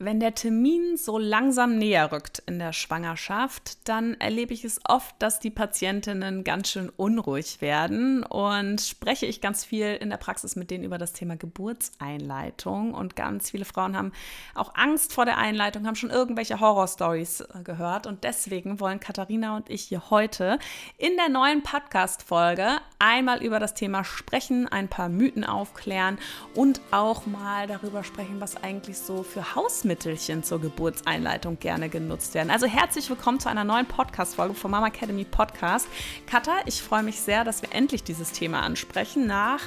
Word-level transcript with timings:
Wenn 0.00 0.18
der 0.18 0.34
Termin 0.34 0.96
so 0.96 1.18
langsam 1.18 1.78
näher 1.78 2.10
rückt 2.10 2.42
in 2.46 2.58
der 2.58 2.72
Schwangerschaft, 2.72 3.88
dann 3.88 4.14
erlebe 4.20 4.52
ich 4.52 4.64
es 4.64 4.80
oft, 4.88 5.14
dass 5.20 5.38
die 5.38 5.50
Patientinnen 5.50 6.42
ganz 6.42 6.70
schön 6.70 6.88
unruhig 6.88 7.60
werden. 7.60 8.24
Und 8.24 8.80
spreche 8.80 9.26
ich 9.26 9.40
ganz 9.40 9.64
viel 9.64 9.94
in 9.94 10.10
der 10.10 10.16
Praxis 10.16 10.56
mit 10.56 10.72
denen 10.72 10.82
über 10.82 10.98
das 10.98 11.12
Thema 11.12 11.36
Geburtseinleitung. 11.36 12.92
Und 12.92 13.14
ganz 13.14 13.50
viele 13.50 13.64
Frauen 13.64 13.96
haben 13.96 14.10
auch 14.56 14.74
Angst 14.74 15.12
vor 15.12 15.26
der 15.26 15.38
Einleitung, 15.38 15.86
haben 15.86 15.94
schon 15.94 16.10
irgendwelche 16.10 16.58
Horrorstories 16.58 17.42
äh, 17.42 17.62
gehört. 17.62 18.08
Und 18.08 18.24
deswegen 18.24 18.80
wollen 18.80 18.98
Katharina 18.98 19.54
und 19.54 19.70
ich 19.70 19.82
hier 19.82 20.10
heute 20.10 20.58
in 20.98 21.16
der 21.16 21.28
neuen 21.28 21.62
Podcast 21.62 22.24
Folge 22.24 22.78
einmal 22.98 23.44
über 23.44 23.60
das 23.60 23.74
Thema 23.74 24.02
sprechen, 24.02 24.66
ein 24.66 24.88
paar 24.88 25.08
Mythen 25.08 25.44
aufklären 25.44 26.18
und 26.56 26.80
auch 26.90 27.26
mal 27.26 27.68
darüber 27.68 28.02
sprechen, 28.02 28.40
was 28.40 28.56
eigentlich 28.56 28.98
so 28.98 29.22
für 29.22 29.54
Haus 29.54 29.83
Hausmittelchen 29.84 30.42
zur 30.42 30.62
Geburtseinleitung 30.62 31.58
gerne 31.58 31.90
genutzt 31.90 32.32
werden. 32.32 32.50
Also 32.50 32.66
herzlich 32.66 33.10
willkommen 33.10 33.38
zu 33.38 33.50
einer 33.50 33.64
neuen 33.64 33.84
Podcast-Folge 33.84 34.54
vom 34.54 34.70
Mama 34.70 34.86
Academy 34.86 35.24
Podcast. 35.24 35.86
Katha, 36.26 36.52
ich 36.64 36.80
freue 36.80 37.02
mich 37.02 37.20
sehr, 37.20 37.44
dass 37.44 37.60
wir 37.60 37.70
endlich 37.74 38.02
dieses 38.02 38.32
Thema 38.32 38.62
ansprechen. 38.62 39.26
Nach, 39.26 39.60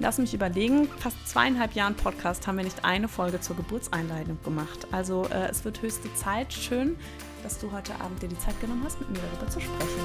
lass 0.00 0.18
mich 0.18 0.34
überlegen, 0.34 0.88
fast 0.98 1.28
zweieinhalb 1.28 1.74
Jahren 1.74 1.94
Podcast 1.94 2.48
haben 2.48 2.56
wir 2.56 2.64
nicht 2.64 2.84
eine 2.84 3.06
Folge 3.06 3.40
zur 3.40 3.54
Geburtseinleitung 3.54 4.36
gemacht. 4.42 4.88
Also 4.90 5.28
äh, 5.30 5.48
es 5.48 5.64
wird 5.64 5.80
höchste 5.80 6.12
Zeit. 6.14 6.52
Schön, 6.52 6.96
dass 7.44 7.60
du 7.60 7.70
heute 7.70 7.94
Abend 8.00 8.20
dir 8.20 8.28
die 8.28 8.38
Zeit 8.40 8.60
genommen 8.60 8.82
hast, 8.84 8.98
mit 8.98 9.10
mir 9.10 9.20
darüber 9.20 9.48
zu 9.48 9.60
sprechen. 9.60 10.00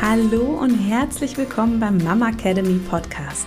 Hallo 0.00 0.58
und 0.58 0.78
herzlich 0.78 1.36
willkommen 1.36 1.80
beim 1.80 1.98
Mama 1.98 2.30
Academy 2.30 2.78
Podcast 2.78 3.46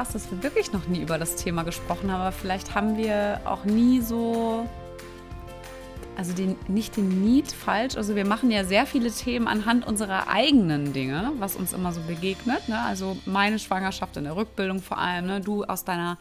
Krass, 0.00 0.12
dass 0.14 0.30
wir 0.30 0.42
wirklich 0.42 0.72
noch 0.72 0.86
nie 0.86 1.02
über 1.02 1.18
das 1.18 1.36
Thema 1.36 1.62
gesprochen 1.62 2.10
haben, 2.10 2.22
aber 2.22 2.32
vielleicht 2.32 2.74
haben 2.74 2.96
wir 2.96 3.38
auch 3.44 3.66
nie 3.66 4.00
so, 4.00 4.66
also 6.16 6.32
den, 6.32 6.56
nicht 6.68 6.96
den 6.96 7.22
Need 7.22 7.52
falsch. 7.52 7.96
Also 7.96 8.16
wir 8.16 8.26
machen 8.26 8.50
ja 8.50 8.64
sehr 8.64 8.86
viele 8.86 9.10
Themen 9.10 9.46
anhand 9.46 9.86
unserer 9.86 10.28
eigenen 10.28 10.94
Dinge, 10.94 11.32
was 11.38 11.54
uns 11.54 11.74
immer 11.74 11.92
so 11.92 12.00
begegnet. 12.00 12.66
Ne? 12.66 12.78
Also 12.78 13.18
meine 13.26 13.58
Schwangerschaft 13.58 14.16
in 14.16 14.24
der 14.24 14.36
Rückbildung 14.36 14.80
vor 14.80 14.96
allem, 14.96 15.26
ne? 15.26 15.40
du 15.42 15.64
aus 15.64 15.84
deiner 15.84 16.16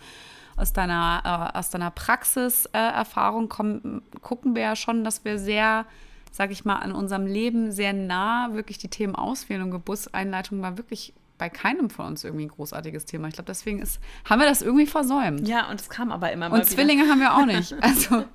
aus 0.57 0.73
deiner, 0.73 1.51
äh, 1.53 1.57
aus 1.57 1.69
deiner 1.69 1.89
Praxiserfahrung 1.89 3.45
äh, 3.45 4.19
gucken 4.19 4.55
wir 4.55 4.61
ja 4.61 4.75
schon, 4.75 5.05
dass 5.05 5.23
wir 5.23 5.39
sehr, 5.39 5.85
sag 6.33 6.51
ich 6.51 6.65
mal, 6.65 6.75
an 6.75 6.91
unserem 6.91 7.25
Leben 7.25 7.71
sehr 7.71 7.93
nah 7.93 8.49
wirklich 8.51 8.77
die 8.77 8.89
Themen 8.89 9.15
auswählen 9.15 9.61
und 9.61 9.71
Geburtseinleitung 9.71 10.61
war 10.61 10.77
wirklich 10.77 11.13
bei 11.39 11.49
keinem 11.49 11.89
von 11.89 12.05
uns 12.05 12.23
irgendwie 12.23 12.45
ein 12.45 12.49
großartiges 12.49 13.05
Thema. 13.05 13.27
Ich 13.29 13.33
glaube, 13.33 13.47
deswegen 13.47 13.79
ist, 13.81 13.99
haben 14.25 14.39
wir 14.39 14.47
das 14.47 14.61
irgendwie 14.61 14.85
versäumt. 14.85 15.47
Ja, 15.47 15.69
und 15.71 15.81
es 15.81 15.89
kam 15.89 16.11
aber 16.11 16.31
immer 16.31 16.49
mal 16.49 16.59
Und 16.59 16.65
Zwillinge 16.67 17.03
wieder. 17.03 17.11
haben 17.11 17.19
wir 17.19 17.35
auch 17.35 17.45
nicht. 17.45 17.73
Also, 17.81 18.25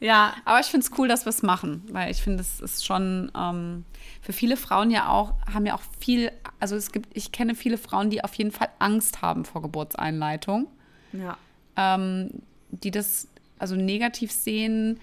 ja. 0.00 0.34
Aber 0.46 0.60
ich 0.60 0.66
finde 0.66 0.86
es 0.86 0.98
cool, 0.98 1.08
dass 1.08 1.26
wir 1.26 1.30
es 1.30 1.42
machen, 1.42 1.82
weil 1.90 2.10
ich 2.10 2.22
finde, 2.22 2.40
es 2.40 2.60
ist 2.60 2.86
schon 2.86 3.30
ähm, 3.36 3.84
für 4.22 4.32
viele 4.32 4.56
Frauen 4.56 4.90
ja 4.90 5.08
auch, 5.08 5.34
haben 5.52 5.66
ja 5.66 5.74
auch 5.74 5.82
viel, 5.98 6.32
also 6.60 6.76
es 6.76 6.92
gibt, 6.92 7.14
ich 7.14 7.32
kenne 7.32 7.54
viele 7.54 7.76
Frauen, 7.76 8.08
die 8.08 8.24
auf 8.24 8.34
jeden 8.34 8.52
Fall 8.52 8.68
Angst 8.78 9.20
haben 9.20 9.44
vor 9.44 9.60
Geburtseinleitung. 9.60 10.68
Ja. 11.12 11.36
Ähm, 11.76 12.30
die 12.70 12.90
das 12.90 13.28
also 13.58 13.76
negativ 13.76 14.30
sehen. 14.32 15.00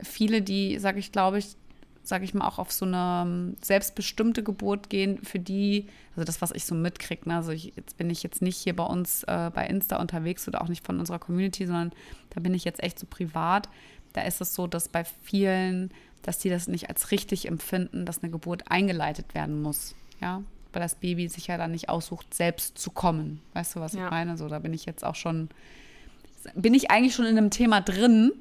Viele, 0.00 0.42
die, 0.42 0.78
sage 0.78 0.98
ich, 0.98 1.12
glaube 1.12 1.38
ich, 1.38 1.56
sage 2.02 2.24
ich 2.24 2.34
mal, 2.34 2.46
auch 2.46 2.58
auf 2.58 2.72
so 2.72 2.84
eine 2.84 3.22
ähm, 3.24 3.56
selbstbestimmte 3.62 4.42
Geburt 4.42 4.90
gehen, 4.90 5.18
für 5.22 5.38
die, 5.38 5.86
also 6.16 6.24
das, 6.24 6.42
was 6.42 6.50
ich 6.50 6.64
so 6.64 6.74
mitkriege, 6.74 7.28
ne? 7.28 7.36
also 7.36 7.52
ich, 7.52 7.72
jetzt 7.76 7.96
bin 7.96 8.10
ich 8.10 8.22
jetzt 8.22 8.42
nicht 8.42 8.56
hier 8.56 8.74
bei 8.74 8.84
uns 8.84 9.22
äh, 9.24 9.50
bei 9.54 9.66
Insta 9.66 10.00
unterwegs 10.00 10.48
oder 10.48 10.62
auch 10.62 10.68
nicht 10.68 10.84
von 10.84 10.98
unserer 10.98 11.20
Community, 11.20 11.66
sondern 11.66 11.92
da 12.30 12.40
bin 12.40 12.54
ich 12.54 12.64
jetzt 12.64 12.82
echt 12.82 12.98
so 12.98 13.06
privat. 13.06 13.68
Da 14.12 14.22
ist 14.22 14.40
es 14.40 14.54
so, 14.54 14.66
dass 14.66 14.88
bei 14.88 15.04
vielen, 15.04 15.90
dass 16.22 16.38
die 16.38 16.50
das 16.50 16.66
nicht 16.66 16.88
als 16.88 17.12
richtig 17.12 17.46
empfinden, 17.46 18.04
dass 18.04 18.22
eine 18.22 18.32
Geburt 18.32 18.70
eingeleitet 18.70 19.34
werden 19.34 19.62
muss, 19.62 19.94
ja, 20.20 20.42
weil 20.72 20.82
das 20.82 20.96
Baby 20.96 21.28
sich 21.28 21.46
ja 21.46 21.56
dann 21.56 21.70
nicht 21.70 21.88
aussucht, 21.88 22.34
selbst 22.34 22.78
zu 22.78 22.90
kommen. 22.90 23.40
Weißt 23.52 23.76
du, 23.76 23.80
was 23.80 23.92
ja. 23.92 24.06
ich 24.06 24.10
meine? 24.10 24.36
So, 24.36 24.48
da 24.48 24.58
bin 24.58 24.74
ich 24.74 24.86
jetzt 24.86 25.04
auch 25.04 25.14
schon, 25.14 25.50
bin 26.54 26.74
ich 26.74 26.90
eigentlich 26.90 27.14
schon 27.14 27.26
in 27.26 27.38
einem 27.38 27.50
Thema 27.50 27.80
drin, 27.80 28.32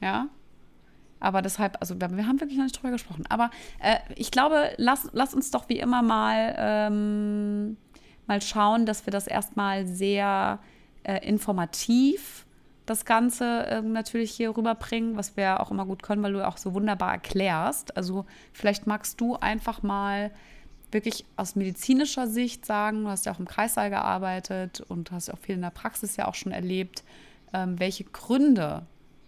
ja, 0.00 0.28
aber 1.20 1.42
deshalb, 1.42 1.76
also 1.80 1.98
wir 1.98 2.08
haben 2.26 2.40
wirklich 2.40 2.58
noch 2.58 2.64
nicht 2.64 2.76
drüber 2.76 2.90
gesprochen. 2.90 3.24
Aber 3.28 3.50
äh, 3.80 3.96
ich 4.14 4.30
glaube, 4.30 4.72
lass, 4.76 5.08
lass 5.12 5.34
uns 5.34 5.50
doch 5.50 5.68
wie 5.68 5.78
immer 5.78 6.02
mal, 6.02 6.54
ähm, 6.58 7.76
mal 8.26 8.42
schauen, 8.42 8.86
dass 8.86 9.06
wir 9.06 9.10
das 9.10 9.26
erstmal 9.26 9.86
sehr 9.86 10.58
äh, 11.04 11.26
informativ 11.26 12.46
das 12.86 13.04
Ganze 13.04 13.66
äh, 13.66 13.82
natürlich 13.82 14.30
hier 14.30 14.56
rüberbringen, 14.56 15.16
was 15.16 15.36
wir 15.36 15.60
auch 15.60 15.70
immer 15.70 15.84
gut 15.84 16.02
können, 16.02 16.22
weil 16.22 16.32
du 16.32 16.46
auch 16.46 16.56
so 16.56 16.72
wunderbar 16.72 17.12
erklärst. 17.12 17.96
Also 17.96 18.24
vielleicht 18.52 18.86
magst 18.86 19.20
du 19.20 19.34
einfach 19.36 19.82
mal 19.82 20.30
wirklich 20.92 21.24
aus 21.36 21.56
medizinischer 21.56 22.28
Sicht 22.28 22.64
sagen, 22.64 23.02
du 23.02 23.10
hast 23.10 23.26
ja 23.26 23.32
auch 23.32 23.40
im 23.40 23.48
Kreissaal 23.48 23.90
gearbeitet 23.90 24.80
und 24.82 25.10
hast 25.10 25.30
auch 25.30 25.38
viel 25.38 25.56
in 25.56 25.62
der 25.62 25.70
Praxis 25.70 26.16
ja 26.16 26.28
auch 26.28 26.34
schon 26.34 26.52
erlebt, 26.52 27.02
ähm, 27.52 27.78
welche 27.78 28.04
Gründe 28.04 28.86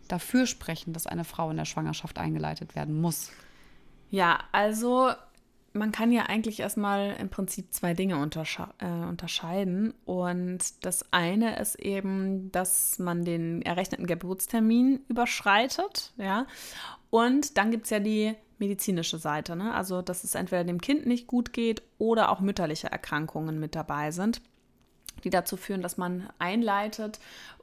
dafür 0.08 0.46
sprechen, 0.46 0.92
dass 0.92 1.06
eine 1.06 1.24
Frau 1.24 1.50
in 1.50 1.56
der 1.56 1.64
Schwangerschaft 1.64 2.18
eingeleitet 2.18 2.74
werden 2.74 3.00
muss? 3.00 3.30
Ja, 4.10 4.40
also 4.52 5.12
man 5.72 5.92
kann 5.92 6.12
ja 6.12 6.24
eigentlich 6.24 6.60
erstmal 6.60 7.16
im 7.18 7.28
Prinzip 7.28 7.72
zwei 7.72 7.94
Dinge 7.94 8.18
untersche 8.18 8.68
äh, 8.78 8.86
unterscheiden. 8.86 9.94
Und 10.04 10.84
das 10.84 11.12
eine 11.12 11.58
ist 11.58 11.76
eben, 11.76 12.50
dass 12.52 12.98
man 12.98 13.24
den 13.24 13.62
errechneten 13.62 14.06
Geburtstermin 14.06 15.00
überschreitet, 15.08 16.12
ja. 16.16 16.46
Und 17.10 17.56
dann 17.56 17.70
gibt 17.70 17.84
es 17.84 17.90
ja 17.90 18.00
die 18.00 18.34
medizinische 18.58 19.18
Seite, 19.18 19.56
ne? 19.56 19.72
Also, 19.72 20.02
dass 20.02 20.24
es 20.24 20.34
entweder 20.34 20.64
dem 20.64 20.80
Kind 20.80 21.06
nicht 21.06 21.26
gut 21.26 21.52
geht 21.52 21.82
oder 21.98 22.30
auch 22.30 22.40
mütterliche 22.40 22.90
Erkrankungen 22.90 23.60
mit 23.60 23.74
dabei 23.74 24.10
sind 24.10 24.42
die 25.24 25.30
dazu 25.30 25.56
führen, 25.56 25.82
dass 25.82 25.96
man 25.96 26.28
einleitet. 26.38 27.18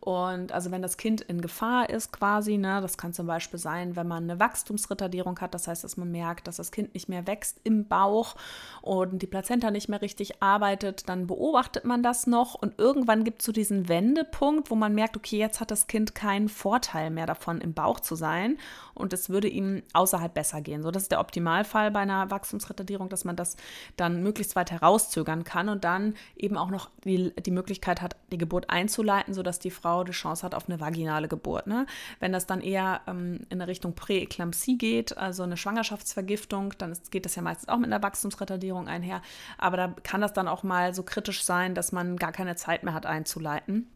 Und 0.06 0.52
also 0.52 0.70
wenn 0.70 0.84
das 0.84 0.98
Kind 0.98 1.22
in 1.22 1.42
Gefahr 1.42 1.90
ist 1.90 2.12
quasi, 2.12 2.60
ne, 2.60 2.80
das 2.80 2.96
kann 2.96 3.12
zum 3.12 3.26
Beispiel 3.26 3.58
sein, 3.58 3.96
wenn 3.96 4.08
man 4.08 4.26
eine 4.30 4.40
Wachstumsretardierung 4.40 5.40
hat, 5.40 5.56
das 5.56 5.68
heißt, 5.68 5.84
dass 5.84 5.98
man 5.98 6.12
merkt, 6.12 6.48
dass 6.48 6.58
das 6.58 6.72
Kind 6.72 6.94
nicht 6.94 7.10
mehr 7.10 7.26
wächst 7.26 7.60
im 7.64 7.88
Bauch 7.88 8.36
und 8.84 9.24
die 9.24 9.26
Plazenta 9.26 9.72
nicht 9.72 9.90
mehr 9.90 10.04
richtig 10.04 10.44
arbeitet, 10.44 11.10
dann 11.10 11.26
beobachtet 11.26 11.86
man 11.86 12.04
das 12.04 12.28
noch 12.28 12.54
und 12.54 12.78
irgendwann 12.78 13.24
gibt 13.24 13.42
es 13.42 13.48
so 13.48 13.52
diesen 13.52 13.90
Wendepunkt, 13.90 14.70
wo 14.70 14.76
man 14.76 14.94
merkt, 14.94 15.18
okay, 15.18 15.40
jetzt 15.40 15.60
hat 15.60 15.72
das 15.72 15.88
Kind 15.88 16.14
keinen 16.14 16.50
Vorteil 16.50 17.10
mehr 17.10 17.26
davon, 17.26 17.60
im 17.60 17.74
Bauch 17.74 18.00
zu 18.00 18.14
sein 18.14 18.60
und 18.94 19.12
es 19.12 19.32
würde 19.32 19.48
ihm 19.48 19.82
außerhalb 19.94 20.36
besser 20.36 20.62
gehen. 20.62 20.84
So, 20.84 20.92
das 20.92 21.04
ist 21.04 21.12
der 21.14 21.20
Optimalfall 21.20 21.90
bei 21.90 22.02
einer 22.02 22.30
Wachstumsretardierung, 22.30 23.10
dass 23.10 23.26
man 23.26 23.36
das 23.36 23.58
dann 23.98 24.22
möglichst 24.22 24.56
weit 24.56 24.70
herauszögern 24.70 25.44
kann 25.44 25.68
und 25.68 25.84
dann 25.84 26.14
eben 26.36 26.58
auch 26.58 26.70
noch 26.70 26.92
die, 27.06 27.34
die 27.42 27.50
Möglichkeit 27.50 28.04
hat, 28.04 28.16
die 28.32 28.38
Geburt 28.38 28.70
einzuleiten, 28.70 29.34
sodass 29.34 29.58
die 29.58 29.72
Frau 29.72 29.95
die 30.04 30.12
Chance 30.12 30.44
hat 30.44 30.56
auf 30.56 30.68
eine 30.68 30.80
vaginale 30.80 31.28
Geburt. 31.28 31.68
Ne? 31.68 31.86
Wenn 32.20 32.32
das 32.32 32.46
dann 32.46 32.62
eher 32.62 33.02
ähm, 33.08 33.42
in 33.50 33.62
eine 33.62 33.68
Richtung 33.68 33.94
Präeklampsie 33.94 34.78
geht, 34.78 35.18
also 35.18 35.44
eine 35.44 35.58
Schwangerschaftsvergiftung, 35.58 36.74
dann 36.78 36.92
ist, 36.92 37.12
geht 37.12 37.26
das 37.26 37.36
ja 37.36 37.42
meistens 37.42 37.70
auch 37.70 37.78
mit 37.78 37.92
einer 37.92 38.04
Wachstumsretardierung 38.04 38.88
einher. 38.88 39.22
Aber 39.58 39.78
da 39.78 39.96
kann 40.04 40.22
das 40.22 40.34
dann 40.34 40.48
auch 40.48 40.64
mal 40.64 40.94
so 40.94 41.04
kritisch 41.04 41.44
sein, 41.44 41.76
dass 41.76 41.92
man 41.92 42.18
gar 42.18 42.32
keine 42.32 42.56
Zeit 42.56 42.84
mehr 42.84 42.94
hat 42.94 43.06
einzuleiten. 43.06 43.88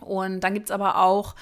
Und 0.00 0.40
dann 0.40 0.54
gibt 0.54 0.66
es 0.66 0.70
aber 0.72 0.98
auch, 0.98 1.34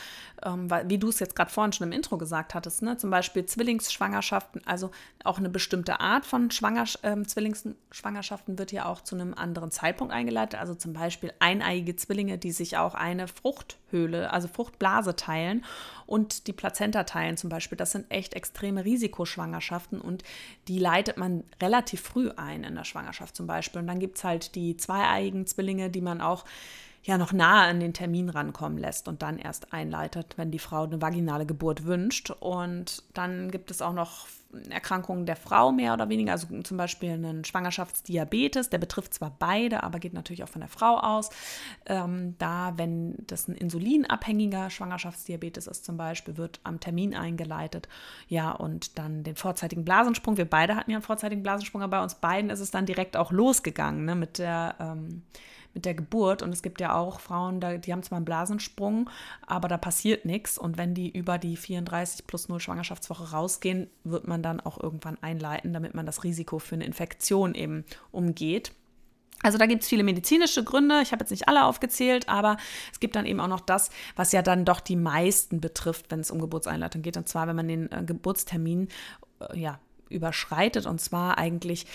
ähm, 0.42 0.70
wie 0.86 0.98
du 0.98 1.08
es 1.08 1.18
jetzt 1.18 1.36
gerade 1.36 1.50
vorhin 1.50 1.72
schon 1.72 1.86
im 1.86 1.92
Intro 1.92 2.18
gesagt 2.18 2.54
hattest, 2.54 2.82
ne, 2.82 2.96
zum 2.96 3.10
Beispiel 3.10 3.44
Zwillingsschwangerschaften, 3.46 4.62
also 4.66 4.90
auch 5.24 5.38
eine 5.38 5.48
bestimmte 5.48 6.00
Art 6.00 6.24
von 6.24 6.50
Schwanger, 6.50 6.84
äh, 7.02 7.22
Zwillingsschwangerschaften 7.22 8.58
wird 8.58 8.72
ja 8.72 8.86
auch 8.86 9.02
zu 9.02 9.14
einem 9.14 9.34
anderen 9.34 9.70
Zeitpunkt 9.70 10.12
eingeleitet. 10.12 10.60
Also 10.60 10.74
zum 10.74 10.92
Beispiel 10.92 11.32
eineiige 11.38 11.96
Zwillinge, 11.96 12.38
die 12.38 12.52
sich 12.52 12.76
auch 12.76 12.94
eine 12.94 13.28
Fruchthöhle, 13.28 14.30
also 14.32 14.48
Fruchtblase 14.48 15.16
teilen 15.16 15.64
und 16.06 16.46
die 16.46 16.52
Plazenta 16.52 17.04
teilen 17.04 17.36
zum 17.36 17.50
Beispiel. 17.50 17.78
Das 17.78 17.92
sind 17.92 18.10
echt 18.10 18.34
extreme 18.34 18.84
Risikoschwangerschaften 18.84 20.00
und 20.00 20.22
die 20.68 20.78
leitet 20.78 21.16
man 21.16 21.44
relativ 21.62 22.00
früh 22.00 22.30
ein 22.36 22.64
in 22.64 22.74
der 22.74 22.84
Schwangerschaft 22.84 23.36
zum 23.36 23.46
Beispiel. 23.46 23.80
Und 23.80 23.86
dann 23.86 24.00
gibt 24.00 24.18
es 24.18 24.24
halt 24.24 24.54
die 24.54 24.76
zweieiigen 24.76 25.46
Zwillinge, 25.46 25.90
die 25.90 26.00
man 26.00 26.20
auch 26.20 26.44
ja 27.02 27.16
noch 27.16 27.32
nahe 27.32 27.68
an 27.68 27.80
den 27.80 27.94
Termin 27.94 28.28
rankommen 28.28 28.78
lässt 28.78 29.08
und 29.08 29.22
dann 29.22 29.38
erst 29.38 29.72
einleitet, 29.72 30.34
wenn 30.36 30.50
die 30.50 30.58
Frau 30.58 30.84
eine 30.84 31.00
vaginale 31.00 31.46
Geburt 31.46 31.84
wünscht. 31.84 32.30
Und 32.30 33.02
dann 33.14 33.50
gibt 33.50 33.70
es 33.70 33.80
auch 33.80 33.94
noch 33.94 34.26
Erkrankungen 34.68 35.26
der 35.26 35.36
Frau 35.36 35.70
mehr 35.70 35.94
oder 35.94 36.08
weniger, 36.08 36.32
also 36.32 36.46
zum 36.62 36.76
Beispiel 36.76 37.10
einen 37.10 37.44
Schwangerschaftsdiabetes, 37.44 38.68
der 38.68 38.78
betrifft 38.78 39.14
zwar 39.14 39.34
beide, 39.38 39.82
aber 39.82 39.98
geht 39.98 40.12
natürlich 40.12 40.42
auch 40.42 40.48
von 40.48 40.60
der 40.60 40.68
Frau 40.68 40.98
aus. 40.98 41.30
Ähm, 41.86 42.34
da, 42.38 42.74
wenn 42.76 43.14
das 43.26 43.48
ein 43.48 43.54
insulinabhängiger 43.54 44.68
Schwangerschaftsdiabetes 44.68 45.68
ist 45.68 45.84
zum 45.84 45.96
Beispiel, 45.96 46.36
wird 46.36 46.60
am 46.64 46.80
Termin 46.80 47.14
eingeleitet. 47.14 47.88
Ja, 48.28 48.50
und 48.50 48.98
dann 48.98 49.22
den 49.22 49.36
vorzeitigen 49.36 49.84
Blasensprung. 49.84 50.36
Wir 50.36 50.50
beide 50.50 50.74
hatten 50.74 50.90
ja 50.90 50.96
einen 50.96 51.04
vorzeitigen 51.04 51.42
Blasensprung, 51.42 51.82
aber 51.82 51.98
bei 51.98 52.02
uns 52.02 52.16
beiden 52.16 52.50
ist 52.50 52.60
es 52.60 52.70
dann 52.70 52.86
direkt 52.86 53.16
auch 53.16 53.30
losgegangen 53.30 54.04
ne, 54.04 54.16
mit 54.16 54.38
der 54.38 54.74
ähm, 54.80 55.22
mit 55.74 55.84
der 55.84 55.94
Geburt. 55.94 56.42
Und 56.42 56.52
es 56.52 56.62
gibt 56.62 56.80
ja 56.80 56.94
auch 56.94 57.20
Frauen, 57.20 57.60
die 57.60 57.92
haben 57.92 58.02
zwar 58.02 58.16
einen 58.16 58.24
Blasensprung, 58.24 59.08
aber 59.46 59.68
da 59.68 59.76
passiert 59.76 60.24
nichts. 60.24 60.58
Und 60.58 60.78
wenn 60.78 60.94
die 60.94 61.10
über 61.10 61.38
die 61.38 61.56
34 61.56 62.26
plus 62.26 62.48
0 62.48 62.60
Schwangerschaftswoche 62.60 63.30
rausgehen, 63.32 63.88
wird 64.04 64.26
man 64.26 64.42
dann 64.42 64.60
auch 64.60 64.82
irgendwann 64.82 65.18
einleiten, 65.22 65.72
damit 65.72 65.94
man 65.94 66.06
das 66.06 66.24
Risiko 66.24 66.58
für 66.58 66.74
eine 66.74 66.84
Infektion 66.84 67.54
eben 67.54 67.84
umgeht. 68.10 68.72
Also 69.42 69.56
da 69.56 69.66
gibt 69.66 69.82
es 69.82 69.88
viele 69.88 70.02
medizinische 70.02 70.64
Gründe. 70.64 71.00
Ich 71.02 71.12
habe 71.12 71.22
jetzt 71.22 71.30
nicht 71.30 71.48
alle 71.48 71.64
aufgezählt, 71.64 72.28
aber 72.28 72.58
es 72.92 73.00
gibt 73.00 73.16
dann 73.16 73.24
eben 73.24 73.40
auch 73.40 73.48
noch 73.48 73.60
das, 73.60 73.90
was 74.14 74.32
ja 74.32 74.42
dann 74.42 74.66
doch 74.66 74.80
die 74.80 74.96
meisten 74.96 75.60
betrifft, 75.60 76.10
wenn 76.10 76.20
es 76.20 76.30
um 76.30 76.40
Geburtseinleitung 76.40 77.00
geht. 77.00 77.16
Und 77.16 77.28
zwar, 77.28 77.46
wenn 77.46 77.56
man 77.56 77.68
den 77.68 77.90
äh, 77.90 78.02
Geburtstermin 78.04 78.88
äh, 79.40 79.58
ja, 79.58 79.80
überschreitet. 80.10 80.86
Und 80.86 81.00
zwar 81.00 81.38
eigentlich 81.38 81.86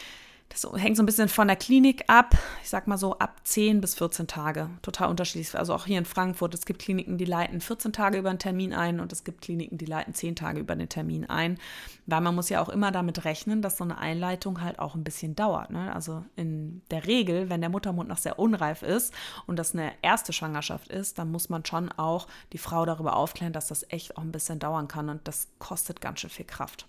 das 0.50 0.65
hängt 0.75 0.95
so 0.95 1.03
ein 1.03 1.06
bisschen 1.06 1.27
von 1.27 1.47
der 1.47 1.57
Klinik 1.57 2.03
ab. 2.07 2.36
Ich 2.62 2.69
sag 2.69 2.88
mal 2.88 2.97
so 2.97 3.18
ab 3.18 3.42
10 3.44 3.81
bis 3.81 3.95
14 3.95 4.27
Tage. 4.27 4.69
Total 4.81 5.09
unterschiedlich. 5.09 5.57
Also 5.57 5.74
auch 5.74 5.86
hier 5.86 5.97
in 5.97 6.06
Frankfurt. 6.06 6.53
Es 6.53 6.65
gibt 6.65 6.81
Kliniken, 6.81 7.18
die 7.18 7.25
leiten 7.25 7.59
14 7.62 7.92
Tage 7.92 8.19
über 8.19 8.30
einen 8.30 8.39
Termin 8.39 8.74
ein 8.74 9.00
und 9.00 9.12
es 9.12 9.24
gibt 9.24 9.42
Kliniken, 9.42 9.77
die 9.77 9.86
leiten 9.86 10.13
10 10.13 10.36
Tage 10.36 10.59
über 10.59 10.75
den 10.75 10.88
Termin 10.88 11.30
ein. 11.30 11.57
Weil 12.06 12.21
man 12.21 12.36
muss 12.36 12.50
ja 12.50 12.62
auch 12.62 12.69
immer 12.69 12.92
damit 12.92 13.25
rechnen, 13.25 13.62
dass 13.62 13.77
so 13.77 13.83
eine 13.83 13.97
Einleitung 13.97 14.62
halt 14.62 14.80
auch 14.80 14.95
ein 14.95 15.03
bisschen 15.03 15.36
dauert. 15.36 15.71
Ne? 15.71 15.94
Also 15.94 16.24
in 16.36 16.83
der 16.91 17.06
Regel, 17.06 17.50
wenn 17.50 17.62
der 17.62 17.69
Muttermund 17.69 18.07
noch 18.07 18.18
sehr 18.18 18.39
unreif 18.39 18.81
ist 18.83 19.13
und 19.48 19.57
das 19.57 19.74
eine 19.74 19.91
erste 20.03 20.31
Schwangerschaft 20.31 20.88
ist, 20.89 21.18
dann 21.18 21.31
muss 21.31 21.50
man 21.50 21.65
schon 21.65 21.91
auch 21.91 22.27
die 22.53 22.59
Frau 22.59 22.86
darüber 22.86 23.15
aufklären, 23.15 23.53
dass 23.53 23.68
das 23.68 23.86
echt 23.89 24.15
auch 24.15 24.21
ein 24.21 24.31
bisschen 24.31 24.59
dauern 24.59 24.88
kann 24.88 25.09
und 25.09 25.27
das 25.27 25.50
kostet 25.59 26.01
ganz 26.01 26.19
schön 26.19 26.30
viel 26.30 26.45
Kraft. 26.45 26.88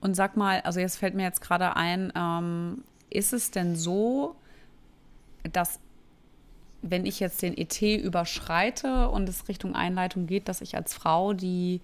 Und 0.00 0.14
sag 0.14 0.36
mal, 0.36 0.60
also 0.60 0.80
jetzt 0.80 0.96
fällt 0.96 1.14
mir 1.14 1.24
jetzt 1.24 1.40
gerade 1.40 1.76
ein, 1.76 2.12
ähm, 2.14 2.84
ist 3.10 3.32
es 3.32 3.50
denn 3.50 3.74
so, 3.74 4.36
dass 5.52 5.80
wenn 6.82 7.06
ich 7.06 7.18
jetzt 7.18 7.42
den 7.42 7.56
ET 7.56 7.82
überschreite 7.82 9.08
und 9.08 9.28
es 9.28 9.48
Richtung 9.48 9.74
Einleitung 9.74 10.26
geht, 10.26 10.48
dass 10.48 10.60
ich 10.60 10.76
als 10.76 10.94
Frau 10.94 11.32
die, 11.32 11.80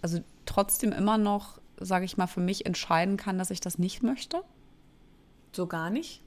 also 0.00 0.20
trotzdem 0.46 0.92
immer 0.92 1.18
noch, 1.18 1.60
sage 1.78 2.06
ich 2.06 2.16
mal, 2.16 2.26
für 2.26 2.40
mich 2.40 2.64
entscheiden 2.64 3.18
kann, 3.18 3.38
dass 3.38 3.50
ich 3.50 3.60
das 3.60 3.78
nicht 3.78 4.02
möchte? 4.02 4.42
So 5.52 5.66
gar 5.66 5.90
nicht. 5.90 6.22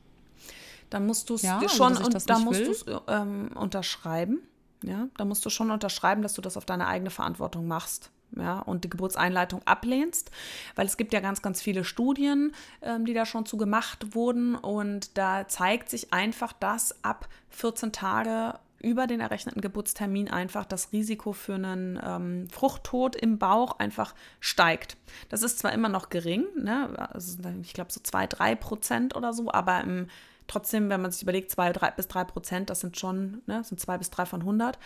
Dann 0.92 1.07
musst 1.07 1.30
du 1.30 1.36
es 1.36 1.42
ja, 1.42 1.59
schon 1.69 1.97
also, 1.97 2.06
und 2.06 2.30
da 2.30 2.39
musst 2.39 2.88
du 2.88 3.01
ähm, 3.07 3.50
unterschreiben. 3.56 4.42
Ja, 4.83 5.07
da 5.18 5.25
musst 5.25 5.45
du 5.45 5.50
schon 5.50 5.71
unterschreiben, 5.71 6.21
dass 6.21 6.33
du 6.33 6.42
das 6.42 6.57
auf 6.57 6.65
deine 6.65 6.88
eigene 6.88 7.09
Verantwortung 7.09 7.68
machst 7.68 8.12
ja, 8.38 8.60
und 8.60 8.83
die 8.83 8.89
Geburtseinleitung 8.89 9.62
ablehnst, 9.66 10.31
weil 10.75 10.86
es 10.86 10.98
gibt 10.98 11.13
ja 11.13 11.19
ganz, 11.19 11.42
ganz 11.42 11.62
viele 11.62 11.83
Studien, 11.83 12.54
ähm, 12.81 13.06
die 13.06 13.13
da 13.13 13.25
schon 13.25 13.45
zu 13.45 13.57
gemacht 13.57 14.16
wurden 14.16 14.56
und 14.56 15.18
da 15.18 15.48
zeigt 15.48 15.89
sich 15.89 16.13
einfach, 16.13 16.54
dass 16.54 17.04
ab 17.04 17.28
14 17.50 17.92
Tage 17.92 18.56
über 18.81 19.07
den 19.07 19.19
errechneten 19.19 19.62
Geburtstermin 19.62 20.30
einfach 20.30 20.66
das 20.66 20.92
Risiko 20.92 21.33
für 21.33 21.56
einen 21.56 22.00
ähm, 22.04 22.50
Fruchttod 22.50 23.16
im 23.16 23.38
Bauch 23.38 23.80
einfach 23.80 24.16
steigt. 24.39 24.98
Das 25.30 25.44
ist 25.44 25.60
zwar 25.60 25.72
immer 25.74 25.89
noch 25.89 26.10
gering, 26.10 26.45
ne? 26.56 26.89
also 27.12 27.38
ich 27.62 27.74
glaube 27.74 27.92
so 27.92 28.00
2, 28.01 28.28
3 28.28 28.56
Prozent 28.56 29.16
oder 29.16 29.33
so, 29.33 29.51
aber 29.51 29.81
im, 29.81 30.07
trotzdem, 30.48 30.89
wenn 30.89 31.01
man 31.01 31.12
sich 31.12 31.22
überlegt, 31.22 31.51
2 31.51 31.72
bis 31.92 32.07
3 32.07 32.24
Prozent, 32.25 32.69
das 32.69 32.80
sind 32.80 32.98
schon, 32.98 33.42
ne, 33.45 33.63
sind 33.63 33.80
2 33.80 33.98
bis 34.00 34.10
3 34.10 34.25
von 34.25 34.42
100. 34.42 34.80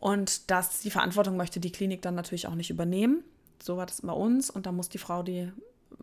Und 0.00 0.50
das, 0.50 0.80
die 0.80 0.90
Verantwortung 0.90 1.36
möchte 1.36 1.60
die 1.60 1.72
Klinik 1.72 2.02
dann 2.02 2.14
natürlich 2.14 2.48
auch 2.48 2.54
nicht 2.54 2.70
übernehmen. 2.70 3.22
So 3.62 3.76
war 3.76 3.86
das 3.86 4.00
bei 4.00 4.12
uns. 4.12 4.50
Und 4.50 4.66
da 4.66 4.72
muss 4.72 4.88
die 4.88 4.98
Frau 4.98 5.22
die 5.22 5.52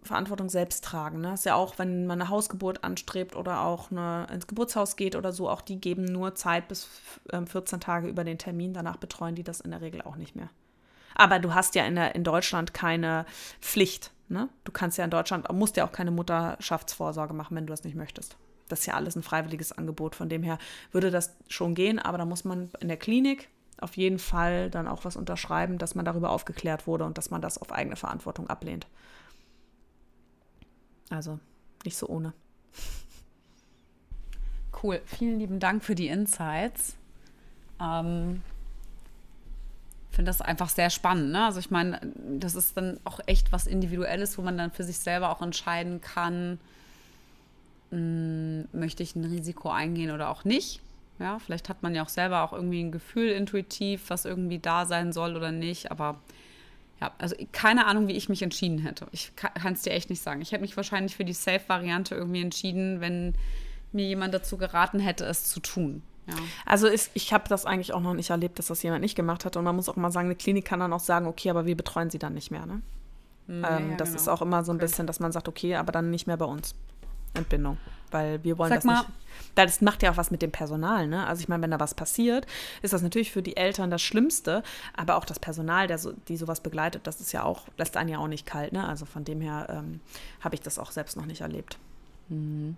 Verantwortung 0.04 0.50
selbst 0.50 0.84
tragen. 0.84 1.22
Ne? 1.22 1.34
ist 1.34 1.46
ja 1.46 1.56
auch, 1.56 1.80
wenn 1.80 2.06
man 2.06 2.22
eine 2.22 2.30
Hausgeburt 2.30 2.84
anstrebt 2.84 3.36
oder 3.36 3.62
auch 3.62 3.90
eine, 3.90 4.28
ins 4.32 4.46
Geburtshaus 4.46 4.96
geht 4.96 5.16
oder 5.16 5.32
so, 5.32 5.50
auch 5.50 5.62
die 5.62 5.82
geben 5.82 6.06
nur 6.06 6.36
Zeit 6.36 6.68
bis 6.68 6.88
14 7.32 7.78
ähm, 7.78 7.80
Tage 7.80 8.08
über 8.08 8.24
den 8.24 8.38
Termin. 8.38 8.74
Danach 8.74 8.98
betreuen 8.98 9.36
die 9.36 9.44
das 9.44 9.62
in 9.62 9.72
der 9.72 9.82
Regel 9.82 10.02
auch 10.04 10.16
nicht 10.16 10.36
mehr. 10.36 10.50
Aber 11.16 11.40
du 11.40 11.56
hast 11.56 11.74
ja 11.74 11.86
in, 11.86 11.96
der, 11.96 12.14
in 12.14 12.24
Deutschland 12.24 12.76
keine 12.76 13.26
Pflicht. 13.60 14.12
Ne? 14.30 14.50
Du 14.66 14.72
kannst 14.72 15.00
ja 15.00 15.04
in 15.04 15.10
Deutschland, 15.10 15.52
musst 15.54 15.78
ja 15.78 15.88
auch 15.88 15.92
keine 15.92 16.12
Mutterschaftsvorsorge 16.12 17.34
machen, 17.34 17.56
wenn 17.56 17.66
du 17.66 17.72
das 17.72 17.84
nicht 17.84 17.96
möchtest. 17.96 18.38
Das 18.68 18.82
ist 18.82 18.86
ja 18.86 18.94
alles 18.94 19.16
ein 19.16 19.24
freiwilliges 19.24 19.72
Angebot. 19.72 20.16
Von 20.16 20.30
dem 20.30 20.44
her 20.44 20.60
würde 20.92 21.10
das 21.10 21.36
schon 21.48 21.74
gehen, 21.74 21.98
aber 21.98 22.18
da 22.20 22.26
muss 22.26 22.44
man 22.44 22.70
in 22.80 22.90
der 22.90 22.98
Klinik 22.98 23.50
auf 23.80 23.98
jeden 23.98 24.20
Fall 24.20 24.70
dann 24.70 24.88
auch 24.88 25.06
was 25.06 25.16
unterschreiben, 25.16 25.78
dass 25.78 25.96
man 25.96 26.06
darüber 26.06 26.32
aufgeklärt 26.32 26.88
wurde 26.88 27.06
und 27.06 27.18
dass 27.18 27.30
man 27.30 27.42
das 27.42 27.58
auf 27.58 27.72
eigene 27.72 27.96
Verantwortung 27.96 28.50
ablehnt. 28.50 28.88
Also 31.10 31.40
nicht 31.86 31.98
so 31.98 32.08
ohne. 32.08 32.34
Cool, 34.82 35.02
vielen 35.06 35.40
lieben 35.40 35.60
Dank 35.60 35.84
für 35.84 35.96
die 35.96 36.08
Insights. 36.08 36.96
Ähm, 37.80 38.42
finde 40.18 40.30
das 40.30 40.42
einfach 40.42 40.70
sehr 40.70 40.90
spannend. 40.90 41.32
Ne? 41.32 41.46
Also 41.46 41.60
ich 41.60 41.70
meine, 41.70 42.02
das 42.40 42.56
ist 42.56 42.76
dann 42.76 43.00
auch 43.04 43.20
echt 43.28 43.52
was 43.52 43.68
Individuelles, 43.68 44.38
wo 44.40 44.42
man 44.42 44.58
dann 44.58 44.72
für 44.72 44.84
sich 44.84 44.98
selber 44.98 45.30
auch 45.30 45.44
entscheiden 45.44 46.02
kann, 46.02 46.60
mh, 47.92 47.98
hm, 47.98 48.68
möchte 48.72 49.04
ich 49.04 49.16
ein 49.16 49.26
Risiko 49.26 49.70
eingehen 49.70 50.10
oder 50.10 50.30
auch 50.30 50.44
nicht. 50.44 50.82
Ja, 51.20 51.40
vielleicht 51.40 51.70
hat 51.70 51.82
man 51.82 51.96
ja 51.96 52.04
auch 52.04 52.10
selber 52.10 52.44
auch 52.44 52.54
irgendwie 52.54 52.84
ein 52.84 52.92
Gefühl 52.92 53.30
intuitiv, 53.30 54.10
was 54.10 54.26
irgendwie 54.26 54.60
da 54.60 54.86
sein 54.86 55.12
soll 55.12 55.36
oder 55.36 55.52
nicht. 55.52 55.92
Aber 55.92 56.20
ja, 57.02 57.12
also 57.18 57.36
keine 57.52 57.88
Ahnung, 57.88 58.08
wie 58.08 58.14
ich 58.14 58.30
mich 58.30 58.42
entschieden 58.42 58.80
hätte. 58.80 59.08
Ich 59.12 59.36
kann 59.36 59.74
es 59.74 59.82
dir 59.82 59.92
echt 59.92 60.10
nicht 60.10 60.22
sagen. 60.22 60.42
Ich 60.42 60.52
hätte 60.52 60.62
mich 60.62 60.78
wahrscheinlich 60.78 61.16
für 61.16 61.26
die 61.26 61.34
Safe-Variante 61.34 62.16
irgendwie 62.16 62.42
entschieden, 62.42 63.02
wenn 63.02 63.34
mir 63.92 64.06
jemand 64.06 64.34
dazu 64.34 64.58
geraten 64.58 65.00
hätte, 65.00 65.26
es 65.26 65.46
zu 65.46 65.60
tun. 65.60 66.04
Ja. 66.28 66.36
Also 66.66 66.88
ist, 66.88 67.12
ich 67.14 67.34
habe 67.34 67.48
das 67.48 67.66
eigentlich 67.66 67.94
auch 67.94 68.02
noch 68.02 68.14
nicht 68.14 68.30
erlebt, 68.30 68.60
dass 68.60 68.68
das 68.68 68.84
jemand 68.84 69.02
nicht 69.02 69.16
gemacht 69.16 69.46
hat. 69.46 69.56
Und 69.58 69.64
man 69.64 69.76
muss 69.76 69.90
auch 69.90 69.96
mal 69.96 70.12
sagen, 70.12 70.28
eine 70.28 70.36
Klinik 70.36 70.66
kann 70.66 70.80
dann 70.80 70.94
auch 70.94 71.00
sagen, 71.00 71.26
okay, 71.26 71.50
aber 71.50 71.66
wir 71.66 71.78
betreuen 71.78 72.10
sie 72.10 72.20
dann 72.20 72.34
nicht 72.34 72.52
mehr. 72.52 72.66
Ne? 72.66 72.82
Mhm, 73.48 73.66
ähm, 73.70 73.92
ja, 73.92 73.98
das 73.98 74.10
genau. 74.10 74.22
ist 74.22 74.28
auch 74.28 74.42
immer 74.42 74.64
so 74.64 74.72
ein 74.72 74.76
okay. 74.76 74.86
bisschen, 74.86 75.08
dass 75.08 75.20
man 75.20 75.32
sagt, 75.32 75.48
okay, 75.48 75.76
aber 75.76 75.92
dann 75.92 76.12
nicht 76.12 76.28
mehr 76.28 76.38
bei 76.38 76.46
uns. 76.46 76.76
Entbindung. 77.34 77.78
Weil 78.12 78.44
wir 78.44 78.58
wollen 78.58 78.70
Sag 78.70 78.80
das 78.80 78.86
mal, 78.86 79.00
nicht. 79.00 79.10
Das 79.56 79.82
macht 79.82 80.04
ja 80.04 80.12
auch 80.12 80.18
was 80.18 80.32
mit 80.32 80.42
dem 80.42 80.52
Personal, 80.52 81.08
ne? 81.08 81.26
Also 81.28 81.42
ich 81.42 81.48
meine, 81.48 81.64
wenn 81.64 81.72
da 81.72 81.80
was 81.80 81.94
passiert, 81.94 82.46
ist 82.82 82.94
das 82.94 83.02
natürlich 83.02 83.32
für 83.32 83.42
die 83.42 83.58
Eltern 83.58 83.90
das 83.90 84.02
Schlimmste, 84.02 84.64
aber 84.96 85.16
auch 85.16 85.26
das 85.26 85.40
Personal, 85.40 85.88
der 85.88 85.98
so, 85.98 86.14
die 86.28 86.38
sowas 86.38 86.62
begleitet, 86.62 87.06
das 87.06 87.20
ist 87.22 87.32
ja 87.32 87.44
auch, 87.44 87.68
lässt 87.78 87.98
einen 87.98 88.10
ja 88.10 88.20
auch 88.20 88.28
nicht 88.28 88.46
kalt, 88.46 88.74
ne? 88.74 88.88
Also 88.88 89.06
von 89.06 89.24
dem 89.24 89.42
her 89.42 89.68
ähm, 89.70 90.00
habe 90.42 90.56
ich 90.56 90.62
das 90.62 90.80
auch 90.80 90.92
selbst 90.92 91.18
noch 91.18 91.26
nicht 91.26 91.42
erlebt. 91.42 91.78
Mhm. 92.30 92.78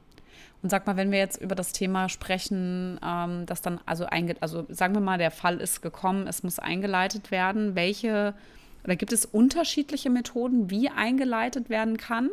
Und 0.62 0.70
sag 0.70 0.88
mal, 0.88 0.98
wenn 0.98 1.12
wir 1.12 1.20
jetzt 1.20 1.42
über 1.42 1.56
das 1.56 1.72
Thema 1.72 2.10
sprechen, 2.10 3.00
ähm, 3.06 3.46
dass 3.46 3.62
dann 3.62 3.80
also 3.86 4.06
also 4.06 4.66
sagen 4.70 4.94
wir 4.94 5.02
mal, 5.02 5.18
der 5.18 5.32
Fall 5.32 5.62
ist 5.62 5.82
gekommen, 5.82 6.28
es 6.28 6.44
muss 6.44 6.60
eingeleitet 6.60 7.32
werden. 7.32 7.76
Welche 7.76 8.34
oder 8.84 8.96
gibt 8.96 9.14
es 9.14 9.26
unterschiedliche 9.26 10.10
Methoden, 10.10 10.70
wie 10.70 10.90
eingeleitet 10.90 11.70
werden 11.70 11.98
kann? 11.98 12.30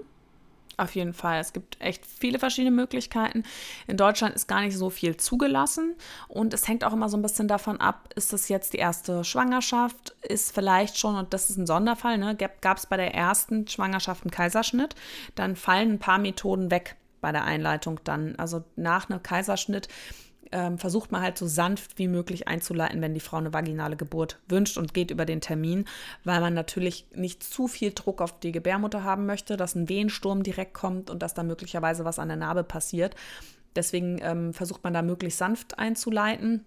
Auf 0.78 0.94
jeden 0.94 1.14
Fall. 1.14 1.40
Es 1.40 1.54
gibt 1.54 1.80
echt 1.80 2.04
viele 2.04 2.38
verschiedene 2.38 2.74
Möglichkeiten. 2.74 3.44
In 3.86 3.96
Deutschland 3.96 4.34
ist 4.34 4.46
gar 4.46 4.60
nicht 4.60 4.76
so 4.76 4.90
viel 4.90 5.16
zugelassen 5.16 5.94
und 6.28 6.52
es 6.52 6.68
hängt 6.68 6.84
auch 6.84 6.92
immer 6.92 7.08
so 7.08 7.16
ein 7.16 7.22
bisschen 7.22 7.48
davon 7.48 7.80
ab, 7.80 8.10
ist 8.14 8.34
das 8.34 8.50
jetzt 8.50 8.74
die 8.74 8.78
erste 8.78 9.24
Schwangerschaft, 9.24 10.14
ist 10.22 10.54
vielleicht 10.54 10.98
schon, 10.98 11.16
und 11.16 11.32
das 11.32 11.48
ist 11.48 11.56
ein 11.56 11.66
Sonderfall, 11.66 12.18
ne, 12.18 12.36
gab 12.60 12.76
es 12.76 12.86
bei 12.86 12.98
der 12.98 13.14
ersten 13.14 13.66
Schwangerschaft 13.66 14.24
einen 14.24 14.30
Kaiserschnitt, 14.30 14.94
dann 15.34 15.56
fallen 15.56 15.92
ein 15.92 15.98
paar 15.98 16.18
Methoden 16.18 16.70
weg 16.70 16.96
bei 17.22 17.32
der 17.32 17.44
Einleitung 17.44 17.98
dann. 18.04 18.36
Also 18.36 18.62
nach 18.76 19.08
einem 19.08 19.22
Kaiserschnitt 19.22 19.88
ähm, 20.52 20.78
versucht 20.78 21.12
man 21.12 21.22
halt 21.22 21.38
so 21.38 21.46
sanft 21.46 21.98
wie 21.98 22.08
möglich 22.08 22.48
einzuleiten, 22.48 23.00
wenn 23.00 23.14
die 23.14 23.20
Frau 23.20 23.36
eine 23.36 23.52
vaginale 23.52 23.96
Geburt 23.96 24.38
wünscht 24.48 24.78
und 24.78 24.94
geht 24.94 25.10
über 25.10 25.24
den 25.24 25.40
Termin, 25.40 25.84
weil 26.24 26.40
man 26.40 26.54
natürlich 26.54 27.06
nicht 27.14 27.42
zu 27.42 27.68
viel 27.68 27.92
Druck 27.92 28.20
auf 28.20 28.38
die 28.40 28.52
Gebärmutter 28.52 29.04
haben 29.04 29.26
möchte, 29.26 29.56
dass 29.56 29.74
ein 29.74 29.88
Wehensturm 29.88 30.42
direkt 30.42 30.74
kommt 30.74 31.10
und 31.10 31.22
dass 31.22 31.34
da 31.34 31.42
möglicherweise 31.42 32.04
was 32.04 32.18
an 32.18 32.28
der 32.28 32.36
Narbe 32.36 32.64
passiert. 32.64 33.14
Deswegen 33.74 34.18
ähm, 34.22 34.52
versucht 34.52 34.82
man 34.84 34.94
da 34.94 35.02
möglichst 35.02 35.38
sanft 35.38 35.78
einzuleiten. 35.78 36.64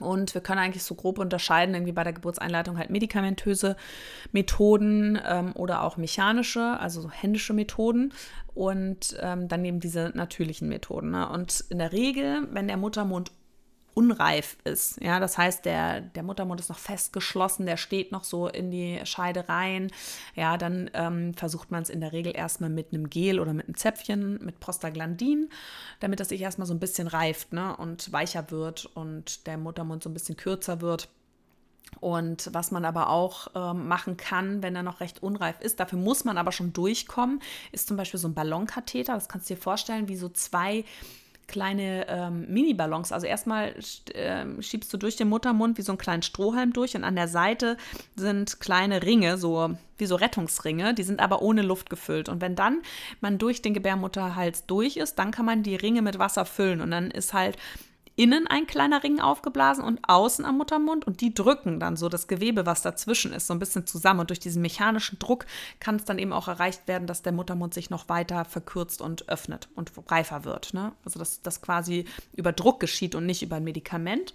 Und 0.00 0.34
wir 0.34 0.40
können 0.40 0.58
eigentlich 0.58 0.84
so 0.84 0.94
grob 0.94 1.18
unterscheiden, 1.18 1.74
irgendwie 1.74 1.92
bei 1.92 2.04
der 2.04 2.12
Geburtseinleitung 2.12 2.78
halt 2.78 2.90
medikamentöse 2.90 3.76
Methoden 4.32 5.18
ähm, 5.26 5.52
oder 5.54 5.82
auch 5.82 5.96
mechanische, 5.96 6.78
also 6.78 7.00
so 7.00 7.10
händische 7.10 7.52
Methoden 7.52 8.12
und 8.54 9.16
ähm, 9.20 9.48
dann 9.48 9.64
eben 9.64 9.80
diese 9.80 10.12
natürlichen 10.14 10.68
Methoden. 10.68 11.10
Ne? 11.10 11.28
Und 11.28 11.64
in 11.68 11.78
der 11.78 11.92
Regel, 11.92 12.48
wenn 12.52 12.68
der 12.68 12.76
Muttermund 12.76 13.30
unreif 13.96 14.58
ist. 14.64 15.02
Ja, 15.02 15.20
das 15.20 15.38
heißt, 15.38 15.64
der, 15.64 16.02
der 16.02 16.22
Muttermund 16.22 16.60
ist 16.60 16.68
noch 16.68 16.78
festgeschlossen, 16.78 17.64
der 17.64 17.78
steht 17.78 18.12
noch 18.12 18.24
so 18.24 18.46
in 18.46 18.70
die 18.70 19.00
Scheide 19.04 19.48
rein. 19.48 19.90
Ja, 20.34 20.58
dann 20.58 20.90
ähm, 20.92 21.32
versucht 21.32 21.70
man 21.70 21.82
es 21.82 21.88
in 21.88 22.02
der 22.02 22.12
Regel 22.12 22.36
erstmal 22.36 22.68
mit 22.68 22.92
einem 22.92 23.08
Gel 23.08 23.40
oder 23.40 23.54
mit 23.54 23.66
einem 23.66 23.76
Zäpfchen, 23.76 24.44
mit 24.44 24.60
Prostaglandin, 24.60 25.48
damit 26.00 26.20
das 26.20 26.28
sich 26.28 26.42
erstmal 26.42 26.66
so 26.66 26.74
ein 26.74 26.78
bisschen 26.78 27.06
reift 27.06 27.54
ne, 27.54 27.74
und 27.74 28.12
weicher 28.12 28.50
wird 28.50 28.84
und 28.84 29.46
der 29.46 29.56
Muttermund 29.56 30.02
so 30.02 30.10
ein 30.10 30.14
bisschen 30.14 30.36
kürzer 30.36 30.82
wird. 30.82 31.08
Und 31.98 32.50
was 32.52 32.70
man 32.70 32.84
aber 32.84 33.08
auch 33.08 33.48
ähm, 33.54 33.88
machen 33.88 34.18
kann, 34.18 34.62
wenn 34.62 34.76
er 34.76 34.82
noch 34.82 35.00
recht 35.00 35.22
unreif 35.22 35.58
ist, 35.60 35.80
dafür 35.80 35.98
muss 35.98 36.26
man 36.26 36.36
aber 36.36 36.52
schon 36.52 36.74
durchkommen, 36.74 37.40
ist 37.72 37.88
zum 37.88 37.96
Beispiel 37.96 38.20
so 38.20 38.28
ein 38.28 38.34
Ballonkatheter. 38.34 39.14
Das 39.14 39.30
kannst 39.30 39.48
du 39.48 39.54
dir 39.54 39.60
vorstellen, 39.60 40.08
wie 40.08 40.16
so 40.16 40.28
zwei 40.28 40.84
kleine 41.48 42.06
ähm, 42.08 42.46
Mini-Ballons. 42.48 43.12
Also 43.12 43.26
erstmal 43.26 43.74
äh, 44.14 44.62
schiebst 44.62 44.92
du 44.92 44.96
durch 44.96 45.16
den 45.16 45.28
Muttermund 45.28 45.78
wie 45.78 45.82
so 45.82 45.92
einen 45.92 45.98
kleinen 45.98 46.22
Strohhalm 46.22 46.72
durch 46.72 46.96
und 46.96 47.04
an 47.04 47.16
der 47.16 47.28
Seite 47.28 47.76
sind 48.16 48.60
kleine 48.60 49.02
Ringe, 49.02 49.38
so 49.38 49.70
wie 49.98 50.06
so 50.06 50.16
Rettungsringe, 50.16 50.94
die 50.94 51.02
sind 51.02 51.20
aber 51.20 51.42
ohne 51.42 51.62
Luft 51.62 51.88
gefüllt. 51.88 52.28
Und 52.28 52.40
wenn 52.40 52.54
dann 52.54 52.82
man 53.20 53.38
durch 53.38 53.62
den 53.62 53.74
Gebärmutterhals 53.74 54.66
durch 54.66 54.96
ist, 54.96 55.18
dann 55.18 55.30
kann 55.30 55.46
man 55.46 55.62
die 55.62 55.76
Ringe 55.76 56.02
mit 56.02 56.18
Wasser 56.18 56.44
füllen 56.44 56.80
und 56.80 56.90
dann 56.90 57.10
ist 57.10 57.32
halt 57.32 57.56
innen 58.16 58.46
ein 58.46 58.66
kleiner 58.66 59.02
Ring 59.02 59.20
aufgeblasen 59.20 59.84
und 59.84 60.00
außen 60.08 60.44
am 60.44 60.58
Muttermund 60.58 61.06
und 61.06 61.20
die 61.20 61.34
drücken 61.34 61.78
dann 61.78 61.96
so 61.96 62.08
das 62.08 62.26
Gewebe, 62.26 62.66
was 62.66 62.82
dazwischen 62.82 63.32
ist, 63.32 63.46
so 63.46 63.54
ein 63.54 63.58
bisschen 63.58 63.86
zusammen. 63.86 64.20
Und 64.20 64.30
durch 64.30 64.40
diesen 64.40 64.62
mechanischen 64.62 65.18
Druck 65.18 65.44
kann 65.80 65.96
es 65.96 66.04
dann 66.04 66.18
eben 66.18 66.32
auch 66.32 66.48
erreicht 66.48 66.88
werden, 66.88 67.06
dass 67.06 67.22
der 67.22 67.32
Muttermund 67.32 67.74
sich 67.74 67.90
noch 67.90 68.08
weiter 68.08 68.46
verkürzt 68.46 69.02
und 69.02 69.28
öffnet 69.28 69.68
und 69.76 69.92
reifer 70.08 70.44
wird. 70.44 70.72
Ne? 70.72 70.92
Also 71.04 71.18
dass 71.18 71.42
das 71.42 71.60
quasi 71.60 72.06
über 72.34 72.52
Druck 72.52 72.80
geschieht 72.80 73.14
und 73.14 73.26
nicht 73.26 73.42
über 73.42 73.56
ein 73.56 73.64
Medikament. 73.64 74.34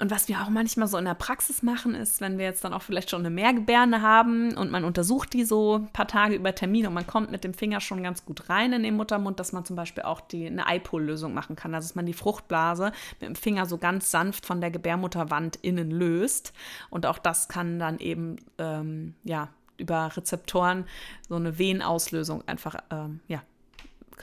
Und 0.00 0.12
was 0.12 0.28
wir 0.28 0.40
auch 0.40 0.48
manchmal 0.48 0.86
so 0.86 0.96
in 0.96 1.06
der 1.06 1.14
Praxis 1.14 1.62
machen, 1.62 1.96
ist, 1.96 2.20
wenn 2.20 2.38
wir 2.38 2.44
jetzt 2.44 2.62
dann 2.62 2.72
auch 2.72 2.82
vielleicht 2.82 3.10
schon 3.10 3.20
eine 3.20 3.30
Mehrgebärde 3.30 4.00
haben 4.00 4.56
und 4.56 4.70
man 4.70 4.84
untersucht 4.84 5.32
die 5.32 5.42
so 5.42 5.78
ein 5.78 5.88
paar 5.88 6.06
Tage 6.06 6.36
über 6.36 6.54
Termin 6.54 6.86
und 6.86 6.94
man 6.94 7.06
kommt 7.06 7.32
mit 7.32 7.42
dem 7.42 7.52
Finger 7.52 7.80
schon 7.80 8.04
ganz 8.04 8.24
gut 8.24 8.48
rein 8.48 8.72
in 8.72 8.84
den 8.84 8.96
Muttermund, 8.96 9.40
dass 9.40 9.52
man 9.52 9.64
zum 9.64 9.74
Beispiel 9.74 10.04
auch 10.04 10.20
die, 10.20 10.46
eine 10.46 10.68
Eipol-Lösung 10.68 11.34
machen 11.34 11.56
kann. 11.56 11.74
Also 11.74 11.88
dass 11.88 11.96
man 11.96 12.06
die 12.06 12.12
Fruchtblase 12.12 12.92
mit 13.20 13.28
dem 13.28 13.34
Finger 13.34 13.66
so 13.66 13.76
ganz 13.76 14.12
sanft 14.12 14.46
von 14.46 14.60
der 14.60 14.70
Gebärmutterwand 14.70 15.56
innen 15.56 15.90
löst. 15.90 16.52
Und 16.90 17.04
auch 17.04 17.18
das 17.18 17.48
kann 17.48 17.80
dann 17.80 17.98
eben, 17.98 18.36
ähm, 18.58 19.14
ja, 19.24 19.48
über 19.78 20.16
Rezeptoren 20.16 20.84
so 21.28 21.34
eine 21.34 21.58
Venenauslösung 21.58 22.46
einfach, 22.46 22.76
ähm, 22.90 23.20
ja, 23.26 23.42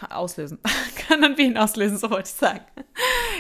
auslösen. 0.09 0.59
kann 1.07 1.21
dann 1.21 1.37
Wehen 1.37 1.57
auslösen, 1.57 1.97
so 1.97 2.09
wollte 2.09 2.29
ich 2.29 2.35
sagen. 2.35 2.61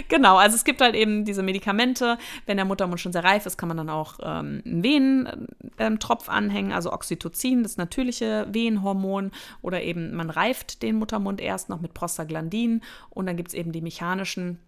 genau, 0.07 0.37
also 0.37 0.55
es 0.55 0.63
gibt 0.63 0.81
halt 0.81 0.95
eben 0.95 1.25
diese 1.25 1.43
Medikamente. 1.43 2.17
Wenn 2.45 2.57
der 2.57 2.65
Muttermund 2.65 2.99
schon 2.99 3.13
sehr 3.13 3.23
reif 3.23 3.45
ist, 3.45 3.57
kann 3.57 3.67
man 3.67 3.77
dann 3.77 3.89
auch 3.89 4.19
ähm, 4.21 4.61
einen 4.65 4.83
Wehentropf 4.83 6.27
ähm, 6.27 6.33
anhängen, 6.33 6.71
also 6.71 6.91
Oxytocin, 6.91 7.63
das 7.63 7.77
natürliche 7.77 8.47
Wehenhormon. 8.51 9.31
Oder 9.61 9.83
eben 9.83 10.15
man 10.15 10.29
reift 10.29 10.81
den 10.83 10.97
Muttermund 10.97 11.41
erst 11.41 11.69
noch 11.69 11.81
mit 11.81 11.93
Prostaglandin. 11.93 12.81
Und 13.09 13.25
dann 13.25 13.37
gibt 13.37 13.49
es 13.49 13.53
eben 13.53 13.71
die 13.71 13.81
mechanischen 13.81 14.59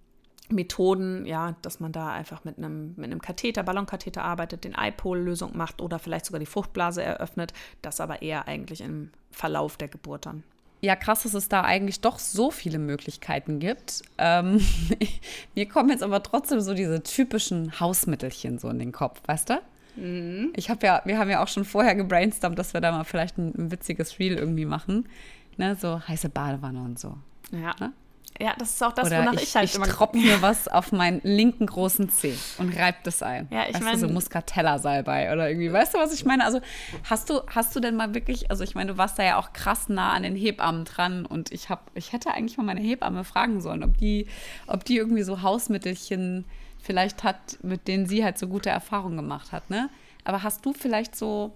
Methoden, 0.50 1.26
ja, 1.26 1.56
dass 1.62 1.82
man 1.82 1.92
da 1.92 2.10
einfach 2.10 2.46
mit 2.46 2.58
einem, 2.58 2.94
mit 2.96 3.12
einem 3.12 3.22
Katheter, 3.22 3.64
Ballonkatheter 3.64 4.24
arbeitet, 4.24 4.64
den 4.64 4.76
Eipol-Lösung 4.76 5.58
macht 5.58 5.82
oder 5.82 6.00
vielleicht 6.00 6.26
sogar 6.26 6.40
die 6.40 6.46
Fruchtblase 6.46 7.04
eröffnet. 7.04 7.54
Das 7.82 8.00
aber 8.00 8.22
eher 8.22 8.48
eigentlich 8.48 8.80
im 8.80 9.12
Verlauf 9.30 9.76
der 9.76 9.90
Geburt 9.90 10.26
dann 10.26 10.44
ja, 10.82 10.96
krass, 10.96 11.24
dass 11.24 11.34
es 11.34 11.50
da 11.50 11.64
eigentlich 11.64 12.02
doch 12.02 12.20
so 12.20 12.52
viele 12.52 12.78
Möglichkeiten 12.78 13.60
gibt. 13.60 14.04
Ähm, 14.18 14.62
mir 15.56 15.68
kommen 15.68 15.90
jetzt 15.90 16.04
aber 16.04 16.22
trotzdem 16.22 16.62
so 16.62 16.74
diese 16.74 17.02
typischen 17.02 17.80
Hausmittelchen 17.80 18.60
so 18.60 18.70
in 18.70 18.80
den 18.80 18.92
Kopf, 18.92 19.22
weißt 19.26 19.50
du? 19.50 19.60
Mhm. 19.96 20.54
Ich 20.56 20.70
habe 20.70 20.86
ja, 20.86 21.02
wir 21.06 21.18
haben 21.18 21.30
ja 21.30 21.44
auch 21.44 21.48
schon 21.48 21.66
vorher 21.66 21.96
gebrainstormt, 21.96 22.58
dass 22.60 22.74
wir 22.74 22.82
da 22.82 22.92
mal 22.92 23.04
vielleicht 23.04 23.38
ein, 23.38 23.54
ein 23.58 23.72
witziges 23.72 24.20
Reel 24.20 24.36
irgendwie 24.36 24.66
machen. 24.66 25.10
Ne, 25.58 25.76
so 25.76 26.00
heiße 26.08 26.30
Badewanne 26.30 26.82
und 26.82 27.00
so. 27.00 27.18
Ja. 27.52 27.74
Ne? 27.80 27.94
Ja, 28.40 28.54
das 28.58 28.72
ist 28.72 28.84
auch 28.84 28.94
das, 28.94 29.08
Oder 29.08 29.20
wonach 29.20 29.34
ich, 29.34 29.44
ich 29.44 29.56
halt 29.56 29.66
ich 29.66 29.76
immer... 29.76 29.88
Ich 29.88 29.94
tropfe 29.94 30.18
mir 30.18 30.42
was 30.42 30.68
auf 30.68 30.92
meinen 30.92 31.22
linken 31.24 31.66
großen 31.66 32.10
Zeh 32.10 32.38
und 32.58 32.78
reib 32.78 33.04
das 33.04 33.24
ein. 33.24 33.48
Ja, 33.52 33.64
ich 33.70 33.80
meine... 33.80 33.98
so 33.98 34.08
Muscatella-Salbei 34.08 35.34
oder 35.34 35.50
irgendwie. 35.50 35.72
Weißt 35.72 35.94
du, 35.94 35.98
was 35.98 36.14
ich 36.14 36.26
meine? 36.26 36.46
Also 36.46 36.62
hast 37.04 37.30
du, 37.30 37.42
hast 37.48 37.76
du 37.76 37.80
denn 37.80 37.96
mal 37.96 38.14
wirklich... 38.14 38.52
Also 38.52 38.64
ich 38.64 38.76
meine, 38.76 38.92
du 38.92 38.98
warst 38.98 39.18
da 39.18 39.24
ja 39.24 39.38
auch 39.38 39.54
krass 39.54 39.90
nah 39.90 40.14
an 40.14 40.24
den 40.24 40.36
Hebammen 40.36 40.86
dran 40.86 41.26
und 41.26 41.52
ich, 41.52 41.70
hab, 41.70 41.90
ich 41.96 42.14
hätte 42.14 42.32
eigentlich 42.32 42.58
mal 42.58 42.64
meine 42.64 42.82
Hebamme 42.82 43.24
fragen 43.24 43.62
sollen, 43.62 43.84
ob 43.84 43.98
die, 43.98 44.28
ob 44.68 44.86
die 44.86 44.98
irgendwie 44.98 45.24
so 45.24 45.42
Hausmittelchen 45.42 46.46
vielleicht 46.80 47.24
hat, 47.24 47.58
mit 47.64 47.88
denen 47.88 48.06
sie 48.06 48.24
halt 48.24 48.38
so 48.38 48.48
gute 48.48 48.70
Erfahrungen 48.70 49.18
gemacht 49.18 49.52
hat, 49.52 49.70
ne? 49.70 49.90
Aber 50.24 50.44
hast 50.44 50.66
du 50.66 50.74
vielleicht 50.74 51.16
so 51.16 51.54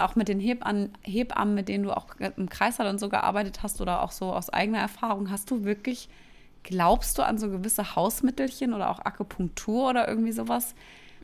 auch 0.00 0.16
mit 0.16 0.28
den 0.28 0.40
Hebammen, 0.40 0.92
Hebammen, 1.02 1.54
mit 1.54 1.68
denen 1.68 1.84
du 1.84 1.96
auch 1.96 2.06
im 2.18 2.48
Kreißsaal 2.48 2.88
und 2.88 2.98
so 2.98 3.08
gearbeitet 3.08 3.62
hast 3.62 3.80
oder 3.80 4.02
auch 4.02 4.12
so 4.12 4.32
aus 4.32 4.50
eigener 4.50 4.78
Erfahrung, 4.78 5.30
hast 5.30 5.50
du 5.50 5.64
wirklich, 5.64 6.08
glaubst 6.62 7.18
du 7.18 7.22
an 7.22 7.38
so 7.38 7.48
gewisse 7.48 7.96
Hausmittelchen 7.96 8.74
oder 8.74 8.90
auch 8.90 9.00
Akupunktur 9.00 9.90
oder 9.90 10.08
irgendwie 10.08 10.32
sowas, 10.32 10.74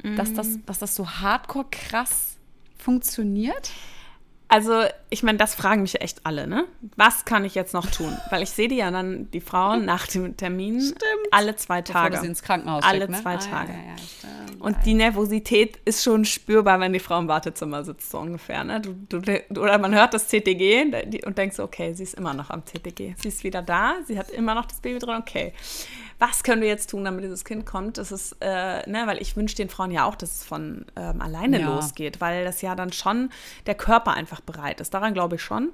mhm. 0.02 0.16
dass, 0.16 0.32
das, 0.34 0.58
dass 0.66 0.78
das 0.78 0.94
so 0.94 1.08
hardcore 1.08 1.66
krass 1.70 2.36
funktioniert? 2.76 3.70
Also, 4.48 4.84
ich 5.16 5.22
meine, 5.22 5.38
das 5.38 5.54
fragen 5.54 5.80
mich 5.80 5.98
echt 6.02 6.26
alle, 6.26 6.46
ne? 6.46 6.66
Was 6.94 7.24
kann 7.24 7.46
ich 7.46 7.54
jetzt 7.54 7.72
noch 7.72 7.86
tun? 7.86 8.14
Weil 8.28 8.42
ich 8.42 8.50
sehe 8.50 8.68
die 8.68 8.76
ja 8.76 8.90
dann, 8.90 9.30
die 9.30 9.40
Frauen 9.40 9.86
nach 9.86 10.06
dem 10.06 10.36
Termin 10.36 10.78
stimmt. 10.82 11.00
alle 11.30 11.56
zwei 11.56 11.80
Tage. 11.80 12.10
Bevor 12.10 12.22
sie 12.22 12.28
ins 12.28 12.42
Krankenhaus 12.42 12.84
Alle 12.84 13.08
ne? 13.08 13.22
zwei 13.22 13.36
ah, 13.36 13.38
Tage. 13.38 13.72
Ja, 13.72 13.78
ja, 13.78 14.56
und 14.58 14.76
die 14.84 14.92
Nervosität 14.92 15.78
ist 15.86 16.04
schon 16.04 16.26
spürbar, 16.26 16.80
wenn 16.80 16.92
die 16.92 16.98
Frau 17.00 17.18
im 17.18 17.28
Wartezimmer 17.28 17.82
sitzt, 17.82 18.10
so 18.10 18.18
ungefähr. 18.18 18.62
Ne? 18.62 18.82
Du, 18.82 18.94
du, 19.08 19.58
oder 19.58 19.78
man 19.78 19.94
hört 19.94 20.12
das 20.12 20.28
CTG 20.28 21.22
und 21.24 21.38
denkt 21.38 21.54
so, 21.54 21.62
okay, 21.62 21.94
sie 21.94 22.02
ist 22.02 22.12
immer 22.12 22.34
noch 22.34 22.50
am 22.50 22.62
CTG. 22.66 23.14
Sie 23.16 23.28
ist 23.28 23.42
wieder 23.42 23.62
da, 23.62 23.94
sie 24.06 24.18
hat 24.18 24.30
immer 24.30 24.54
noch 24.54 24.66
das 24.66 24.80
Baby 24.80 24.98
drin, 24.98 25.16
okay 25.18 25.54
was 26.18 26.42
können 26.42 26.62
wir 26.62 26.68
jetzt 26.68 26.90
tun, 26.90 27.04
damit 27.04 27.24
dieses 27.24 27.44
Kind 27.44 27.66
kommt? 27.66 27.98
Das 27.98 28.10
ist, 28.10 28.36
äh, 28.40 28.88
ne, 28.88 29.02
weil 29.06 29.20
ich 29.20 29.36
wünsche 29.36 29.54
den 29.56 29.68
Frauen 29.68 29.90
ja 29.90 30.04
auch, 30.06 30.14
dass 30.14 30.36
es 30.36 30.44
von 30.44 30.86
ähm, 30.96 31.20
alleine 31.20 31.60
ja. 31.60 31.74
losgeht, 31.74 32.20
weil 32.20 32.44
das 32.44 32.62
ja 32.62 32.74
dann 32.74 32.92
schon 32.92 33.30
der 33.66 33.74
Körper 33.74 34.14
einfach 34.14 34.40
bereit 34.40 34.80
ist. 34.80 34.94
Daran 34.94 35.05
glaube 35.14 35.36
ich 35.36 35.42
schon. 35.42 35.70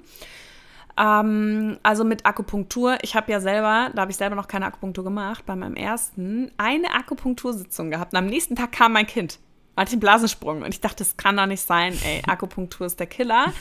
Ähm, 0.97 1.79
also 1.83 2.03
mit 2.03 2.25
Akupunktur, 2.25 2.97
ich 3.01 3.15
habe 3.15 3.31
ja 3.31 3.39
selber, 3.39 3.91
da 3.93 4.01
habe 4.01 4.11
ich 4.11 4.17
selber 4.17 4.35
noch 4.35 4.47
keine 4.47 4.65
Akupunktur 4.65 5.03
gemacht, 5.03 5.45
bei 5.45 5.55
meinem 5.55 5.75
ersten 5.75 6.51
eine 6.57 6.93
Akupunktursitzung 6.93 7.89
gehabt. 7.89 8.13
Und 8.13 8.19
am 8.19 8.27
nächsten 8.27 8.55
Tag 8.55 8.71
kam 8.71 8.93
mein 8.93 9.07
Kind. 9.07 9.39
Hatte 9.75 9.93
einen 9.93 9.99
Blasensprung 9.99 10.61
und 10.61 10.69
ich 10.69 10.81
dachte, 10.81 10.97
das 10.97 11.17
kann 11.17 11.35
doch 11.35 11.47
nicht 11.47 11.65
sein, 11.65 11.97
ey, 12.05 12.21
Akupunktur 12.27 12.85
ist 12.85 12.99
der 12.99 13.07
Killer. 13.07 13.51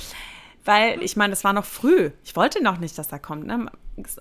Weil, 0.65 1.03
ich 1.03 1.17
meine, 1.17 1.31
das 1.31 1.43
war 1.43 1.53
noch 1.53 1.65
früh. 1.65 2.11
Ich 2.23 2.37
wollte 2.37 2.63
noch 2.63 2.79
nicht, 2.79 2.97
dass 2.97 3.11
er 3.11 3.19
kommt. 3.19 3.47
Ne? 3.47 3.67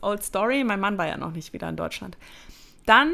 Old 0.01 0.23
Story, 0.23 0.63
mein 0.63 0.79
Mann 0.79 0.97
war 0.97 1.05
ja 1.05 1.17
noch 1.17 1.31
nicht 1.31 1.53
wieder 1.53 1.69
in 1.69 1.75
Deutschland. 1.75 2.17
Dann 2.85 3.13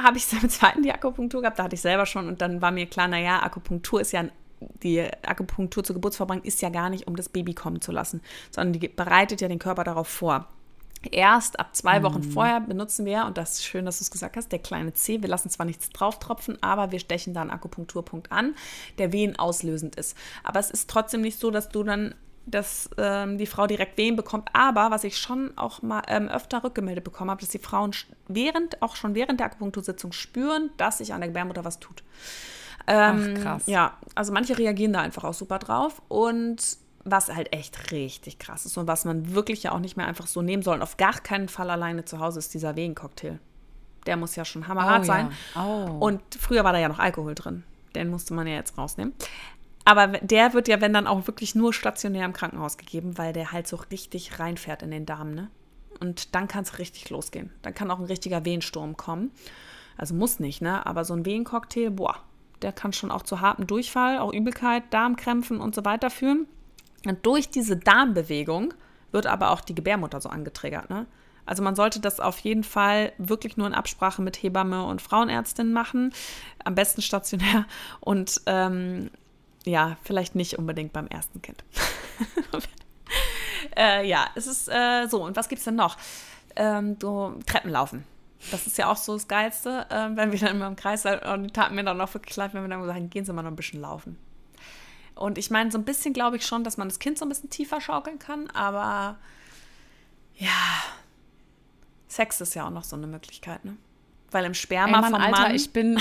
habe 0.00 0.16
ich 0.16 0.26
beim 0.30 0.48
zweiten 0.48 0.82
die 0.82 0.92
Akupunktur 0.92 1.42
gehabt, 1.42 1.58
da 1.58 1.64
hatte 1.64 1.74
ich 1.74 1.82
selber 1.82 2.06
schon 2.06 2.28
und 2.28 2.40
dann 2.40 2.62
war 2.62 2.70
mir 2.70 2.86
klar, 2.86 3.08
naja, 3.08 3.42
Akupunktur 3.42 4.00
ist 4.00 4.12
ja, 4.12 4.24
die 4.82 5.02
Akupunktur 5.26 5.84
zur 5.84 5.94
Geburtsvorbringung 5.94 6.44
ist 6.44 6.62
ja 6.62 6.68
gar 6.68 6.90
nicht, 6.90 7.06
um 7.06 7.16
das 7.16 7.28
Baby 7.28 7.54
kommen 7.54 7.80
zu 7.80 7.92
lassen, 7.92 8.20
sondern 8.50 8.78
die 8.78 8.88
bereitet 8.88 9.40
ja 9.40 9.48
den 9.48 9.58
Körper 9.58 9.84
darauf 9.84 10.08
vor. 10.08 10.48
Erst 11.10 11.58
ab 11.58 11.74
zwei 11.74 12.02
Wochen 12.04 12.20
mhm. 12.20 12.30
vorher 12.30 12.60
benutzen 12.60 13.04
wir, 13.04 13.26
und 13.26 13.36
das 13.36 13.54
ist 13.54 13.64
schön, 13.64 13.84
dass 13.84 13.98
du 13.98 14.04
es 14.04 14.10
gesagt 14.10 14.36
hast, 14.36 14.52
der 14.52 14.60
kleine 14.60 14.92
C. 14.92 15.20
Wir 15.20 15.28
lassen 15.28 15.50
zwar 15.50 15.66
nichts 15.66 15.90
drauf 15.90 16.20
tropfen, 16.20 16.62
aber 16.62 16.92
wir 16.92 17.00
stechen 17.00 17.34
da 17.34 17.40
einen 17.40 17.50
Akupunkturpunkt 17.50 18.30
an, 18.30 18.54
der 18.98 19.12
wehen 19.12 19.36
auslösend 19.36 19.96
ist. 19.96 20.16
Aber 20.44 20.60
es 20.60 20.70
ist 20.70 20.88
trotzdem 20.88 21.22
nicht 21.22 21.40
so, 21.40 21.50
dass 21.50 21.68
du 21.68 21.82
dann 21.82 22.14
dass 22.44 22.90
ähm, 22.98 23.38
die 23.38 23.46
Frau 23.46 23.66
direkt 23.66 23.96
Wehen 23.98 24.16
bekommt. 24.16 24.50
Aber 24.52 24.90
was 24.90 25.04
ich 25.04 25.16
schon 25.16 25.56
auch 25.56 25.82
mal 25.82 26.02
ähm, 26.08 26.28
öfter 26.28 26.64
rückgemeldet 26.64 27.04
bekommen 27.04 27.30
habe, 27.30 27.40
dass 27.40 27.50
die 27.50 27.58
Frauen 27.58 27.92
während, 28.26 28.82
auch 28.82 28.96
schon 28.96 29.14
während 29.14 29.40
der 29.40 29.46
Akupunktursitzung 29.46 30.12
spüren, 30.12 30.70
dass 30.76 30.98
sich 30.98 31.12
an 31.12 31.20
der 31.20 31.28
Gebärmutter 31.28 31.64
was 31.64 31.78
tut. 31.78 32.02
Ähm, 32.86 33.34
Ach, 33.38 33.42
krass. 33.42 33.62
Ja, 33.66 33.96
also 34.14 34.32
manche 34.32 34.58
reagieren 34.58 34.92
da 34.92 35.00
einfach 35.00 35.24
auch 35.24 35.34
super 35.34 35.58
drauf. 35.58 36.02
Und 36.08 36.76
was 37.04 37.34
halt 37.34 37.52
echt 37.52 37.90
richtig 37.90 38.38
krass 38.38 38.64
ist 38.64 38.76
und 38.76 38.86
was 38.86 39.04
man 39.04 39.34
wirklich 39.34 39.64
ja 39.64 39.72
auch 39.72 39.80
nicht 39.80 39.96
mehr 39.96 40.06
einfach 40.06 40.28
so 40.28 40.40
nehmen 40.40 40.62
soll 40.62 40.76
und 40.76 40.82
auf 40.82 40.96
gar 40.96 41.14
keinen 41.14 41.48
Fall 41.48 41.68
alleine 41.68 42.04
zu 42.04 42.20
Hause 42.20 42.38
ist 42.38 42.54
dieser 42.54 42.76
Wehencocktail. 42.76 43.40
Der 44.06 44.16
muss 44.16 44.36
ja 44.36 44.44
schon 44.44 44.68
hammerhart 44.68 45.02
Oh, 45.02 45.04
sein. 45.06 45.32
ja. 45.56 45.64
Oh. 45.66 45.98
Und 45.98 46.20
früher 46.38 46.62
war 46.64 46.72
da 46.72 46.78
ja 46.78 46.88
noch 46.88 46.98
Alkohol 47.00 47.34
drin. 47.34 47.64
Den 47.94 48.08
musste 48.08 48.34
man 48.34 48.46
ja 48.46 48.54
jetzt 48.54 48.78
rausnehmen. 48.78 49.14
Aber 49.84 50.06
der 50.06 50.54
wird 50.54 50.68
ja, 50.68 50.80
wenn 50.80 50.92
dann 50.92 51.08
auch 51.08 51.26
wirklich 51.26 51.56
nur 51.56 51.72
stationär 51.72 52.24
im 52.24 52.32
Krankenhaus 52.32 52.76
gegeben, 52.78 53.18
weil 53.18 53.32
der 53.32 53.50
halt 53.50 53.66
so 53.66 53.76
richtig 53.90 54.38
reinfährt 54.38 54.82
in 54.82 54.92
den 54.92 55.04
Darm, 55.06 55.32
ne? 55.34 55.50
Und 56.00 56.34
dann 56.36 56.46
kann 56.48 56.62
es 56.62 56.78
richtig 56.78 57.10
losgehen. 57.10 57.52
Dann 57.62 57.74
kann 57.74 57.90
auch 57.90 57.98
ein 57.98 58.04
richtiger 58.06 58.44
Wehensturm 58.44 58.96
kommen. 58.96 59.30
Also 59.96 60.14
muss 60.14 60.38
nicht, 60.40 60.62
ne? 60.62 60.86
Aber 60.86 61.04
so 61.04 61.14
ein 61.14 61.26
Wehencocktail, 61.26 61.90
boah, 61.90 62.16
der 62.62 62.72
kann 62.72 62.92
schon 62.92 63.10
auch 63.10 63.22
zu 63.22 63.40
hartem 63.40 63.66
Durchfall, 63.66 64.18
auch 64.18 64.32
Übelkeit, 64.32 64.84
Darmkrämpfen 64.90 65.60
und 65.60 65.74
so 65.74 65.84
weiter 65.84 66.10
führen. 66.10 66.46
Und 67.06 67.24
durch 67.26 67.50
diese 67.50 67.76
Darmbewegung 67.76 68.74
wird 69.10 69.26
aber 69.26 69.50
auch 69.50 69.60
die 69.60 69.74
Gebärmutter 69.74 70.20
so 70.20 70.28
angetriggert, 70.28 70.90
ne? 70.90 71.06
Also 71.44 71.62
man 71.62 71.74
sollte 71.74 71.98
das 71.98 72.20
auf 72.20 72.38
jeden 72.38 72.62
Fall 72.62 73.12
wirklich 73.18 73.56
nur 73.56 73.66
in 73.66 73.74
Absprache 73.74 74.22
mit 74.22 74.36
Hebamme 74.36 74.84
und 74.84 75.02
Frauenärztin 75.02 75.72
machen, 75.72 76.12
am 76.64 76.76
besten 76.76 77.02
stationär 77.02 77.66
und 78.00 78.40
ähm, 78.46 79.10
ja, 79.64 79.96
vielleicht 80.02 80.34
nicht 80.34 80.58
unbedingt 80.58 80.92
beim 80.92 81.08
ersten 81.08 81.42
Kind. 81.42 81.64
äh, 83.76 84.06
ja, 84.06 84.26
es 84.34 84.46
ist 84.46 84.68
äh, 84.68 85.06
so. 85.08 85.24
Und 85.24 85.36
was 85.36 85.48
gibt 85.48 85.60
es 85.60 85.64
denn 85.64 85.76
noch? 85.76 85.96
Ähm, 86.56 86.96
so 87.00 87.34
Treppenlaufen. 87.46 88.04
Das 88.50 88.66
ist 88.66 88.76
ja 88.76 88.90
auch 88.90 88.96
so 88.96 89.14
das 89.14 89.28
Geilste, 89.28 89.86
äh, 89.88 90.08
wenn 90.16 90.32
wir 90.32 90.38
dann 90.38 90.56
immer 90.56 90.66
im 90.66 90.76
Kreis 90.76 91.02
sind. 91.02 91.22
Und 91.22 91.44
die 91.44 91.50
taten 91.50 91.74
mir 91.74 91.84
dann 91.84 92.00
auch 92.00 92.12
wirklich 92.12 92.36
leid, 92.36 92.54
wenn 92.54 92.62
wir 92.62 92.68
dann 92.68 92.84
sagen, 92.84 93.08
gehen 93.08 93.24
Sie 93.24 93.32
mal 93.32 93.42
noch 93.42 93.50
ein 93.50 93.56
bisschen 93.56 93.80
laufen. 93.80 94.18
Und 95.14 95.38
ich 95.38 95.50
meine, 95.50 95.70
so 95.70 95.78
ein 95.78 95.84
bisschen 95.84 96.12
glaube 96.14 96.36
ich 96.36 96.46
schon, 96.46 96.64
dass 96.64 96.76
man 96.76 96.88
das 96.88 96.98
Kind 96.98 97.18
so 97.18 97.24
ein 97.24 97.28
bisschen 97.28 97.50
tiefer 97.50 97.80
schaukeln 97.80 98.18
kann, 98.18 98.48
aber 98.50 99.18
ja, 100.36 100.48
Sex 102.08 102.40
ist 102.40 102.54
ja 102.54 102.66
auch 102.66 102.70
noch 102.70 102.84
so 102.84 102.96
eine 102.96 103.06
Möglichkeit, 103.06 103.64
ne? 103.64 103.76
Weil 104.30 104.46
im 104.46 104.54
Sperma 104.54 104.86
Ey, 104.96 105.00
Mann, 105.02 105.12
vom 105.12 105.20
Alter, 105.20 105.40
Mann. 105.42 105.54
ich 105.54 105.72
bin, 105.72 106.00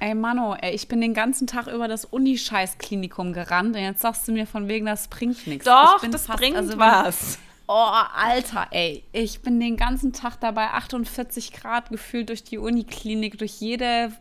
ey 0.00 0.14
Mano, 0.14 0.54
ey, 0.54 0.74
ich 0.74 0.88
bin 0.88 1.00
den 1.02 1.12
ganzen 1.12 1.46
Tag 1.46 1.66
über 1.66 1.86
das 1.88 2.06
Unischeiß-Klinikum 2.06 3.34
gerannt 3.34 3.76
und 3.76 3.82
jetzt 3.82 4.00
sagst 4.00 4.26
du 4.26 4.32
mir 4.32 4.46
von 4.46 4.66
wegen, 4.68 4.86
das 4.86 5.08
bringt 5.08 5.46
nichts. 5.46 5.66
Doch, 5.66 6.00
das 6.10 6.26
fast- 6.26 6.38
bringt 6.38 6.56
also, 6.56 6.78
was. 6.78 7.38
Oh, 7.68 7.72
Alter, 8.14 8.68
ey, 8.70 9.02
ich 9.12 9.42
bin 9.42 9.58
den 9.58 9.76
ganzen 9.76 10.12
Tag 10.12 10.38
dabei 10.40 10.68
48 10.70 11.52
Grad 11.52 11.90
gefühlt 11.90 12.28
durch 12.28 12.44
die 12.44 12.58
Uniklinik, 12.58 13.38
durch 13.38 13.54
jede, 13.60 14.12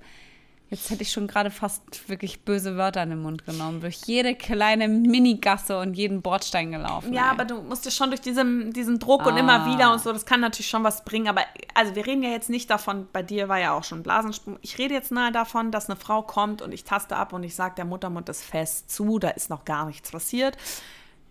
jetzt 0.71 0.89
hätte 0.89 1.03
ich 1.03 1.11
schon 1.11 1.27
gerade 1.27 1.51
fast 1.51 2.09
wirklich 2.09 2.41
böse 2.41 2.75
Wörter 2.75 3.03
in 3.03 3.11
den 3.11 3.21
Mund 3.21 3.45
genommen, 3.45 3.81
durch 3.81 3.97
jede 4.07 4.33
kleine 4.33 4.87
Minigasse 4.87 5.77
und 5.79 5.93
jeden 5.93 6.23
Bordstein 6.23 6.71
gelaufen. 6.71 7.13
Ja, 7.13 7.25
ey. 7.25 7.29
aber 7.29 7.45
du 7.45 7.61
musst 7.61 7.85
ja 7.85 7.91
schon 7.91 8.09
durch 8.09 8.21
diesen, 8.21 8.73
diesen 8.73 8.97
Druck 8.97 9.27
und 9.27 9.35
Ah. 9.35 9.39
immer 9.39 9.65
wieder 9.67 9.93
und 9.93 10.01
so, 10.01 10.11
das 10.11 10.25
kann 10.25 10.39
natürlich 10.39 10.67
schon 10.69 10.83
was 10.83 11.05
bringen. 11.05 11.27
Aber 11.27 11.41
also 11.75 11.93
wir 11.95 12.07
reden 12.07 12.23
ja 12.23 12.31
jetzt 12.31 12.49
nicht 12.49 12.67
davon, 12.71 13.07
bei 13.13 13.21
dir 13.21 13.47
war 13.47 13.59
ja 13.59 13.73
auch 13.73 13.83
schon 13.83 14.01
Blasensprung. 14.01 14.57
Ich 14.63 14.79
rede 14.79 14.95
jetzt 14.95 15.11
mal 15.11 15.31
davon, 15.31 15.69
dass 15.69 15.87
eine 15.87 15.97
Frau 15.97 16.23
kommt 16.23 16.63
und 16.63 16.71
ich 16.71 16.83
taste 16.83 17.15
ab 17.15 17.31
und 17.31 17.43
ich 17.43 17.53
sage, 17.53 17.75
der 17.75 17.85
Muttermund 17.85 18.27
ist 18.27 18.43
fest 18.43 18.89
zu, 18.89 19.19
da 19.19 19.29
ist 19.29 19.51
noch 19.51 19.65
gar 19.65 19.85
nichts 19.85 20.09
passiert. 20.09 20.57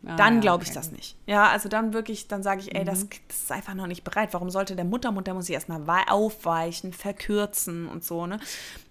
Ah, 0.06 0.16
dann 0.16 0.40
glaube 0.40 0.64
ich 0.64 0.70
okay, 0.70 0.78
das 0.78 0.92
nicht. 0.92 1.16
Ja, 1.26 1.48
also 1.48 1.68
dann 1.68 1.92
wirklich, 1.94 2.28
dann 2.28 2.42
sage 2.42 2.60
ich, 2.60 2.74
ey, 2.74 2.82
Mhm. 2.82 2.86
das, 2.86 3.06
das 3.28 3.36
ist 3.42 3.52
einfach 3.52 3.74
noch 3.74 3.86
nicht 3.86 4.04
bereit. 4.04 4.28
Warum 4.32 4.50
sollte 4.50 4.76
der 4.76 4.84
Muttermund, 4.84 5.26
der 5.26 5.34
muss 5.34 5.46
sich 5.46 5.54
erstmal 5.54 5.86
wei- 5.86 6.06
aufweichen, 6.08 6.92
verkürzen 6.92 7.88
und 7.88 8.04
so, 8.04 8.26
ne? 8.26 8.38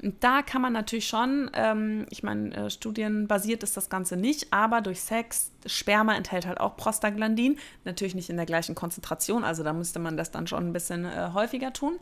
Und 0.01 0.23
da 0.23 0.41
kann 0.41 0.61
man 0.61 0.73
natürlich 0.73 1.07
schon, 1.07 1.51
ähm, 1.53 2.05
ich 2.09 2.23
meine, 2.23 2.55
äh, 2.55 2.69
studienbasiert 2.69 3.63
ist 3.63 3.77
das 3.77 3.89
Ganze 3.89 4.17
nicht, 4.17 4.51
aber 4.51 4.81
durch 4.81 5.01
Sex, 5.01 5.51
Sperma 5.65 6.15
enthält 6.15 6.45
halt 6.47 6.59
auch 6.59 6.75
Prostaglandin, 6.77 7.57
natürlich 7.85 8.15
nicht 8.15 8.29
in 8.29 8.37
der 8.37 8.45
gleichen 8.45 8.75
Konzentration, 8.75 9.43
also 9.43 9.63
da 9.63 9.73
müsste 9.73 9.99
man 9.99 10.17
das 10.17 10.31
dann 10.31 10.47
schon 10.47 10.67
ein 10.67 10.73
bisschen 10.73 11.05
äh, 11.05 11.29
häufiger 11.33 11.71
tun 11.73 11.99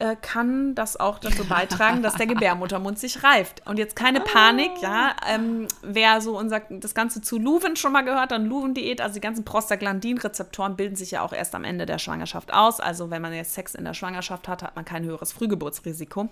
äh, 0.00 0.16
kann 0.20 0.74
das 0.74 0.98
auch 0.98 1.18
dazu 1.18 1.44
beitragen, 1.46 2.02
dass 2.02 2.14
der 2.14 2.26
Gebärmuttermund 2.26 2.98
sich 2.98 3.22
reift. 3.22 3.66
Und 3.66 3.78
jetzt 3.78 3.94
keine 3.94 4.20
Panik, 4.20 4.70
ja. 4.80 5.14
Ähm, 5.28 5.68
wer 5.82 6.20
so 6.22 6.38
unser, 6.38 6.60
das 6.70 6.94
Ganze 6.94 7.20
zu 7.20 7.38
Luven 7.38 7.76
schon 7.76 7.92
mal 7.92 8.00
gehört, 8.00 8.30
dann 8.30 8.46
Luven-Diät, 8.46 9.00
also 9.00 9.14
die 9.14 9.20
ganzen 9.20 9.44
Prostaglandin-Rezeptoren 9.44 10.76
bilden 10.76 10.96
sich 10.96 11.10
ja 11.10 11.22
auch 11.22 11.34
erst 11.34 11.54
am 11.54 11.64
Ende 11.64 11.84
der 11.84 11.98
Schwangerschaft 11.98 12.52
aus. 12.52 12.80
Also 12.80 13.10
wenn 13.10 13.20
man 13.20 13.34
jetzt 13.34 13.54
Sex 13.54 13.74
in 13.74 13.84
der 13.84 13.94
Schwangerschaft 13.94 14.48
hat, 14.48 14.62
hat 14.62 14.74
man 14.74 14.84
kein 14.84 15.04
höheres 15.04 15.32
Frühgeburtsrisiko 15.32 16.28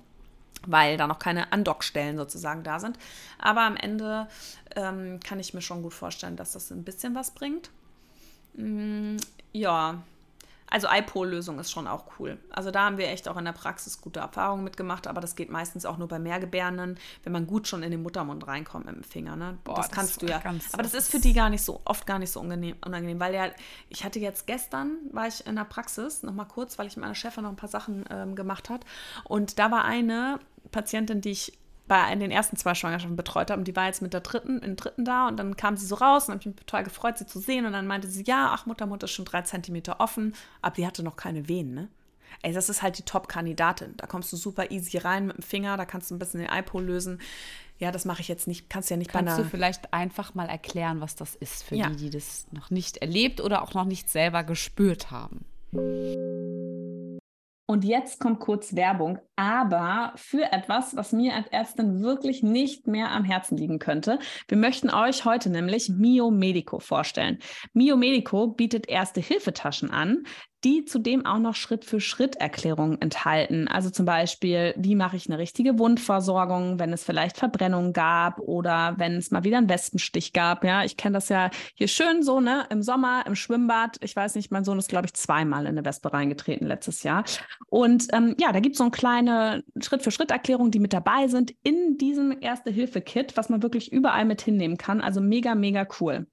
weil 0.66 0.96
da 0.96 1.06
noch 1.06 1.20
keine 1.20 1.52
Andockstellen 1.52 2.16
sozusagen 2.16 2.64
da 2.64 2.80
sind. 2.80 2.98
Aber 3.38 3.60
am 3.60 3.76
Ende 3.76 4.26
ähm, 4.74 5.20
kann 5.24 5.38
ich 5.38 5.54
mir 5.54 5.62
schon 5.62 5.82
gut 5.82 5.94
vorstellen, 5.94 6.34
dass 6.34 6.52
das 6.52 6.72
ein 6.72 6.82
bisschen 6.82 7.14
was 7.14 7.30
bringt. 7.30 7.70
Mm, 8.54 9.18
ja, 9.52 10.02
also 10.70 10.88
iPol-Lösung 10.90 11.58
ist 11.58 11.70
schon 11.70 11.86
auch 11.86 12.04
cool. 12.18 12.38
Also 12.50 12.70
da 12.70 12.84
haben 12.84 12.98
wir 12.98 13.08
echt 13.08 13.28
auch 13.28 13.36
in 13.36 13.44
der 13.44 13.52
Praxis 13.52 14.00
gute 14.00 14.20
Erfahrungen 14.20 14.64
mitgemacht, 14.64 15.06
aber 15.06 15.20
das 15.20 15.36
geht 15.36 15.50
meistens 15.50 15.86
auch 15.86 15.96
nur 15.98 16.08
bei 16.08 16.18
Mehrgebärenden, 16.18 16.98
wenn 17.24 17.32
man 17.32 17.46
gut 17.46 17.68
schon 17.68 17.82
in 17.82 17.90
den 17.90 18.02
Muttermund 18.02 18.46
reinkommt 18.46 18.86
mit 18.86 18.94
dem 18.94 19.02
Finger. 19.02 19.36
Ne? 19.36 19.58
Boah, 19.64 19.76
das 19.76 19.88
das 19.88 19.94
kannst 19.94 20.22
du 20.22 20.26
war 20.26 20.34
ja. 20.34 20.38
ganz- 20.40 20.72
aber 20.74 20.82
das 20.82 20.92
das 20.92 21.04
ist 21.04 21.10
für 21.10 21.20
die 21.20 21.32
gar 21.32 21.50
nicht 21.50 21.62
so, 21.62 21.80
oft 21.84 22.06
gar 22.06 22.18
nicht 22.18 22.30
so 22.32 22.40
unangenehm, 22.40 22.76
unangenehm 22.84 23.20
weil 23.20 23.34
ja, 23.34 23.50
ich 23.88 24.04
hatte 24.04 24.18
jetzt 24.18 24.46
gestern, 24.46 24.96
war 25.12 25.26
ich 25.26 25.46
in 25.46 25.56
der 25.56 25.64
Praxis, 25.64 26.22
nochmal 26.22 26.46
kurz, 26.46 26.78
weil 26.78 26.86
ich 26.86 26.96
mit 26.96 27.02
meiner 27.02 27.14
Chefin 27.14 27.44
noch 27.44 27.50
ein 27.50 27.56
paar 27.56 27.68
Sachen 27.68 28.04
ähm, 28.10 28.34
gemacht 28.34 28.68
hat 28.70 28.84
und 29.24 29.58
da 29.58 29.70
war 29.70 29.84
eine 29.84 30.38
Patientin, 30.70 31.20
die 31.20 31.30
ich 31.30 31.57
bei 31.88 32.14
den 32.14 32.30
ersten 32.30 32.56
zwei 32.56 32.74
Schwangerschaften 32.74 33.16
betreut 33.16 33.50
habe. 33.50 33.58
Und 33.58 33.66
die 33.66 33.74
war 33.74 33.86
jetzt 33.86 34.02
mit 34.02 34.12
der 34.12 34.20
dritten, 34.20 34.58
in 34.60 34.76
dritten 34.76 35.04
da 35.04 35.28
und 35.28 35.36
dann 35.38 35.56
kam 35.56 35.76
sie 35.76 35.86
so 35.86 35.96
raus 35.96 36.28
und 36.28 36.34
habe 36.34 36.40
ich 36.40 36.46
mich 36.46 36.56
total 36.56 36.84
gefreut, 36.84 37.18
sie 37.18 37.26
zu 37.26 37.40
sehen. 37.40 37.66
Und 37.66 37.72
dann 37.72 37.86
meinte 37.86 38.08
sie, 38.08 38.24
ja, 38.24 38.50
ach, 38.52 38.66
Muttermund 38.66 39.02
ist 39.02 39.10
schon 39.10 39.24
drei 39.24 39.42
Zentimeter 39.42 40.00
offen, 40.00 40.34
aber 40.62 40.74
die 40.74 40.86
hatte 40.86 41.02
noch 41.02 41.16
keine 41.16 41.48
Wehen, 41.48 41.74
ne? 41.74 41.88
Ey, 42.42 42.52
das 42.52 42.68
ist 42.68 42.82
halt 42.82 42.98
die 42.98 43.02
Top-Kandidatin. 43.02 43.96
Da 43.96 44.06
kommst 44.06 44.32
du 44.32 44.36
super 44.36 44.70
easy 44.70 44.98
rein 44.98 45.26
mit 45.26 45.38
dem 45.38 45.42
Finger, 45.42 45.76
da 45.76 45.86
kannst 45.86 46.10
du 46.10 46.14
ein 46.14 46.18
bisschen 46.18 46.40
den 46.40 46.50
Eipo 46.50 46.78
lösen. 46.78 47.20
Ja, 47.78 47.90
das 47.90 48.04
mache 48.04 48.20
ich 48.20 48.28
jetzt 48.28 48.46
nicht, 48.46 48.68
kannst 48.68 48.90
ja 48.90 48.96
nicht 48.96 49.12
bei 49.12 49.20
Kannst 49.20 49.38
du 49.38 49.42
einer... 49.42 49.50
vielleicht 49.50 49.94
einfach 49.94 50.34
mal 50.34 50.48
erklären, 50.48 51.00
was 51.00 51.16
das 51.16 51.34
ist 51.36 51.62
für 51.64 51.74
Ja. 51.74 51.88
die, 51.88 51.96
die 51.96 52.10
das 52.10 52.46
noch 52.52 52.70
nicht 52.70 52.98
erlebt 52.98 53.40
oder 53.40 53.62
auch 53.62 53.72
noch 53.72 53.86
nicht 53.86 54.10
selber 54.10 54.44
gespürt 54.44 55.10
haben? 55.10 55.46
Und 57.66 57.84
jetzt 57.84 58.20
kommt 58.20 58.40
kurz 58.40 58.74
Werbung, 58.74 59.18
aber 59.38 60.14
für 60.16 60.50
etwas, 60.50 60.96
was 60.96 61.12
mir 61.12 61.32
als 61.36 61.46
Ärztin 61.46 62.02
wirklich 62.02 62.42
nicht 62.42 62.88
mehr 62.88 63.12
am 63.12 63.22
Herzen 63.22 63.56
liegen 63.56 63.78
könnte. 63.78 64.18
Wir 64.48 64.58
möchten 64.58 64.90
euch 64.90 65.24
heute 65.24 65.48
nämlich 65.48 65.88
Mio 65.88 66.32
Medico 66.32 66.80
vorstellen. 66.80 67.38
Mio 67.72 67.96
Medico 67.96 68.48
bietet 68.48 68.88
erste 68.88 69.20
Hilfetaschen 69.20 69.92
an, 69.92 70.24
die 70.64 70.84
zudem 70.84 71.24
auch 71.24 71.38
noch 71.38 71.54
Schritt-für-Schritt-Erklärungen 71.54 73.00
enthalten. 73.00 73.68
Also 73.68 73.90
zum 73.90 74.06
Beispiel, 74.06 74.74
wie 74.76 74.96
mache 74.96 75.16
ich 75.16 75.28
eine 75.28 75.38
richtige 75.38 75.78
Wundversorgung, 75.78 76.80
wenn 76.80 76.92
es 76.92 77.04
vielleicht 77.04 77.36
Verbrennungen 77.36 77.92
gab 77.92 78.40
oder 78.40 78.94
wenn 78.98 79.16
es 79.16 79.30
mal 79.30 79.44
wieder 79.44 79.58
einen 79.58 79.68
Wespenstich 79.68 80.32
gab. 80.32 80.64
Ja, 80.64 80.82
ich 80.82 80.96
kenne 80.96 81.14
das 81.14 81.28
ja 81.28 81.50
hier 81.74 81.86
schön 81.86 82.22
so, 82.22 82.40
ne, 82.40 82.66
im 82.70 82.82
Sommer, 82.82 83.24
im 83.26 83.36
Schwimmbad. 83.36 83.98
Ich 84.00 84.16
weiß 84.16 84.34
nicht, 84.34 84.50
mein 84.50 84.64
Sohn 84.64 84.78
ist, 84.78 84.88
glaube 84.88 85.06
ich, 85.06 85.14
zweimal 85.14 85.62
in 85.62 85.78
eine 85.78 85.84
Wespe 85.84 86.12
reingetreten 86.12 86.66
letztes 86.66 87.04
Jahr. 87.04 87.22
Und 87.68 88.08
ähm, 88.12 88.34
ja, 88.40 88.50
da 88.50 88.58
gibt 88.58 88.74
es 88.74 88.78
so 88.78 88.84
eine 88.84 88.90
kleine 89.28 89.64
Schritt-für-Schritt-Erklärung, 89.80 90.70
die 90.70 90.80
mit 90.80 90.92
dabei 90.92 91.28
sind 91.28 91.54
in 91.62 91.98
diesem 91.98 92.36
Erste-Hilfe-Kit, 92.40 93.36
was 93.36 93.48
man 93.48 93.62
wirklich 93.62 93.92
überall 93.92 94.24
mit 94.24 94.40
hinnehmen 94.42 94.76
kann. 94.76 95.00
Also 95.00 95.20
mega, 95.20 95.54
mega 95.54 95.86
cool. 96.00 96.26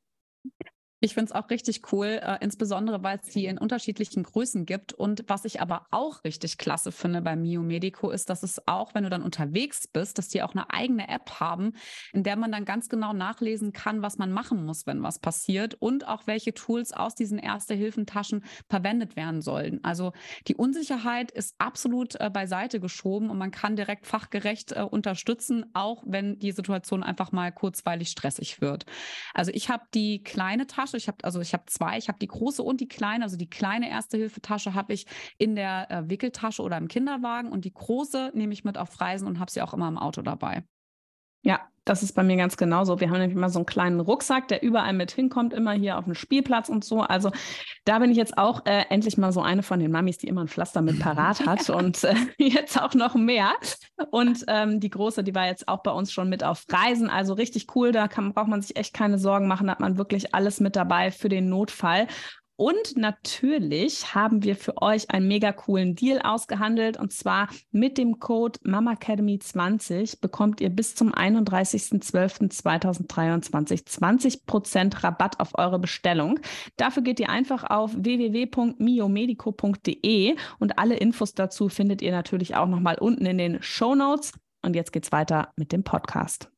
Ich 1.05 1.13
finde 1.13 1.25
es 1.25 1.31
auch 1.33 1.51
richtig 1.51 1.93
cool, 1.93 2.19
äh, 2.19 2.37
insbesondere 2.41 3.03
weil 3.03 3.19
es 3.21 3.29
die 3.29 3.45
in 3.45 3.59
unterschiedlichen 3.59 4.23
Größen 4.23 4.65
gibt. 4.65 4.91
Und 4.91 5.23
was 5.27 5.45
ich 5.45 5.61
aber 5.61 5.85
auch 5.91 6.23
richtig 6.23 6.57
klasse 6.57 6.91
finde 6.91 7.21
bei 7.21 7.35
Mio 7.35 7.61
Medico 7.61 8.09
ist, 8.09 8.31
dass 8.31 8.41
es 8.41 8.67
auch, 8.67 8.95
wenn 8.95 9.03
du 9.03 9.11
dann 9.11 9.21
unterwegs 9.21 9.87
bist, 9.87 10.17
dass 10.17 10.29
die 10.29 10.41
auch 10.41 10.55
eine 10.55 10.71
eigene 10.71 11.07
App 11.07 11.39
haben, 11.39 11.73
in 12.11 12.23
der 12.23 12.35
man 12.37 12.51
dann 12.51 12.65
ganz 12.65 12.89
genau 12.89 13.13
nachlesen 13.13 13.71
kann, 13.71 14.01
was 14.01 14.17
man 14.17 14.31
machen 14.31 14.65
muss, 14.65 14.87
wenn 14.87 15.03
was 15.03 15.19
passiert 15.19 15.75
und 15.75 16.07
auch 16.07 16.25
welche 16.25 16.55
Tools 16.55 16.91
aus 16.91 17.13
diesen 17.13 17.37
Erste-Hilfen-Taschen 17.37 18.43
verwendet 18.67 19.15
werden 19.15 19.43
sollen. 19.43 19.83
Also 19.83 20.11
die 20.47 20.55
Unsicherheit 20.55 21.29
ist 21.29 21.53
absolut 21.59 22.19
äh, 22.19 22.31
beiseite 22.31 22.79
geschoben 22.79 23.29
und 23.29 23.37
man 23.37 23.51
kann 23.51 23.75
direkt 23.75 24.07
fachgerecht 24.07 24.71
äh, 24.71 24.81
unterstützen, 24.81 25.67
auch 25.75 26.01
wenn 26.07 26.39
die 26.39 26.51
Situation 26.51 27.03
einfach 27.03 27.31
mal 27.31 27.51
kurzweilig 27.51 28.09
stressig 28.09 28.59
wird. 28.59 28.87
Also 29.35 29.51
ich 29.53 29.69
habe 29.69 29.83
die 29.93 30.23
kleine 30.23 30.65
Tasche, 30.65 30.94
ich 30.97 31.07
habe 31.07 31.23
also 31.23 31.41
ich 31.41 31.53
habe 31.53 31.65
zwei, 31.67 31.97
ich 31.97 32.07
habe 32.07 32.19
die 32.19 32.27
große 32.27 32.61
und 32.63 32.81
die 32.81 32.87
kleine. 32.87 33.23
Also 33.23 33.37
die 33.37 33.49
kleine 33.49 33.89
Erste-Hilfe-Tasche 33.89 34.73
habe 34.73 34.93
ich 34.93 35.05
in 35.37 35.55
der 35.55 35.89
äh, 35.91 36.09
Wickeltasche 36.09 36.61
oder 36.61 36.77
im 36.77 36.87
Kinderwagen 36.87 37.51
und 37.51 37.65
die 37.65 37.73
große 37.73 38.31
nehme 38.33 38.53
ich 38.53 38.63
mit 38.63 38.77
auf 38.77 38.99
Reisen 39.01 39.27
und 39.27 39.39
habe 39.39 39.51
sie 39.51 39.61
auch 39.61 39.73
immer 39.73 39.87
im 39.87 39.97
Auto 39.97 40.21
dabei. 40.21 40.63
Ja, 41.45 41.61
das 41.85 42.01
ist 42.01 42.13
bei 42.13 42.23
mir 42.23 42.35
ganz 42.35 42.57
genauso. 42.57 42.99
Wir 42.99 43.09
haben 43.09 43.19
nämlich 43.19 43.37
immer 43.37 43.51
so 43.51 43.59
einen 43.59 43.67
kleinen 43.67 43.99
Rucksack, 43.99 44.47
der 44.47 44.63
überall 44.63 44.93
mit 44.93 45.11
hinkommt, 45.11 45.53
immer 45.53 45.73
hier 45.73 45.99
auf 45.99 46.05
dem 46.05 46.15
Spielplatz 46.15 46.67
und 46.67 46.83
so. 46.83 47.01
Also 47.01 47.31
da 47.85 47.99
bin 47.99 48.09
ich 48.09 48.17
jetzt 48.17 48.39
auch 48.39 48.65
äh, 48.65 48.85
endlich 48.89 49.19
mal 49.19 49.31
so 49.31 49.41
eine 49.41 49.61
von 49.61 49.79
den 49.79 49.91
Mamis, 49.91 50.17
die 50.17 50.27
immer 50.27 50.41
ein 50.41 50.47
Pflaster 50.47 50.81
mit 50.81 50.99
parat 50.99 51.39
hat 51.45 51.69
und 51.69 52.03
äh, 52.03 52.15
jetzt 52.37 52.81
auch 52.81 52.95
noch 52.95 53.13
mehr. 53.13 53.53
Und 54.09 54.43
ähm, 54.47 54.79
die 54.79 54.89
große, 54.89 55.23
die 55.23 55.35
war 55.35 55.45
jetzt 55.45 55.67
auch 55.67 55.83
bei 55.83 55.91
uns 55.91 56.11
schon 56.11 56.27
mit 56.27 56.43
auf 56.43 56.65
Reisen. 56.71 57.07
Also 57.11 57.35
richtig 57.35 57.67
cool. 57.75 57.91
Da 57.91 58.07
kann, 58.07 58.33
braucht 58.33 58.47
man 58.47 58.63
sich 58.63 58.75
echt 58.75 58.95
keine 58.95 59.19
Sorgen 59.19 59.47
machen. 59.47 59.67
Da 59.67 59.73
hat 59.73 59.79
man 59.79 59.99
wirklich 59.99 60.33
alles 60.33 60.59
mit 60.59 60.75
dabei 60.75 61.11
für 61.11 61.29
den 61.29 61.49
Notfall. 61.49 62.07
Und 62.57 62.95
natürlich 62.95 64.15
haben 64.15 64.41
wir 64.43 64.55
für 64.55 64.81
euch 64.81 65.11
einen 65.11 65.27
mega 65.27 65.51
coolen 65.51 65.93
Deal 65.95 66.21
ausgehandelt. 66.21 66.97
Und 66.97 67.11
zwar 67.11 67.49
mit 67.71 67.97
dem 67.97 68.19
Code 68.19 68.57
MAMAcademy20 68.61 70.21
bekommt 70.21 70.61
ihr 70.61 70.69
bis 70.69 70.95
zum 70.95 71.13
31.12.2023 71.13 73.85
20% 73.85 75.03
Rabatt 75.03 75.41
auf 75.41 75.57
eure 75.57 75.79
Bestellung. 75.79 76.39
Dafür 76.77 77.03
geht 77.03 77.19
ihr 77.19 77.27
einfach 77.29 77.65
auf 77.65 77.91
www.miomedico.de 77.93 80.37
und 80.59 80.79
alle 80.79 80.95
Infos 80.95 81.33
dazu 81.33 81.67
findet 81.67 82.01
ihr 82.01 82.11
natürlich 82.11 82.55
auch 82.55 82.67
nochmal 82.67 82.97
unten 82.97 83.25
in 83.25 83.37
den 83.37 83.61
Show 83.61 83.95
Notes. 83.95 84.31
Und 84.61 84.77
jetzt 84.77 84.93
geht's 84.93 85.11
weiter 85.11 85.51
mit 85.57 85.73
dem 85.73 85.83
Podcast. 85.83 86.49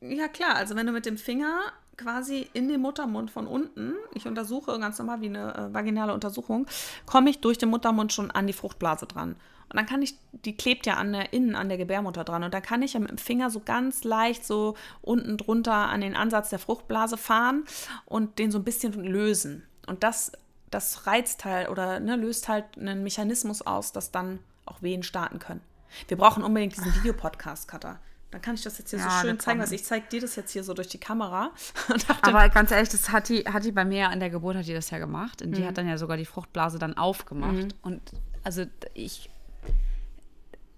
Ja, 0.00 0.26
klar. 0.28 0.56
Also, 0.56 0.74
wenn 0.74 0.86
du 0.86 0.92
mit 0.92 1.06
dem 1.06 1.16
Finger 1.16 1.72
quasi 1.96 2.48
in 2.52 2.68
den 2.68 2.80
Muttermund 2.80 3.30
von 3.30 3.46
unten, 3.46 3.94
ich 4.14 4.26
untersuche 4.26 4.78
ganz 4.78 4.98
normal 4.98 5.20
wie 5.20 5.26
eine 5.26 5.54
äh, 5.54 5.74
vaginale 5.74 6.14
Untersuchung, 6.14 6.66
komme 7.06 7.30
ich 7.30 7.40
durch 7.40 7.58
den 7.58 7.70
Muttermund 7.70 8.12
schon 8.12 8.30
an 8.30 8.46
die 8.46 8.52
Fruchtblase 8.52 9.06
dran. 9.06 9.36
Und 9.72 9.78
dann 9.78 9.86
kann 9.86 10.02
ich, 10.02 10.16
die 10.32 10.54
klebt 10.54 10.84
ja 10.84 10.94
an 10.94 11.12
der, 11.12 11.32
innen 11.32 11.54
an 11.54 11.70
der 11.70 11.78
Gebärmutter 11.78 12.24
dran. 12.24 12.42
Und 12.42 12.52
da 12.52 12.60
kann 12.60 12.82
ich 12.82 12.92
ja 12.92 13.00
mit 13.00 13.08
dem 13.08 13.16
Finger 13.16 13.48
so 13.48 13.60
ganz 13.60 14.04
leicht 14.04 14.44
so 14.44 14.76
unten 15.00 15.38
drunter 15.38 15.72
an 15.72 16.02
den 16.02 16.14
Ansatz 16.14 16.50
der 16.50 16.58
Fruchtblase 16.58 17.16
fahren 17.16 17.64
und 18.04 18.38
den 18.38 18.50
so 18.50 18.58
ein 18.58 18.64
bisschen 18.64 18.92
lösen. 18.92 19.62
Und 19.86 20.02
das, 20.02 20.32
das 20.70 21.06
reizt 21.06 21.46
halt 21.46 21.70
oder 21.70 22.00
ne, 22.00 22.16
löst 22.16 22.48
halt 22.48 22.66
einen 22.76 23.02
Mechanismus 23.02 23.62
aus, 23.62 23.92
dass 23.92 24.10
dann 24.10 24.40
auch 24.66 24.82
Wehen 24.82 25.02
starten 25.02 25.38
können. 25.38 25.62
Wir 26.06 26.18
brauchen 26.18 26.42
unbedingt 26.42 26.76
diesen 26.76 26.94
Videopodcast, 26.94 27.66
Cutter. 27.66 27.98
Dann 28.32 28.40
kann 28.40 28.54
ich 28.54 28.62
das 28.62 28.78
jetzt 28.78 28.90
hier 28.90 28.98
ja, 28.98 29.10
so 29.10 29.26
schön 29.26 29.38
zeigen. 29.38 29.60
Also 29.60 29.74
ich 29.74 29.84
zeige 29.84 30.06
dir 30.08 30.22
das 30.22 30.36
jetzt 30.36 30.52
hier 30.52 30.64
so 30.64 30.72
durch 30.72 30.88
die 30.88 30.98
Kamera. 30.98 31.50
Aber 32.22 32.48
ganz 32.48 32.70
ehrlich, 32.70 32.88
das 32.88 33.10
hat 33.10 33.28
die, 33.28 33.44
hat 33.44 33.62
die 33.64 33.72
bei 33.72 33.84
mir 33.84 34.08
an 34.08 34.20
der 34.20 34.30
Geburt 34.30 34.56
hat 34.56 34.66
die 34.66 34.72
das 34.72 34.88
ja 34.88 34.98
gemacht. 34.98 35.42
Und 35.42 35.50
mhm. 35.50 35.54
die 35.54 35.66
hat 35.66 35.76
dann 35.76 35.86
ja 35.86 35.98
sogar 35.98 36.16
die 36.16 36.24
Fruchtblase 36.24 36.78
dann 36.78 36.96
aufgemacht. 36.96 37.52
Mhm. 37.52 37.68
Und 37.82 38.00
also 38.42 38.64
ich, 38.94 39.28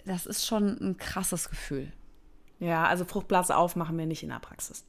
das 0.05 0.27
ist 0.27 0.45
schon 0.45 0.77
ein 0.81 0.97
krasses 0.97 1.49
Gefühl. 1.49 1.93
Ja, 2.59 2.87
also 2.87 3.05
Fruchtblase 3.05 3.57
aufmachen 3.57 3.97
wir 3.97 4.07
nicht 4.07 4.25
in 4.25 4.31
der 4.31 4.41
Praxis. 4.41 4.85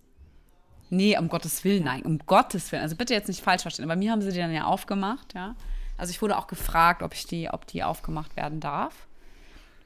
Nee, 0.90 1.16
um 1.20 1.30
Gottes 1.30 1.64
Willen, 1.64 1.84
nein, 1.84 2.02
um 2.02 2.18
Gottes 2.26 2.72
Willen. 2.72 2.82
Also 2.82 2.96
bitte 2.96 3.14
jetzt 3.14 3.28
nicht 3.28 3.44
falsch 3.44 3.62
verstehen. 3.62 3.88
Bei 3.88 3.96
mir 3.96 4.12
haben 4.12 4.24
sie 4.24 4.32
die 4.32 4.40
dann 4.40 4.52
ja 4.52 4.66
aufgemacht, 4.66 5.36
ja. 5.36 5.56
Also 5.98 6.10
ich 6.10 6.22
wurde 6.22 6.36
auch 6.38 6.48
gefragt, 6.48 7.04
ob 7.04 7.14
ich 7.14 7.28
die, 7.28 7.48
ob 7.48 7.68
die 7.68 7.84
aufgemacht 7.84 8.36
werden 8.36 8.60
darf 8.60 9.08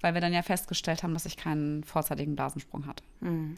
weil 0.01 0.13
wir 0.13 0.21
dann 0.21 0.33
ja 0.33 0.41
festgestellt 0.41 1.03
haben, 1.03 1.13
dass 1.13 1.25
ich 1.25 1.37
keinen 1.37 1.83
vorzeitigen 1.83 2.35
Blasensprung 2.35 2.85
hatte. 2.87 3.03
Mhm. 3.21 3.57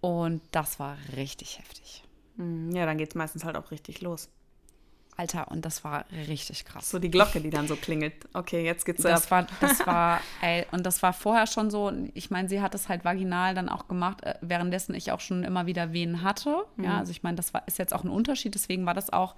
Und 0.00 0.42
das 0.52 0.78
war 0.78 0.96
richtig 1.16 1.58
heftig. 1.58 2.04
Mhm. 2.36 2.74
Ja, 2.74 2.86
dann 2.86 2.98
geht 2.98 3.10
es 3.10 3.14
meistens 3.14 3.44
halt 3.44 3.56
auch 3.56 3.70
richtig 3.70 4.00
los. 4.00 4.28
Alter, 5.18 5.50
und 5.50 5.64
das 5.64 5.82
war 5.82 6.04
richtig 6.28 6.64
krass. 6.64 6.90
So 6.90 7.00
die 7.00 7.10
Glocke, 7.10 7.40
die 7.40 7.50
dann 7.50 7.66
so 7.66 7.74
klingelt. 7.74 8.14
Okay, 8.34 8.64
jetzt 8.64 8.84
geht's 8.84 9.02
das 9.02 9.24
ab. 9.24 9.30
War, 9.32 9.46
das 9.60 9.80
war, 9.86 10.20
ey, 10.40 10.64
und 10.70 10.86
das 10.86 11.02
war 11.02 11.12
vorher 11.12 11.48
schon 11.48 11.72
so, 11.72 11.92
ich 12.14 12.30
meine, 12.30 12.48
sie 12.48 12.60
hat 12.60 12.72
es 12.76 12.88
halt 12.88 13.04
vaginal 13.04 13.52
dann 13.52 13.68
auch 13.68 13.88
gemacht, 13.88 14.22
äh, 14.22 14.36
währenddessen 14.42 14.94
ich 14.94 15.10
auch 15.10 15.18
schon 15.18 15.42
immer 15.42 15.66
wieder 15.66 15.92
Wehen 15.92 16.22
hatte. 16.22 16.64
Mhm. 16.76 16.84
Ja, 16.84 16.98
also 16.98 17.10
ich 17.10 17.24
meine, 17.24 17.34
das 17.34 17.52
war, 17.52 17.66
ist 17.66 17.78
jetzt 17.78 17.92
auch 17.92 18.04
ein 18.04 18.10
Unterschied, 18.10 18.54
deswegen 18.54 18.86
war 18.86 18.94
das 18.94 19.10
auch 19.10 19.34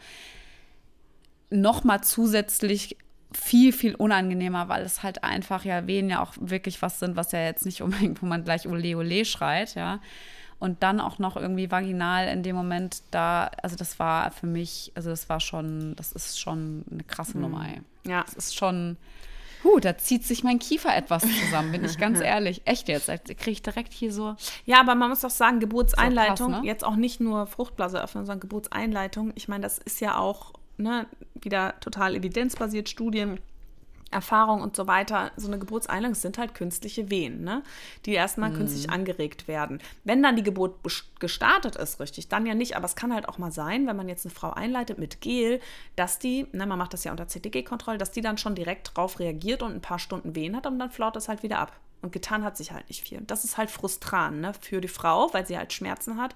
noch 1.48 1.82
mal 1.82 2.02
zusätzlich 2.02 2.98
viel, 3.32 3.72
viel 3.72 3.94
unangenehmer, 3.94 4.68
weil 4.68 4.82
es 4.82 5.02
halt 5.02 5.22
einfach 5.24 5.64
ja 5.64 5.86
Wehen 5.86 6.10
ja 6.10 6.22
auch 6.22 6.34
wirklich 6.40 6.82
was 6.82 6.98
sind, 6.98 7.16
was 7.16 7.32
ja 7.32 7.40
jetzt 7.40 7.64
nicht 7.64 7.82
unbedingt, 7.82 8.22
wo 8.22 8.26
man 8.26 8.44
gleich 8.44 8.68
Ole 8.68 8.96
Ole 8.96 9.24
schreit, 9.24 9.74
ja. 9.74 10.00
Und 10.58 10.82
dann 10.82 11.00
auch 11.00 11.18
noch 11.18 11.36
irgendwie 11.36 11.70
vaginal 11.70 12.28
in 12.28 12.42
dem 12.42 12.54
Moment 12.54 13.02
da, 13.10 13.50
also 13.62 13.76
das 13.76 13.98
war 13.98 14.30
für 14.30 14.46
mich, 14.46 14.92
also 14.94 15.08
das 15.08 15.28
war 15.30 15.40
schon, 15.40 15.96
das 15.96 16.12
ist 16.12 16.38
schon 16.38 16.84
eine 16.90 17.02
krasse 17.04 17.36
mhm. 17.36 17.44
Nummer, 17.44 17.66
ey. 17.66 17.80
Ja. 18.10 18.22
Das 18.24 18.34
ist 18.34 18.56
schon, 18.56 18.98
Huh, 19.62 19.78
da 19.78 19.96
zieht 19.98 20.24
sich 20.24 20.42
mein 20.42 20.58
Kiefer 20.58 20.96
etwas 20.96 21.22
zusammen, 21.22 21.72
bin 21.72 21.84
ich 21.84 21.98
ganz 21.98 22.20
ehrlich. 22.22 22.62
Echt 22.64 22.88
jetzt, 22.88 23.08
kriege 23.08 23.50
ich 23.50 23.62
direkt 23.62 23.92
hier 23.92 24.12
so. 24.12 24.36
Ja, 24.64 24.80
aber 24.80 24.94
man 24.94 25.10
muss 25.10 25.20
doch 25.20 25.30
sagen, 25.30 25.60
Geburtseinleitung, 25.60 26.36
so 26.36 26.52
krass, 26.52 26.62
ne? 26.62 26.66
jetzt 26.66 26.84
auch 26.84 26.96
nicht 26.96 27.20
nur 27.20 27.46
Fruchtblase 27.46 28.02
öffnen, 28.02 28.24
sondern 28.24 28.40
Geburtseinleitung. 28.40 29.32
Ich 29.34 29.48
meine, 29.48 29.62
das 29.62 29.76
ist 29.76 30.00
ja 30.00 30.16
auch 30.16 30.54
ne, 30.80 31.06
wieder 31.42 31.78
total 31.80 32.14
evidenzbasiert, 32.14 32.88
Studien, 32.88 33.40
Erfahrung 34.10 34.60
und 34.60 34.74
so 34.74 34.86
weiter, 34.86 35.30
so 35.36 35.46
eine 35.46 35.58
Geburtseinleitung 35.58 36.14
sind 36.14 36.36
halt 36.36 36.54
künstliche 36.54 37.10
Wehen, 37.10 37.44
ne? 37.44 37.62
die 38.06 38.12
erstmal 38.12 38.50
mm. 38.50 38.56
künstlich 38.56 38.90
angeregt 38.90 39.46
werden. 39.46 39.80
Wenn 40.02 40.22
dann 40.22 40.34
die 40.34 40.42
Geburt 40.42 40.74
gestartet 41.20 41.76
ist, 41.76 42.00
richtig, 42.00 42.28
dann 42.28 42.44
ja 42.44 42.54
nicht, 42.54 42.76
aber 42.76 42.86
es 42.86 42.96
kann 42.96 43.14
halt 43.14 43.28
auch 43.28 43.38
mal 43.38 43.52
sein, 43.52 43.86
wenn 43.86 43.96
man 43.96 44.08
jetzt 44.08 44.26
eine 44.26 44.34
Frau 44.34 44.50
einleitet 44.50 44.98
mit 44.98 45.20
Gel, 45.20 45.60
dass 45.94 46.18
die, 46.18 46.46
ne, 46.52 46.66
man 46.66 46.78
macht 46.78 46.92
das 46.92 47.04
ja 47.04 47.12
unter 47.12 47.28
CTG-Kontrolle, 47.28 47.98
dass 47.98 48.10
die 48.10 48.20
dann 48.20 48.38
schon 48.38 48.56
direkt 48.56 48.96
drauf 48.96 49.20
reagiert 49.20 49.62
und 49.62 49.74
ein 49.74 49.80
paar 49.82 50.00
Stunden 50.00 50.34
Wehen 50.34 50.56
hat 50.56 50.66
und 50.66 50.78
dann 50.78 50.90
flaut 50.90 51.16
es 51.16 51.28
halt 51.28 51.44
wieder 51.44 51.58
ab. 51.58 51.72
Und 52.02 52.12
getan 52.12 52.44
hat 52.44 52.56
sich 52.56 52.72
halt 52.72 52.88
nicht 52.88 53.06
viel. 53.06 53.20
Das 53.26 53.44
ist 53.44 53.58
halt 53.58 53.70
frustrant 53.70 54.40
ne, 54.40 54.54
für 54.60 54.80
die 54.80 54.88
Frau, 54.88 55.32
weil 55.32 55.46
sie 55.46 55.56
halt 55.56 55.72
Schmerzen 55.72 56.20
hat 56.20 56.34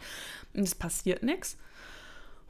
und 0.53 0.63
es 0.63 0.75
passiert 0.75 1.23
nichts. 1.25 1.57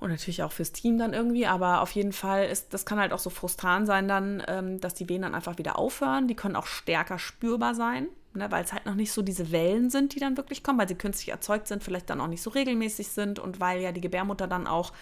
Und 0.05 0.11
natürlich 0.11 0.43
auch 0.43 0.53
fürs 0.53 0.73
Team 0.73 0.99
dann 0.99 1.15
irgendwie, 1.15 1.47
aber 1.47 1.81
auf 1.81 1.93
jeden 1.93 2.13
Fall 2.13 2.45
ist, 2.45 2.75
das 2.75 2.85
kann 2.85 3.01
halt 3.01 3.15
auch 3.15 3.19
so 3.19 3.31
frustrant 3.31 3.87
sein 3.87 4.07
dann, 4.07 4.43
ähm, 4.49 4.79
dass 4.79 4.93
die 4.93 5.09
Wehen 5.09 5.23
dann 5.23 5.35
einfach 5.35 5.57
wieder 5.57 5.79
aufhören. 5.79 6.29
Die 6.29 6.37
können 6.37 6.57
auch 6.57 6.67
stärker 6.67 7.19
spürbar 7.19 7.75
sein, 7.75 8.09
ne, 8.35 8.51
weil 8.51 8.63
es 8.63 8.75
halt 8.75 8.85
noch 8.85 8.97
nicht 8.97 9.13
so 9.13 9.23
diese 9.23 9.51
Wellen 9.51 9.89
sind, 9.89 10.15
die 10.15 10.21
dann 10.21 10.37
wirklich 10.37 10.63
kommen, 10.63 10.79
weil 10.79 10.89
sie 10.89 10.95
künstlich 10.95 11.31
erzeugt 11.31 11.69
sind, 11.69 11.83
vielleicht 11.83 12.11
dann 12.11 12.21
auch 12.21 12.27
nicht 12.27 12.43
so 12.43 12.51
regelmäßig 12.51 13.09
sind 13.09 13.39
und 13.39 13.61
weil 13.61 13.81
ja 13.81 13.93
die 13.93 14.03
Gebärmutter 14.03 14.47
dann 14.47 14.67
auch 14.67 14.93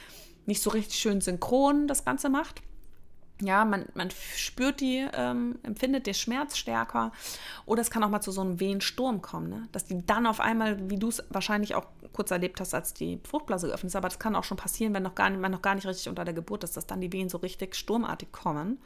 nicht 0.46 0.62
so 0.62 0.70
richtig 0.70 1.00
schön 1.00 1.20
synchron 1.20 1.88
das 1.88 2.04
Ganze 2.04 2.28
macht. 2.28 2.62
Ja, 3.42 3.64
man, 3.64 3.86
man 3.94 4.08
spürt 4.36 4.80
die, 4.80 5.04
ähm, 5.14 5.58
empfindet 5.64 6.06
den 6.06 6.14
Schmerz 6.14 6.56
stärker. 6.56 7.10
Oder 7.66 7.82
es 7.82 7.90
kann 7.90 8.04
auch 8.04 8.08
mal 8.08 8.20
zu 8.20 8.30
so 8.30 8.40
einem 8.40 8.60
Wehensturm 8.60 9.20
kommen, 9.20 9.48
ne? 9.48 9.68
dass 9.72 9.84
die 9.84 10.06
dann 10.06 10.26
auf 10.26 10.38
einmal, 10.38 10.88
wie 10.88 10.96
du 10.96 11.08
es 11.08 11.24
wahrscheinlich 11.30 11.74
auch 11.74 11.86
kurz 12.12 12.30
erlebt 12.30 12.60
hast, 12.60 12.72
als 12.72 12.94
die 12.94 13.18
Fruchtblase 13.24 13.66
geöffnet 13.66 13.90
ist, 13.90 13.96
aber 13.96 14.08
das 14.08 14.20
kann 14.20 14.36
auch 14.36 14.44
schon 14.44 14.56
passieren, 14.56 14.94
wenn 14.94 15.02
noch 15.02 15.16
gar 15.16 15.28
nicht, 15.28 15.40
man 15.40 15.50
noch 15.50 15.62
gar 15.62 15.74
nicht 15.74 15.86
richtig 15.86 16.08
unter 16.08 16.24
der 16.24 16.34
Geburt 16.34 16.62
ist, 16.62 16.76
dass 16.76 16.86
dann 16.86 17.00
die 17.00 17.12
Wehen 17.12 17.28
so 17.28 17.38
richtig 17.38 17.74
sturmartig 17.74 18.30
kommen. 18.30 18.78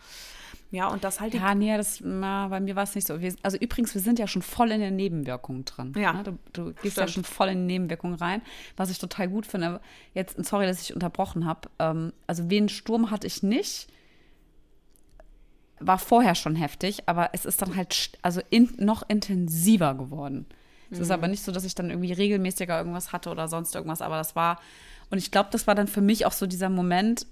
Ja, 0.71 0.89
und 0.89 1.05
das 1.05 1.21
halt. 1.21 1.35
Ja, 1.35 1.55
nee, 1.55 1.77
das, 1.77 2.01
na, 2.03 2.49
bei 2.49 2.61
mir 2.61 2.75
war 2.77 2.85
es 2.85 2.95
nicht 2.95 3.07
so. 3.07 3.21
Wir, 3.21 3.35
also 3.43 3.57
übrigens, 3.59 3.95
wir 3.95 4.01
sind 4.01 4.19
ja 4.19 4.27
schon 4.27 4.43
voll 4.43 4.73
in 4.73 4.81
den 4.81 4.97
Nebenwirkungen 4.97 5.65
drin. 5.65 5.93
Ja. 5.97 6.13
Ne? 6.13 6.23
Du, 6.25 6.39
du 6.53 6.65
gehst 6.73 6.95
Stimmt. 6.95 6.97
ja 6.97 7.09
schon 7.09 7.25
voll 7.25 7.49
in 7.49 7.61
die 7.61 7.75
Nebenwirkungen 7.75 8.15
rein, 8.15 8.43
was 8.77 8.91
ich 8.91 8.99
total 8.99 9.29
gut 9.29 9.47
finde. 9.47 9.81
Jetzt, 10.15 10.43
sorry, 10.45 10.67
dass 10.67 10.81
ich 10.81 10.95
unterbrochen 10.95 11.45
habe. 11.45 11.69
Ähm, 11.79 12.13
also 12.27 12.51
Wehensturm 12.51 13.11
hatte 13.11 13.27
ich 13.27 13.43
nicht 13.43 13.89
war 15.81 15.99
vorher 15.99 16.35
schon 16.35 16.57
heftig, 16.57 17.03
aber 17.07 17.31
es 17.33 17.45
ist 17.45 17.63
dann 17.63 17.77
halt 17.77 18.13
also 18.23 18.41
in, 18.51 18.73
noch 18.79 19.09
intensiver 19.09 19.95
geworden. 19.95 20.47
Es 20.91 20.99
mhm. 20.99 21.05
ist 21.05 21.11
aber 21.11 21.29
nicht 21.29 21.43
so, 21.43 21.53
dass 21.53 21.65
ich 21.65 21.75
dann 21.75 21.91
irgendwie 21.91 22.13
regelmäßiger 22.13 22.79
irgendwas 22.79 23.13
hatte 23.13 23.31
oder 23.31 23.49
sonst 23.49 23.75
irgendwas, 23.75 24.03
aber 24.03 24.17
das 24.17 24.37
war, 24.37 24.61
und 25.11 25.19
ich 25.19 25.31
glaube, 25.31 25.49
das 25.53 25.67
war 25.67 25.75
dann 25.75 25.89
für 25.89 26.01
mich 26.01 26.27
auch 26.27 26.33
so 26.33 26.47
dieser 26.47 26.69
Moment, 26.69 27.27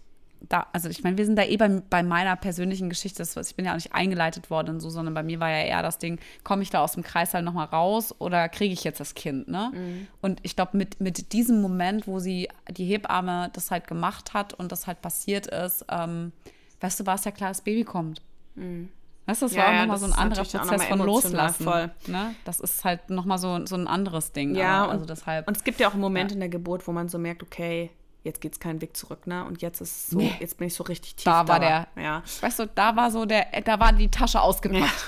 da, 0.49 0.67
also 0.73 0.89
ich 0.89 1.03
meine, 1.03 1.17
wir 1.17 1.25
sind 1.25 1.37
da 1.37 1.45
eh 1.45 1.57
bei, 1.57 1.69
bei 1.69 2.03
meiner 2.03 2.37
persönlichen 2.37 2.89
Geschichte, 2.89 3.19
das, 3.19 3.37
ich 3.37 3.57
bin 3.57 3.65
ja 3.65 3.73
auch 3.73 3.77
nicht 3.77 3.95
eingeleitet 3.95 4.51
worden 4.51 4.71
und 4.71 4.81
so, 4.81 4.91
sondern 4.91 5.15
bei 5.15 5.23
mir 5.23 5.41
war 5.41 5.51
ja 5.51 5.65
eher 5.65 5.83
das 5.83 5.99
Ding, 5.99 6.19
komme 6.43 6.63
ich 6.63 6.71
da 6.71 6.83
aus 6.83 6.93
dem 6.93 7.03
Kreis 7.03 7.33
halt 7.33 7.45
nochmal 7.45 7.67
raus 7.67 8.15
oder 8.19 8.49
kriege 8.49 8.75
ich 8.75 8.85
jetzt 8.85 9.01
das 9.01 9.15
Kind, 9.15 9.49
ne? 9.49 9.73
Mhm. 9.73 10.07
Und 10.21 10.41
ich 10.43 10.55
glaube, 10.57 10.77
mit, 10.77 11.01
mit 11.01 11.33
diesem 11.33 11.63
Moment, 11.63 12.07
wo 12.07 12.19
sie, 12.19 12.49
die 12.71 12.85
Hebamme 12.85 13.51
das 13.53 13.71
halt 13.71 13.87
gemacht 13.87 14.35
hat 14.35 14.53
und 14.53 14.71
das 14.71 14.87
halt 14.87 15.01
passiert 15.01 15.47
ist, 15.47 15.87
ähm, 15.91 16.33
weißt 16.81 17.01
du, 17.01 17.07
war 17.07 17.15
es 17.15 17.25
ja 17.25 17.31
klar, 17.31 17.51
das 17.51 17.63
Baby 17.63 17.85
kommt. 17.85 18.21
Mhm. 18.55 18.91
Weißt 19.27 19.41
du, 19.41 19.47
das 19.47 19.55
ja, 19.55 19.63
war 19.63 19.69
auch 19.69 19.81
nochmal 19.81 19.99
so 19.99 20.07
ein 20.07 20.13
anderer 20.13 20.45
Prozess 20.45 20.85
von 20.85 20.99
Loslassen. 20.99 21.65
Voll. 21.65 21.91
Ne? 22.07 22.35
Das 22.45 22.61
ist 22.61 22.85
halt 22.85 23.09
nochmal 23.09 23.39
so, 23.39 23.65
so 23.65 23.75
ein 23.75 23.87
anderes 23.87 24.33
Ding. 24.33 24.55
Ja, 24.55 24.85
aber, 24.85 24.93
also 24.93 25.07
deshalb. 25.07 25.49
Und 25.49 25.57
es 25.57 25.65
gibt 25.65 25.81
ja 25.81 25.89
auch 25.89 25.93
einen 25.93 26.03
Moment 26.03 26.31
ja. 26.31 26.35
in 26.35 26.41
der 26.41 26.51
Geburt, 26.51 26.87
wo 26.87 26.93
man 26.93 27.09
so 27.09 27.19
merkt, 27.19 27.43
okay, 27.43 27.91
jetzt 28.23 28.41
geht 28.41 28.53
es 28.53 28.61
keinen 28.61 28.83
Weg 28.83 28.97
zurück, 28.97 29.27
ne? 29.27 29.45
Und 29.45 29.63
jetzt 29.63 29.81
ist 29.81 30.11
so, 30.11 30.19
nee. 30.19 30.35
jetzt 30.41 30.59
bin 30.59 30.67
ich 30.67 30.75
so 30.75 30.85
richtig 30.85 31.15
tief. 31.15 31.25
Da 31.25 31.47
war 31.49 31.61
der, 31.61 31.87
ja. 31.97 32.23
weißt 32.41 32.59
du, 32.59 32.67
da 32.67 32.97
war 32.97 33.11
so 33.11 33.25
der, 33.25 33.47
da 33.65 33.81
war 33.81 33.93
die 33.93 34.11
Tasche 34.11 34.41
ausgepackt. 34.41 34.83
Ja. 34.83 34.91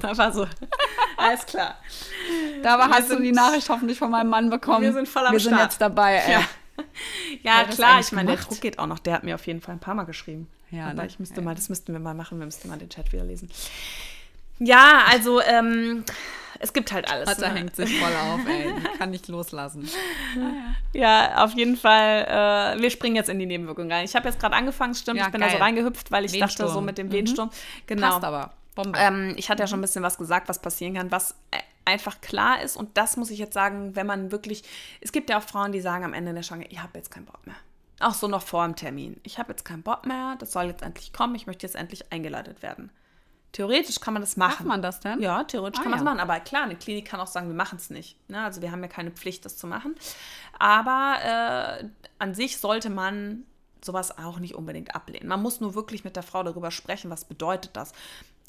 Da 0.00 0.18
war 0.18 0.30
so, 0.30 0.46
alles 1.16 1.46
klar. 1.46 1.76
Da 2.62 2.78
war, 2.78 2.90
hast 2.90 3.08
sind, 3.08 3.20
du 3.20 3.22
die 3.22 3.32
Nachricht 3.32 3.70
hoffentlich 3.70 3.98
von 3.98 4.10
meinem 4.10 4.28
Mann 4.28 4.50
bekommen. 4.50 4.82
Wir 4.82 4.92
sind 4.92 5.08
voll 5.08 5.24
am 5.24 5.32
Wir 5.32 5.40
Start. 5.40 5.54
sind 5.54 5.62
jetzt 5.62 5.80
dabei, 5.80 6.16
ey. 6.16 6.32
Ja, 6.32 6.42
ja 7.42 7.64
klar, 7.64 7.98
ich 7.98 8.12
meine, 8.12 8.32
der 8.32 8.44
Druck 8.44 8.60
geht 8.60 8.78
auch 8.78 8.86
noch. 8.86 8.98
Der 8.98 9.14
hat 9.14 9.24
mir 9.24 9.34
auf 9.34 9.46
jeden 9.46 9.62
Fall 9.62 9.76
ein 9.76 9.78
paar 9.78 9.94
Mal 9.94 10.04
geschrieben. 10.04 10.46
Ja, 10.70 10.86
Aber 10.86 11.02
ne? 11.02 11.06
ich 11.06 11.18
müsste 11.18 11.36
ja. 11.36 11.42
mal, 11.42 11.54
das 11.54 11.68
müssten 11.68 11.92
wir 11.92 12.00
mal 12.00 12.14
machen, 12.14 12.38
wir 12.38 12.46
müssten 12.46 12.68
mal 12.68 12.78
den 12.78 12.88
Chat 12.88 13.12
wieder 13.12 13.24
lesen. 13.24 13.50
Ja, 14.58 15.04
also 15.08 15.40
ähm, 15.40 16.04
es 16.58 16.72
gibt 16.72 16.92
halt 16.92 17.10
alles. 17.10 17.28
Vater 17.28 17.48
ne? 17.52 17.60
hängt 17.60 17.76
sich 17.76 17.98
voll 17.98 18.12
auf, 18.12 18.40
ey. 18.48 18.74
Kann 18.98 19.10
nicht 19.10 19.28
loslassen. 19.28 19.88
Ja, 20.94 21.44
auf 21.44 21.52
jeden 21.52 21.76
Fall. 21.76 22.76
Äh, 22.78 22.80
wir 22.80 22.90
springen 22.90 23.14
jetzt 23.14 23.28
in 23.28 23.38
die 23.38 23.46
Nebenwirkungen 23.46 23.92
rein. 23.92 24.04
Ich 24.04 24.16
habe 24.16 24.26
jetzt 24.26 24.40
gerade 24.40 24.56
angefangen, 24.56 24.94
stimmt. 24.94 25.18
Ja, 25.18 25.26
ich 25.26 25.32
bin 25.32 25.40
geil. 25.40 25.50
da 25.50 25.56
so 25.56 25.62
reingehüpft, 25.62 26.10
weil 26.10 26.24
ich 26.24 26.32
Wehensturm. 26.32 26.66
dachte, 26.66 26.74
so 26.74 26.80
mit 26.80 26.98
dem 26.98 27.08
mhm. 27.08 27.12
Wehensturm. 27.12 27.50
Genau. 27.86 28.08
Passt 28.08 28.24
aber. 28.24 28.52
Ähm, 28.96 29.34
ich 29.36 29.50
hatte 29.50 29.62
ja 29.62 29.66
schon 29.66 29.78
ein 29.78 29.82
bisschen 29.82 30.02
was 30.02 30.18
gesagt, 30.18 30.48
was 30.48 30.60
passieren 30.60 30.94
kann, 30.94 31.10
was 31.12 31.32
äh, 31.50 31.58
einfach 31.84 32.20
klar 32.20 32.62
ist. 32.62 32.76
Und 32.76 32.96
das 32.96 33.16
muss 33.16 33.30
ich 33.30 33.38
jetzt 33.38 33.54
sagen, 33.54 33.94
wenn 33.94 34.06
man 34.06 34.32
wirklich. 34.32 34.64
Es 35.00 35.12
gibt 35.12 35.30
ja 35.30 35.38
auch 35.38 35.42
Frauen, 35.42 35.72
die 35.72 35.80
sagen 35.80 36.04
am 36.04 36.14
Ende 36.14 36.32
der 36.32 36.42
Schwangerschaft, 36.42 36.72
ich 36.72 36.82
habe 36.82 36.98
jetzt 36.98 37.10
keinen 37.10 37.26
Bock 37.26 37.46
mehr. 37.46 37.56
Auch 38.00 38.14
so 38.14 38.28
noch 38.28 38.42
vor 38.42 38.64
dem 38.64 38.76
Termin. 38.76 39.20
Ich 39.24 39.38
habe 39.38 39.50
jetzt 39.50 39.64
keinen 39.64 39.82
Bock 39.82 40.06
mehr, 40.06 40.36
das 40.38 40.52
soll 40.52 40.64
jetzt 40.66 40.82
endlich 40.82 41.12
kommen, 41.12 41.34
ich 41.34 41.46
möchte 41.46 41.66
jetzt 41.66 41.74
endlich 41.74 42.12
eingeleitet 42.12 42.62
werden. 42.62 42.90
Theoretisch 43.52 43.98
kann 44.00 44.12
man 44.12 44.22
das 44.22 44.36
machen. 44.36 44.56
Darf 44.58 44.66
man 44.66 44.82
das 44.82 45.00
denn? 45.00 45.20
Ja, 45.20 45.42
theoretisch 45.42 45.80
Ah, 45.80 45.82
kann 45.82 45.90
man 45.90 46.00
es 46.00 46.04
ja. 46.04 46.10
machen. 46.14 46.20
Aber 46.20 46.38
klar, 46.40 46.64
eine 46.64 46.76
Klinik 46.76 47.06
kann 47.06 47.18
auch 47.18 47.26
sagen, 47.26 47.48
wir 47.48 47.56
machen 47.56 47.78
es 47.78 47.88
nicht. 47.88 48.16
Ne? 48.28 48.42
Also 48.44 48.60
wir 48.60 48.70
haben 48.70 48.82
ja 48.82 48.88
keine 48.88 49.10
Pflicht, 49.10 49.44
das 49.44 49.56
zu 49.56 49.66
machen. 49.66 49.94
Aber 50.58 51.80
äh, 51.80 51.88
an 52.18 52.34
sich 52.34 52.58
sollte 52.58 52.90
man 52.90 53.44
sowas 53.82 54.18
auch 54.18 54.38
nicht 54.38 54.54
unbedingt 54.54 54.94
ablehnen. 54.94 55.28
Man 55.28 55.40
muss 55.40 55.60
nur 55.60 55.74
wirklich 55.74 56.04
mit 56.04 56.14
der 56.14 56.22
Frau 56.22 56.42
darüber 56.42 56.70
sprechen, 56.70 57.10
was 57.10 57.24
bedeutet 57.24 57.70
das. 57.74 57.92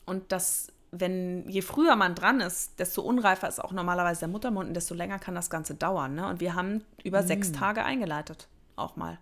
Und 0.06 0.32
das, 0.34 0.68
wenn 0.92 1.48
je 1.48 1.62
früher 1.62 1.96
man 1.96 2.14
dran 2.14 2.42
ist, 2.42 2.78
desto 2.80 3.02
unreifer 3.02 3.48
ist 3.48 3.64
auch 3.64 3.72
normalerweise 3.72 4.22
der 4.22 4.28
Muttermund 4.30 4.68
und 4.68 4.74
desto 4.74 4.96
länger 4.96 5.18
kann 5.18 5.34
das 5.34 5.50
Ganze 5.50 5.76
dauern. 5.76 6.16
Ne? 6.16 6.28
Und 6.28 6.42
wir 6.42 6.56
haben 6.56 6.84
über 7.04 7.24
sechs 7.24 7.52
Tage 7.54 7.86
eingeleitet, 7.86 8.48
auch 8.76 8.98
mal. 8.98 9.18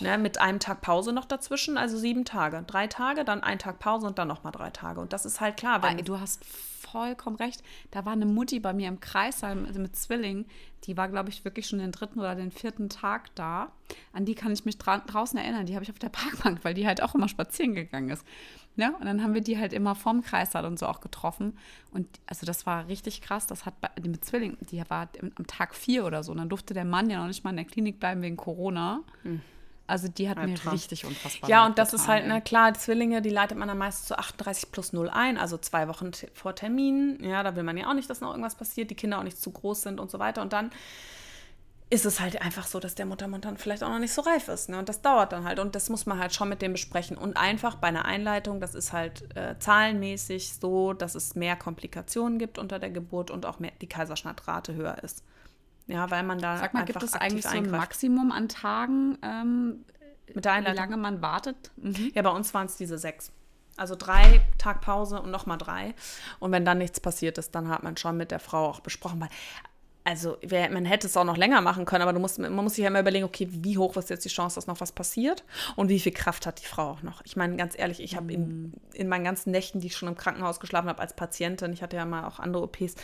Ne, 0.00 0.18
mit 0.18 0.38
einem 0.38 0.60
Tag 0.60 0.82
Pause 0.82 1.12
noch 1.12 1.24
dazwischen, 1.24 1.78
also 1.78 1.96
sieben 1.96 2.24
Tage. 2.24 2.62
Drei 2.66 2.86
Tage, 2.86 3.24
dann 3.24 3.42
ein 3.42 3.58
Tag 3.58 3.78
Pause 3.78 4.06
und 4.06 4.18
dann 4.18 4.28
nochmal 4.28 4.52
drei 4.52 4.70
Tage. 4.70 5.00
Und 5.00 5.12
das 5.12 5.24
ist 5.24 5.40
halt 5.40 5.56
klar, 5.56 5.82
wenn 5.82 5.96
du 5.98 6.20
hast 6.20 6.44
vollkommen 6.44 7.36
recht. 7.36 7.62
Da 7.90 8.04
war 8.04 8.12
eine 8.12 8.26
Mutti 8.26 8.60
bei 8.60 8.72
mir 8.72 8.88
im 8.88 9.00
Kreisheim 9.00 9.64
also 9.66 9.80
mit 9.80 9.96
Zwillingen. 9.96 10.46
Die 10.84 10.96
war, 10.96 11.08
glaube 11.08 11.30
ich, 11.30 11.44
wirklich 11.44 11.66
schon 11.66 11.78
den 11.78 11.92
dritten 11.92 12.20
oder 12.20 12.34
den 12.34 12.50
vierten 12.50 12.88
Tag 12.88 13.34
da. 13.34 13.72
An 14.12 14.24
die 14.24 14.34
kann 14.34 14.52
ich 14.52 14.64
mich 14.64 14.78
dra 14.78 14.98
draußen 14.98 15.38
erinnern. 15.38 15.66
Die 15.66 15.74
habe 15.74 15.82
ich 15.82 15.90
auf 15.90 15.98
der 15.98 16.08
Parkbank, 16.10 16.60
weil 16.62 16.74
die 16.74 16.86
halt 16.86 17.02
auch 17.02 17.14
immer 17.14 17.28
spazieren 17.28 17.74
gegangen 17.74 18.10
ist. 18.10 18.24
Ja, 18.76 18.90
und 19.00 19.06
dann 19.06 19.22
haben 19.22 19.32
wir 19.32 19.40
die 19.40 19.58
halt 19.58 19.72
immer 19.72 19.94
vorm 19.94 20.22
Kreissaal 20.22 20.66
und 20.66 20.78
so 20.78 20.86
auch 20.86 21.00
getroffen. 21.00 21.56
Und 21.92 22.06
also 22.26 22.44
das 22.44 22.66
war 22.66 22.88
richtig 22.88 23.22
krass. 23.22 23.46
Das 23.46 23.64
hat 23.64 23.80
bei, 23.80 23.88
die 23.98 24.08
mit 24.08 24.24
Zwillingen, 24.24 24.58
die 24.60 24.82
war 24.88 25.08
am 25.20 25.46
Tag 25.46 25.74
vier 25.74 26.04
oder 26.04 26.22
so. 26.22 26.32
Und 26.32 26.38
dann 26.38 26.50
durfte 26.50 26.74
der 26.74 26.84
Mann 26.84 27.08
ja 27.08 27.18
noch 27.18 27.26
nicht 27.26 27.42
mal 27.42 27.50
in 27.50 27.56
der 27.56 27.64
Klinik 27.64 27.98
bleiben 27.98 28.20
wegen 28.20 28.36
Corona. 28.36 29.02
Also 29.86 30.08
die 30.08 30.28
hat 30.28 30.38
mir 30.38 30.52
Albtraum. 30.52 30.72
richtig 30.72 31.04
unfassbar 31.04 31.48
Ja, 31.48 31.64
und 31.66 31.78
das 31.78 31.92
ist 31.92 32.02
getan, 32.02 32.14
halt, 32.14 32.22
ey. 32.24 32.28
na 32.28 32.40
klar, 32.40 32.74
Zwillinge, 32.74 33.22
die 33.22 33.30
leitet 33.30 33.56
man 33.56 33.68
dann 33.68 33.78
meist 33.78 34.06
zu 34.06 34.18
38 34.18 34.72
plus 34.72 34.92
0 34.92 35.08
ein, 35.10 35.38
also 35.38 35.58
zwei 35.58 35.88
Wochen 35.88 36.10
vor 36.34 36.54
Termin. 36.54 37.18
Ja, 37.22 37.42
da 37.42 37.54
will 37.56 37.62
man 37.62 37.76
ja 37.76 37.88
auch 37.88 37.94
nicht, 37.94 38.10
dass 38.10 38.20
noch 38.20 38.30
irgendwas 38.30 38.56
passiert, 38.56 38.90
die 38.90 38.94
Kinder 38.96 39.18
auch 39.18 39.22
nicht 39.22 39.40
zu 39.40 39.50
groß 39.50 39.82
sind 39.82 40.00
und 40.00 40.10
so 40.10 40.18
weiter. 40.18 40.42
Und 40.42 40.52
dann 40.52 40.70
ist 41.88 42.04
es 42.04 42.18
halt 42.18 42.42
einfach 42.42 42.66
so, 42.66 42.80
dass 42.80 42.96
der 42.96 43.06
Muttermund 43.06 43.44
dann 43.44 43.56
vielleicht 43.58 43.84
auch 43.84 43.88
noch 43.88 44.00
nicht 44.00 44.12
so 44.12 44.22
reif 44.22 44.48
ist. 44.48 44.68
Ne? 44.68 44.78
Und 44.78 44.88
das 44.88 45.02
dauert 45.02 45.32
dann 45.32 45.44
halt. 45.44 45.60
Und 45.60 45.76
das 45.76 45.88
muss 45.88 46.04
man 46.04 46.18
halt 46.18 46.34
schon 46.34 46.48
mit 46.48 46.60
dem 46.60 46.72
besprechen. 46.72 47.16
Und 47.16 47.36
einfach 47.36 47.76
bei 47.76 47.86
einer 47.86 48.04
Einleitung, 48.04 48.58
das 48.58 48.74
ist 48.74 48.92
halt 48.92 49.36
äh, 49.36 49.56
zahlenmäßig 49.60 50.54
so, 50.60 50.94
dass 50.94 51.14
es 51.14 51.36
mehr 51.36 51.54
Komplikationen 51.54 52.40
gibt 52.40 52.58
unter 52.58 52.80
der 52.80 52.90
Geburt 52.90 53.30
und 53.30 53.46
auch 53.46 53.60
mehr, 53.60 53.70
die 53.80 53.86
Kaiserschnittrate 53.86 54.74
höher 54.74 54.98
ist. 55.04 55.22
Ja, 55.86 56.10
weil 56.10 56.22
man 56.22 56.38
da 56.38 56.58
Sag 56.58 56.74
mal, 56.74 56.84
gibt 56.84 57.02
es 57.02 57.14
eigentlich 57.14 57.44
so 57.44 57.50
ein. 57.50 57.70
Maximum 57.70 58.32
an 58.32 58.48
Tagen, 58.48 59.18
ähm, 59.22 59.84
mit 60.34 60.44
der 60.44 60.52
wie 60.52 60.56
Einleitung? 60.56 60.76
lange 60.76 60.96
man 60.96 61.22
wartet? 61.22 61.70
Mhm. 61.76 62.10
Ja, 62.14 62.22
bei 62.22 62.30
uns 62.30 62.52
waren 62.54 62.66
es 62.66 62.76
diese 62.76 62.98
sechs. 62.98 63.32
Also 63.76 63.94
drei 63.94 64.40
Tag 64.58 64.80
Pause 64.80 65.20
und 65.20 65.30
nochmal 65.30 65.58
drei. 65.58 65.94
Und 66.38 66.50
wenn 66.50 66.64
dann 66.64 66.78
nichts 66.78 66.98
passiert 66.98 67.38
ist, 67.38 67.54
dann 67.54 67.68
hat 67.68 67.82
man 67.82 67.96
schon 67.96 68.16
mit 68.16 68.30
der 68.30 68.40
Frau 68.40 68.66
auch 68.66 68.80
besprochen, 68.80 69.20
weil, 69.20 69.28
also 70.02 70.38
man 70.70 70.84
hätte 70.86 71.06
es 71.06 71.16
auch 71.16 71.24
noch 71.24 71.36
länger 71.36 71.60
machen 71.60 71.84
können, 71.84 72.02
aber 72.02 72.12
du 72.12 72.20
musst, 72.20 72.38
man 72.38 72.54
muss 72.54 72.74
sich 72.74 72.82
ja 72.82 72.88
immer 72.88 73.00
überlegen, 73.00 73.24
okay, 73.24 73.48
wie 73.50 73.76
hoch 73.76 73.96
ist 73.96 74.08
jetzt 74.08 74.24
die 74.24 74.30
Chance, 74.30 74.54
dass 74.54 74.66
noch 74.66 74.80
was 74.80 74.92
passiert 74.92 75.44
und 75.74 75.88
wie 75.88 76.00
viel 76.00 76.12
Kraft 76.12 76.46
hat 76.46 76.62
die 76.62 76.66
Frau 76.66 76.90
auch 76.90 77.02
noch. 77.02 77.22
Ich 77.24 77.36
meine, 77.36 77.56
ganz 77.56 77.76
ehrlich, 77.78 78.00
ich 78.00 78.16
habe 78.16 78.32
in, 78.32 78.72
in 78.94 79.08
meinen 79.08 79.24
ganzen 79.24 79.50
Nächten, 79.50 79.80
die 79.80 79.88
ich 79.88 79.96
schon 79.96 80.08
im 80.08 80.16
Krankenhaus 80.16 80.58
geschlafen 80.58 80.88
habe 80.88 81.00
als 81.00 81.14
Patientin, 81.14 81.72
ich 81.72 81.82
hatte 81.82 81.96
ja 81.96 82.06
mal 82.06 82.24
auch 82.24 82.38
andere 82.38 82.62
OPs, 82.62 82.94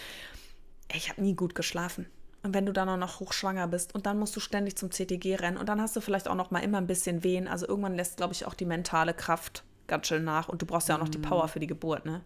ich 0.94 1.10
habe 1.10 1.20
nie 1.20 1.34
gut 1.34 1.54
geschlafen. 1.54 2.06
Und 2.44 2.54
wenn 2.54 2.66
du 2.66 2.72
dann 2.72 2.88
auch 2.88 2.96
noch 2.96 3.20
hochschwanger 3.20 3.68
bist 3.68 3.94
und 3.94 4.06
dann 4.06 4.18
musst 4.18 4.34
du 4.34 4.40
ständig 4.40 4.76
zum 4.76 4.90
CTG 4.90 5.36
rennen 5.36 5.56
und 5.56 5.68
dann 5.68 5.80
hast 5.80 5.94
du 5.94 6.00
vielleicht 6.00 6.26
auch 6.28 6.34
noch 6.34 6.50
mal 6.50 6.58
immer 6.60 6.78
ein 6.78 6.86
bisschen 6.88 7.22
Wehen. 7.22 7.46
Also 7.46 7.68
irgendwann 7.68 7.94
lässt, 7.94 8.16
glaube 8.16 8.32
ich, 8.32 8.46
auch 8.46 8.54
die 8.54 8.64
mentale 8.64 9.14
Kraft 9.14 9.62
ganz 9.86 10.08
schön 10.08 10.24
nach 10.24 10.48
und 10.48 10.60
du 10.60 10.66
brauchst 10.66 10.88
ja 10.88 10.96
auch 10.96 11.00
noch 11.00 11.08
die 11.08 11.18
Power 11.18 11.46
für 11.48 11.60
die 11.60 11.66
Geburt, 11.66 12.04
ne? 12.04 12.22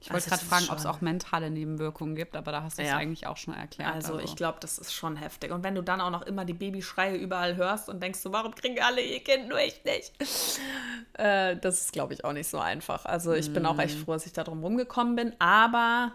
Ich 0.00 0.10
wollte 0.12 0.32
Also 0.32 0.44
gerade 0.44 0.44
fragen, 0.44 0.72
ob 0.72 0.78
es 0.78 0.86
auch 0.86 1.00
mentale 1.00 1.48
Nebenwirkungen 1.48 2.16
gibt, 2.16 2.34
aber 2.34 2.50
da 2.50 2.64
hast 2.64 2.76
du 2.76 2.82
es 2.82 2.88
Ja. 2.88 2.96
eigentlich 2.96 3.28
auch 3.28 3.36
schon 3.36 3.54
erklärt. 3.54 3.94
Also 3.94 4.18
ich 4.18 4.34
glaube, 4.34 4.58
das 4.60 4.78
ist 4.78 4.92
schon 4.92 5.14
heftig. 5.14 5.52
Und 5.52 5.62
wenn 5.62 5.76
du 5.76 5.82
dann 5.82 6.00
auch 6.00 6.10
noch 6.10 6.22
immer 6.22 6.44
die 6.44 6.54
Babyschreie 6.54 7.16
überall 7.16 7.54
hörst 7.54 7.88
und 7.88 8.02
denkst 8.02 8.18
so, 8.18 8.32
warum 8.32 8.52
kriegen 8.52 8.80
alle 8.82 9.00
ihr 9.00 9.20
Kind 9.20 9.48
nur 9.48 9.60
ich 9.60 9.80
nicht? 9.84 10.12
Äh, 11.14 11.56
das 11.56 11.82
ist, 11.82 11.92
glaube 11.92 12.14
ich, 12.14 12.24
auch 12.24 12.32
nicht 12.32 12.48
so 12.48 12.58
einfach. 12.58 13.04
Also 13.04 13.32
ich 13.32 13.52
bin 13.52 13.64
auch 13.64 13.78
echt 13.78 13.96
froh, 13.96 14.12
dass 14.14 14.26
ich 14.26 14.32
da 14.32 14.42
drum 14.42 14.64
rumgekommen 14.64 15.14
bin. 15.14 15.34
Aber 15.38 16.10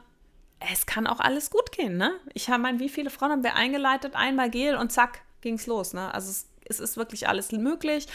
es 0.59 0.85
kann 0.85 1.07
auch 1.07 1.19
alles 1.19 1.49
gut 1.49 1.71
gehen, 1.71 1.97
ne? 1.97 2.13
Ich 2.33 2.49
habe 2.49 2.61
mein, 2.61 2.79
wie 2.79 2.89
viele 2.89 3.09
Frauen 3.09 3.31
haben 3.31 3.43
wir 3.43 3.55
eingeleitet? 3.55 4.15
Einmal 4.15 4.49
Gel 4.49 4.75
und 4.75 4.91
zack, 4.91 5.21
ging's 5.41 5.67
los, 5.67 5.93
ne? 5.93 6.13
Also 6.13 6.29
es, 6.29 6.47
es 6.65 6.79
ist 6.79 6.97
wirklich 6.97 7.27
alles 7.27 7.51
möglich. 7.51 8.07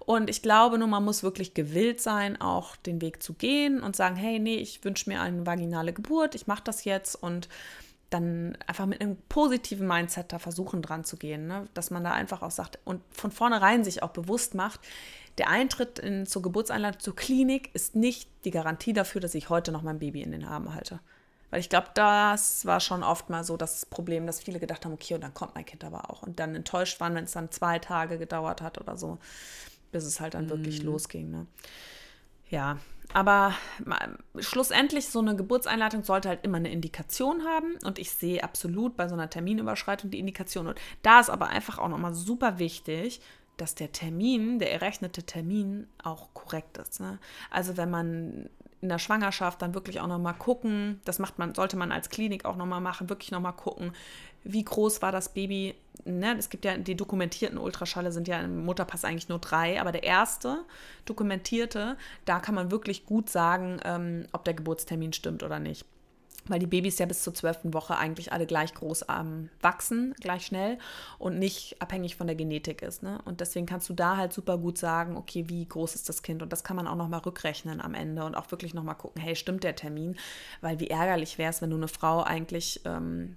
Und 0.00 0.30
ich 0.30 0.40
glaube 0.40 0.78
nur, 0.78 0.86
man 0.86 1.04
muss 1.04 1.22
wirklich 1.22 1.54
gewillt 1.54 2.00
sein, 2.00 2.40
auch 2.40 2.76
den 2.76 3.00
Weg 3.00 3.22
zu 3.22 3.34
gehen 3.34 3.82
und 3.82 3.96
sagen, 3.96 4.14
hey, 4.14 4.38
nee, 4.38 4.56
ich 4.56 4.84
wünsche 4.84 5.10
mir 5.10 5.20
eine 5.20 5.46
vaginale 5.46 5.92
Geburt, 5.92 6.36
ich 6.36 6.46
mache 6.46 6.62
das 6.62 6.84
jetzt 6.84 7.16
und 7.16 7.48
dann 8.10 8.56
einfach 8.68 8.86
mit 8.86 9.00
einem 9.00 9.16
positiven 9.28 9.88
Mindset 9.88 10.32
da 10.32 10.38
versuchen 10.38 10.80
dran 10.80 11.02
zu 11.02 11.16
gehen, 11.16 11.48
ne? 11.48 11.68
dass 11.74 11.90
man 11.90 12.04
da 12.04 12.12
einfach 12.12 12.42
auch 12.42 12.52
sagt 12.52 12.78
und 12.84 13.02
von 13.10 13.32
vornherein 13.32 13.82
sich 13.82 14.04
auch 14.04 14.10
bewusst 14.10 14.54
macht, 14.54 14.80
der 15.38 15.50
Eintritt 15.50 15.98
in, 15.98 16.24
zur 16.24 16.42
Geburtseinleitung 16.42 17.00
zur 17.00 17.16
Klinik 17.16 17.74
ist 17.74 17.96
nicht 17.96 18.30
die 18.44 18.52
Garantie 18.52 18.92
dafür, 18.92 19.20
dass 19.20 19.34
ich 19.34 19.50
heute 19.50 19.72
noch 19.72 19.82
mein 19.82 19.98
Baby 19.98 20.22
in 20.22 20.30
den 20.30 20.44
Armen 20.44 20.72
halte. 20.72 21.00
Weil 21.50 21.60
ich 21.60 21.68
glaube, 21.68 21.88
das 21.94 22.66
war 22.66 22.80
schon 22.80 23.02
oft 23.02 23.30
mal 23.30 23.44
so 23.44 23.56
das 23.56 23.86
Problem, 23.86 24.26
dass 24.26 24.42
viele 24.42 24.58
gedacht 24.58 24.84
haben, 24.84 24.92
okay, 24.92 25.14
und 25.14 25.20
dann 25.22 25.34
kommt 25.34 25.54
mein 25.54 25.64
Kind 25.64 25.84
aber 25.84 26.10
auch. 26.10 26.22
Und 26.22 26.40
dann 26.40 26.54
enttäuscht 26.54 27.00
waren, 27.00 27.14
wenn 27.14 27.24
es 27.24 27.32
dann 27.32 27.50
zwei 27.50 27.78
Tage 27.78 28.18
gedauert 28.18 28.62
hat 28.62 28.80
oder 28.80 28.96
so, 28.96 29.18
bis 29.92 30.04
es 30.04 30.20
halt 30.20 30.34
dann 30.34 30.50
wirklich 30.50 30.82
losging. 30.82 31.30
Ne? 31.30 31.46
Ja, 32.48 32.78
aber 33.12 33.54
ma- 33.84 34.08
schlussendlich 34.38 35.08
so 35.08 35.20
eine 35.20 35.36
Geburtseinleitung 35.36 36.02
sollte 36.04 36.28
halt 36.28 36.44
immer 36.44 36.56
eine 36.58 36.70
Indikation 36.70 37.44
haben 37.44 37.76
und 37.84 37.98
ich 37.98 38.10
sehe 38.10 38.42
absolut 38.42 38.96
bei 38.96 39.08
so 39.08 39.14
einer 39.14 39.30
Terminüberschreitung 39.30 40.10
die 40.10 40.18
Indikation. 40.18 40.66
Und 40.66 40.80
da 41.02 41.20
ist 41.20 41.30
aber 41.30 41.48
einfach 41.48 41.78
auch 41.78 41.88
nochmal 41.88 42.14
super 42.14 42.58
wichtig, 42.58 43.20
dass 43.56 43.74
der 43.74 43.90
Termin, 43.90 44.58
der 44.58 44.72
errechnete 44.72 45.22
Termin 45.22 45.86
auch 46.02 46.28
korrekt 46.34 46.76
ist. 46.78 47.00
Ne? 47.00 47.18
Also 47.50 47.76
wenn 47.76 47.90
man 47.90 48.50
in 48.80 48.88
der 48.88 48.98
Schwangerschaft 48.98 49.62
dann 49.62 49.74
wirklich 49.74 50.00
auch 50.00 50.06
nochmal 50.06 50.34
gucken, 50.34 51.00
das 51.04 51.18
macht 51.18 51.38
man, 51.38 51.54
sollte 51.54 51.76
man 51.76 51.92
als 51.92 52.10
Klinik 52.10 52.44
auch 52.44 52.56
nochmal 52.56 52.80
machen, 52.80 53.08
wirklich 53.08 53.30
nochmal 53.30 53.54
gucken, 53.54 53.92
wie 54.44 54.64
groß 54.64 55.02
war 55.02 55.12
das 55.12 55.32
Baby. 55.32 55.74
Ne? 56.04 56.36
Es 56.38 56.50
gibt 56.50 56.64
ja, 56.64 56.76
die 56.76 56.94
dokumentierten 56.94 57.58
Ultraschalle 57.58 58.12
sind 58.12 58.28
ja 58.28 58.40
im 58.40 58.64
Mutterpass 58.64 59.04
eigentlich 59.04 59.28
nur 59.28 59.38
drei, 59.38 59.80
aber 59.80 59.92
der 59.92 60.04
erste 60.04 60.64
dokumentierte, 61.04 61.96
da 62.26 62.38
kann 62.38 62.54
man 62.54 62.70
wirklich 62.70 63.06
gut 63.06 63.28
sagen, 63.28 63.80
ähm, 63.84 64.26
ob 64.32 64.44
der 64.44 64.54
Geburtstermin 64.54 65.12
stimmt 65.12 65.42
oder 65.42 65.58
nicht 65.58 65.84
weil 66.48 66.58
die 66.58 66.66
Babys 66.66 66.98
ja 66.98 67.06
bis 67.06 67.22
zur 67.22 67.34
zwölften 67.34 67.74
Woche 67.74 67.96
eigentlich 67.96 68.32
alle 68.32 68.46
gleich 68.46 68.74
groß 68.74 69.06
ähm, 69.08 69.50
wachsen, 69.60 70.14
gleich 70.20 70.46
schnell 70.46 70.78
und 71.18 71.38
nicht 71.38 71.80
abhängig 71.80 72.16
von 72.16 72.26
der 72.26 72.36
Genetik 72.36 72.82
ist. 72.82 73.02
Ne? 73.02 73.20
Und 73.24 73.40
deswegen 73.40 73.66
kannst 73.66 73.88
du 73.88 73.94
da 73.94 74.16
halt 74.16 74.32
super 74.32 74.58
gut 74.58 74.78
sagen, 74.78 75.16
okay, 75.16 75.48
wie 75.48 75.66
groß 75.66 75.94
ist 75.94 76.08
das 76.08 76.22
Kind? 76.22 76.42
Und 76.42 76.52
das 76.52 76.64
kann 76.64 76.76
man 76.76 76.86
auch 76.86 76.96
nochmal 76.96 77.20
rückrechnen 77.20 77.80
am 77.80 77.94
Ende 77.94 78.24
und 78.24 78.34
auch 78.34 78.50
wirklich 78.50 78.74
nochmal 78.74 78.96
gucken, 78.96 79.20
hey, 79.20 79.36
stimmt 79.36 79.64
der 79.64 79.76
Termin? 79.76 80.16
Weil 80.60 80.80
wie 80.80 80.88
ärgerlich 80.88 81.38
wäre 81.38 81.50
es, 81.50 81.62
wenn 81.62 81.70
du 81.70 81.76
eine 81.76 81.88
Frau 81.88 82.22
eigentlich 82.22 82.80
ähm, 82.84 83.36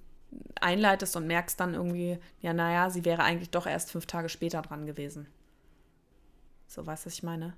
einleitest 0.61 1.15
und 1.15 1.27
merkst 1.27 1.59
dann 1.59 1.73
irgendwie, 1.73 2.19
ja, 2.41 2.53
naja, 2.53 2.89
sie 2.89 3.05
wäre 3.05 3.23
eigentlich 3.23 3.49
doch 3.49 3.65
erst 3.65 3.91
fünf 3.91 4.05
Tage 4.05 4.29
später 4.29 4.61
dran 4.61 4.85
gewesen. 4.85 5.27
So, 6.67 6.85
weißt 6.85 7.05
du, 7.05 7.07
was 7.07 7.13
ich 7.13 7.23
meine? 7.23 7.55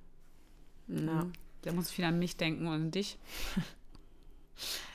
Ja. 0.88 1.28
Da 1.64 1.72
muss 1.74 1.92
ich 1.92 1.98
wieder 1.98 2.08
an 2.08 2.20
mich 2.20 2.38
denken 2.38 2.68
und 2.68 2.74
an 2.74 2.92
dich. 2.92 3.18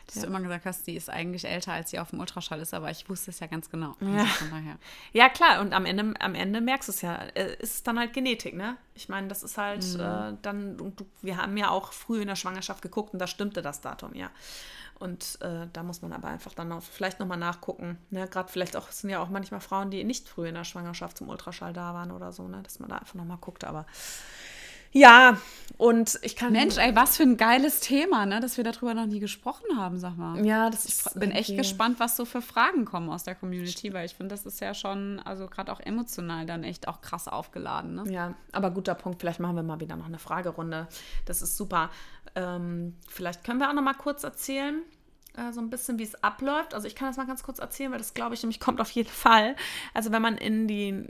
Dass 0.07 0.23
du 0.23 0.27
immer 0.29 0.41
gesagt 0.41 0.67
hast, 0.67 0.87
die 0.87 0.95
ist 0.95 1.11
eigentlich 1.11 1.45
älter, 1.45 1.73
als 1.73 1.91
sie 1.91 1.99
auf 1.99 2.11
dem 2.11 2.21
Ultraschall 2.21 2.61
ist, 2.61 2.73
aber 2.75 2.91
ich 2.93 3.09
wusste 3.09 3.33
es 3.33 3.41
ja 3.41 3.49
ganz 3.49 3.69
genau. 3.69 3.97
Also 4.01 4.27
von 4.35 4.51
daher. 4.51 4.79
Ja, 5.13 5.29
klar, 5.29 5.61
und 5.61 5.73
am 5.73 5.85
Ende, 5.85 6.15
am 6.21 6.37
Ende 6.37 6.61
merkst 6.61 6.89
du 6.89 6.93
es 6.93 7.03
ja. 7.03 7.17
äh, 7.35 7.57
Ist 7.57 7.75
es 7.75 7.83
dann 7.83 7.99
halt 7.99 8.13
Genetik, 8.13 8.55
ne? 8.55 8.77
Ich 8.95 9.09
meine, 9.09 9.27
das 9.27 9.43
ist 9.43 9.59
halt 9.59 9.85
äh, 9.97 10.35
dann, 10.43 10.81
und 10.81 11.01
du, 11.01 11.07
wir 11.23 11.39
haben 11.39 11.57
ja 11.57 11.71
auch 11.71 11.93
früh 11.93 12.21
in 12.21 12.29
der 12.29 12.37
Schwangerschaft 12.37 12.83
geguckt 12.83 13.15
und 13.15 13.19
da 13.19 13.27
stimmte 13.27 13.63
das 13.63 13.81
Datum, 13.81 14.15
ja. 14.15 14.31
Und 14.99 15.39
äh, 15.43 15.67
da 15.73 15.83
muss 15.83 16.01
man 16.01 16.13
aber 16.13 16.29
einfach 16.29 16.55
dann 16.55 16.73
auch 16.73 16.83
vielleicht 16.83 17.21
nochmal 17.21 17.37
nachgucken. 17.37 17.99
Ne? 18.11 18.27
Gerade 18.29 18.51
vielleicht 18.51 18.77
auch, 18.77 18.91
sind 18.91 19.11
ja 19.11 19.21
auch 19.21 19.29
manchmal 19.29 19.61
Frauen, 19.61 19.91
die 19.91 20.03
nicht 20.05 20.27
früh 20.27 20.49
in 20.49 20.55
der 20.55 20.65
Schwangerschaft 20.65 21.19
zum 21.19 21.29
Ultraschall 21.29 21.75
da 21.75 21.93
waren 21.93 22.11
oder 22.11 22.33
so, 22.33 22.49
ne? 22.49 22.63
Dass 22.63 22.79
man 22.79 22.89
da 22.89 22.97
einfach 22.97 23.15
nochmal 23.15 23.37
guckt. 23.39 23.65
Aber 23.65 23.87
ja, 24.93 25.39
und 25.79 26.19
ich 26.23 26.37
kann. 26.37 26.53
Mensch, 26.53 26.79
ey, 26.79 26.97
was 26.97 27.19
für 27.19 27.23
ein 27.25 27.37
geiles 27.37 27.81
Thema, 27.81 28.25
ne? 28.25 28.41
dass 28.41 28.57
wir 28.57 28.65
darüber 28.65 28.95
noch 28.95 29.05
nie 29.05 29.21
gesprochen 29.21 29.77
haben, 29.77 29.99
sag 29.99 30.17
mal. 30.17 30.45
Ja, 30.47 30.71
das 30.71 30.87
Ich 30.87 30.93
ist. 30.93 31.21
bin 31.21 31.31
echt 31.33 31.55
gespannt, 31.55 32.01
was 32.01 32.17
so 32.17 32.25
für 32.25 32.41
Fragen 32.41 32.87
kommen 32.87 33.11
aus 33.11 33.25
der 33.25 33.35
Community, 33.35 33.93
weil 33.93 34.07
ich 34.07 34.15
finde, 34.15 34.35
das 34.35 34.47
ist 34.47 34.61
ja 34.61 34.73
schon, 34.73 35.21
also 35.21 35.49
gerade 35.49 35.71
auch 35.71 35.81
emotional 35.81 36.47
dann 36.47 36.65
echt 36.65 36.89
auch 36.89 37.03
krass 37.03 37.29
aufgeladen. 37.29 37.95
Ne? 37.95 38.05
Ja, 38.11 38.35
aber 38.53 38.71
guter 38.71 38.95
Punkt. 38.95 39.21
Vielleicht 39.21 39.41
machen 39.41 39.57
wir 39.57 39.63
mal 39.63 39.81
wieder 39.81 39.97
noch 39.97 40.07
eine 40.07 40.19
Fragerunde. 40.19 40.89
Das 41.27 41.43
ist 41.43 41.59
super. 41.59 41.91
Ähm, 42.35 42.95
vielleicht 43.09 43.45
können 43.45 43.59
wir 43.61 43.69
auch 43.69 43.75
noch 43.75 43.83
mal 43.83 43.95
kurz 43.95 44.25
erzählen, 44.25 44.81
äh, 45.37 45.53
so 45.53 45.61
ein 45.61 45.69
bisschen, 45.69 45.99
wie 45.99 46.05
es 46.05 46.23
abläuft. 46.23 46.73
Also 46.73 46.87
ich 46.87 46.95
kann 46.95 47.09
das 47.09 47.19
mal 47.19 47.27
ganz 47.27 47.43
kurz 47.43 47.59
erzählen, 47.59 47.91
weil 47.93 47.99
das 47.99 48.15
glaube 48.15 48.35
ich 48.35 48.43
nämlich 48.43 48.61
kommt 48.61 48.81
auf 48.81 48.91
jeden 48.93 49.11
Fall. 49.11 49.57
Also 49.93 50.11
wenn 50.11 50.23
man 50.23 50.39
in 50.39 50.67
die 50.69 51.05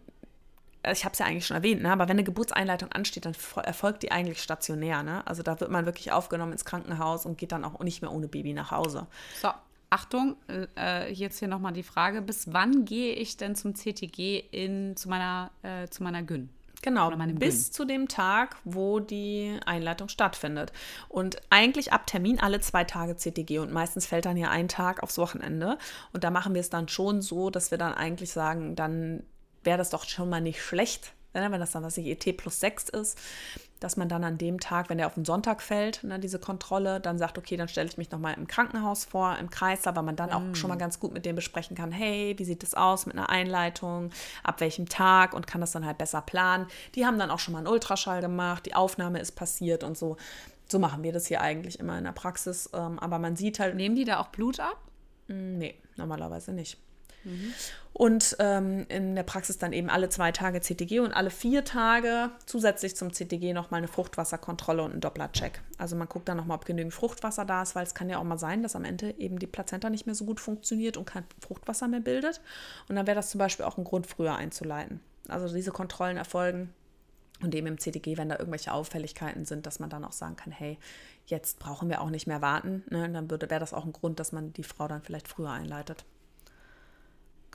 ich 0.92 1.04
habe 1.04 1.12
es 1.12 1.18
ja 1.18 1.26
eigentlich 1.26 1.46
schon 1.46 1.56
erwähnt, 1.56 1.82
ne? 1.82 1.92
aber 1.92 2.04
wenn 2.04 2.16
eine 2.16 2.24
Geburtseinleitung 2.24 2.92
ansteht, 2.92 3.24
dann 3.24 3.34
erfolgt 3.64 4.02
die 4.02 4.12
eigentlich 4.12 4.42
stationär. 4.42 5.02
Ne? 5.02 5.26
Also 5.26 5.42
da 5.42 5.58
wird 5.60 5.70
man 5.70 5.86
wirklich 5.86 6.12
aufgenommen 6.12 6.52
ins 6.52 6.64
Krankenhaus 6.64 7.26
und 7.26 7.38
geht 7.38 7.52
dann 7.52 7.64
auch 7.64 7.78
nicht 7.80 8.02
mehr 8.02 8.12
ohne 8.12 8.28
Baby 8.28 8.52
nach 8.52 8.70
Hause. 8.70 9.06
So, 9.40 9.50
Achtung, 9.90 10.36
äh, 10.76 11.12
jetzt 11.12 11.38
hier 11.38 11.48
nochmal 11.48 11.72
die 11.72 11.82
Frage, 11.82 12.22
bis 12.22 12.52
wann 12.52 12.84
gehe 12.84 13.14
ich 13.14 13.36
denn 13.36 13.54
zum 13.54 13.74
CTG 13.74 14.44
in, 14.50 14.96
zu, 14.96 15.08
meiner, 15.08 15.50
äh, 15.62 15.88
zu 15.88 16.02
meiner 16.02 16.22
Gyn? 16.22 16.50
Genau, 16.82 17.10
bis 17.10 17.66
Gyn. 17.66 17.72
zu 17.72 17.84
dem 17.84 18.08
Tag, 18.08 18.56
wo 18.64 19.00
die 19.00 19.58
Einleitung 19.64 20.08
stattfindet. 20.08 20.72
Und 21.08 21.36
eigentlich 21.50 21.92
ab 21.92 22.06
Termin 22.06 22.38
alle 22.38 22.60
zwei 22.60 22.84
Tage 22.84 23.16
CTG 23.16 23.58
und 23.58 23.72
meistens 23.72 24.06
fällt 24.06 24.26
dann 24.26 24.36
ja 24.36 24.50
ein 24.50 24.68
Tag 24.68 25.02
aufs 25.02 25.18
Wochenende. 25.18 25.78
Und 26.12 26.24
da 26.24 26.30
machen 26.30 26.54
wir 26.54 26.60
es 26.60 26.70
dann 26.70 26.88
schon 26.88 27.22
so, 27.22 27.50
dass 27.50 27.70
wir 27.70 27.78
dann 27.78 27.94
eigentlich 27.94 28.30
sagen, 28.30 28.76
dann 28.76 29.24
wäre 29.66 29.78
das 29.78 29.90
doch 29.90 30.04
schon 30.04 30.30
mal 30.30 30.40
nicht 30.40 30.62
schlecht, 30.62 31.12
ne, 31.34 31.50
wenn 31.50 31.60
das 31.60 31.72
dann, 31.72 31.82
was 31.82 31.96
ich, 31.98 32.06
ET 32.06 32.36
plus 32.36 32.60
6 32.60 32.88
ist, 32.90 33.18
dass 33.80 33.96
man 33.96 34.08
dann 34.08 34.24
an 34.24 34.38
dem 34.38 34.58
Tag, 34.58 34.88
wenn 34.88 34.98
der 34.98 35.06
auf 35.06 35.14
den 35.14 35.24
Sonntag 35.24 35.60
fällt, 35.60 36.02
ne, 36.02 36.18
diese 36.18 36.38
Kontrolle, 36.38 37.00
dann 37.00 37.18
sagt, 37.18 37.36
okay, 37.36 37.56
dann 37.56 37.68
stelle 37.68 37.88
ich 37.88 37.98
mich 37.98 38.10
nochmal 38.10 38.34
im 38.34 38.46
Krankenhaus 38.46 39.04
vor, 39.04 39.36
im 39.38 39.50
Kreis, 39.50 39.84
weil 39.84 40.02
man 40.02 40.16
dann 40.16 40.30
mm. 40.30 40.32
auch 40.32 40.56
schon 40.56 40.68
mal 40.68 40.76
ganz 40.76 40.98
gut 40.98 41.12
mit 41.12 41.26
dem 41.26 41.36
besprechen 41.36 41.76
kann, 41.76 41.92
hey, 41.92 42.34
wie 42.38 42.44
sieht 42.44 42.62
das 42.62 42.74
aus 42.74 43.04
mit 43.06 43.16
einer 43.16 43.28
Einleitung, 43.28 44.10
ab 44.42 44.60
welchem 44.60 44.88
Tag 44.88 45.34
und 45.34 45.46
kann 45.46 45.60
das 45.60 45.72
dann 45.72 45.84
halt 45.84 45.98
besser 45.98 46.22
planen. 46.22 46.66
Die 46.94 47.04
haben 47.04 47.18
dann 47.18 47.30
auch 47.30 47.38
schon 47.38 47.52
mal 47.52 47.58
einen 47.58 47.68
Ultraschall 47.68 48.22
gemacht, 48.22 48.64
die 48.64 48.74
Aufnahme 48.74 49.20
ist 49.20 49.32
passiert 49.32 49.84
und 49.84 49.98
so. 49.98 50.16
So 50.68 50.78
machen 50.78 51.02
wir 51.02 51.12
das 51.12 51.26
hier 51.26 51.40
eigentlich 51.40 51.78
immer 51.78 51.96
in 51.96 52.04
der 52.04 52.12
Praxis. 52.12 52.70
Ähm, 52.74 52.98
aber 52.98 53.18
man 53.20 53.36
sieht 53.36 53.60
halt. 53.60 53.76
Nehmen 53.76 53.94
die 53.94 54.04
da 54.04 54.18
auch 54.18 54.28
Blut 54.28 54.58
ab? 54.58 54.80
Mm, 55.28 55.58
nee, 55.58 55.76
normalerweise 55.96 56.52
nicht. 56.52 56.78
Und 57.92 58.36
ähm, 58.40 58.84
in 58.88 59.14
der 59.14 59.22
Praxis 59.22 59.56
dann 59.56 59.72
eben 59.72 59.88
alle 59.88 60.10
zwei 60.10 60.30
Tage 60.30 60.60
CTG 60.60 61.00
und 61.00 61.12
alle 61.12 61.30
vier 61.30 61.64
Tage 61.64 62.30
zusätzlich 62.44 62.94
zum 62.94 63.10
CTG 63.12 63.54
nochmal 63.54 63.78
eine 63.78 63.88
Fruchtwasserkontrolle 63.88 64.82
und 64.82 64.92
einen 64.92 65.00
Dopplercheck. 65.00 65.62
Also 65.78 65.96
man 65.96 66.08
guckt 66.08 66.28
dann 66.28 66.36
nochmal, 66.36 66.58
ob 66.58 66.66
genügend 66.66 66.92
Fruchtwasser 66.92 67.46
da 67.46 67.62
ist, 67.62 67.74
weil 67.74 67.84
es 67.84 67.94
kann 67.94 68.10
ja 68.10 68.18
auch 68.18 68.24
mal 68.24 68.38
sein, 68.38 68.62
dass 68.62 68.76
am 68.76 68.84
Ende 68.84 69.14
eben 69.18 69.38
die 69.38 69.46
Plazenta 69.46 69.88
nicht 69.88 70.04
mehr 70.04 70.14
so 70.14 70.26
gut 70.26 70.40
funktioniert 70.40 70.98
und 70.98 71.06
kein 71.06 71.24
Fruchtwasser 71.40 71.88
mehr 71.88 72.00
bildet. 72.00 72.42
Und 72.88 72.96
dann 72.96 73.06
wäre 73.06 73.16
das 73.16 73.30
zum 73.30 73.38
Beispiel 73.38 73.64
auch 73.64 73.78
ein 73.78 73.84
Grund, 73.84 74.06
früher 74.06 74.36
einzuleiten. 74.36 75.00
Also 75.28 75.52
diese 75.54 75.72
Kontrollen 75.72 76.18
erfolgen 76.18 76.74
und 77.42 77.54
eben 77.54 77.66
im 77.66 77.78
CTG, 77.78 78.16
wenn 78.16 78.28
da 78.28 78.38
irgendwelche 78.38 78.72
Auffälligkeiten 78.72 79.44
sind, 79.44 79.66
dass 79.66 79.78
man 79.78 79.90
dann 79.90 80.04
auch 80.04 80.12
sagen 80.12 80.36
kann, 80.36 80.52
hey, 80.52 80.78
jetzt 81.26 81.58
brauchen 81.58 81.88
wir 81.88 82.00
auch 82.00 82.10
nicht 82.10 82.26
mehr 82.26 82.42
warten. 82.42 82.84
Ne? 82.90 83.10
Dann 83.10 83.30
wäre 83.30 83.60
das 83.60 83.72
auch 83.72 83.84
ein 83.84 83.92
Grund, 83.92 84.20
dass 84.20 84.32
man 84.32 84.52
die 84.52 84.62
Frau 84.62 84.88
dann 84.88 85.02
vielleicht 85.02 85.28
früher 85.28 85.50
einleitet. 85.50 86.04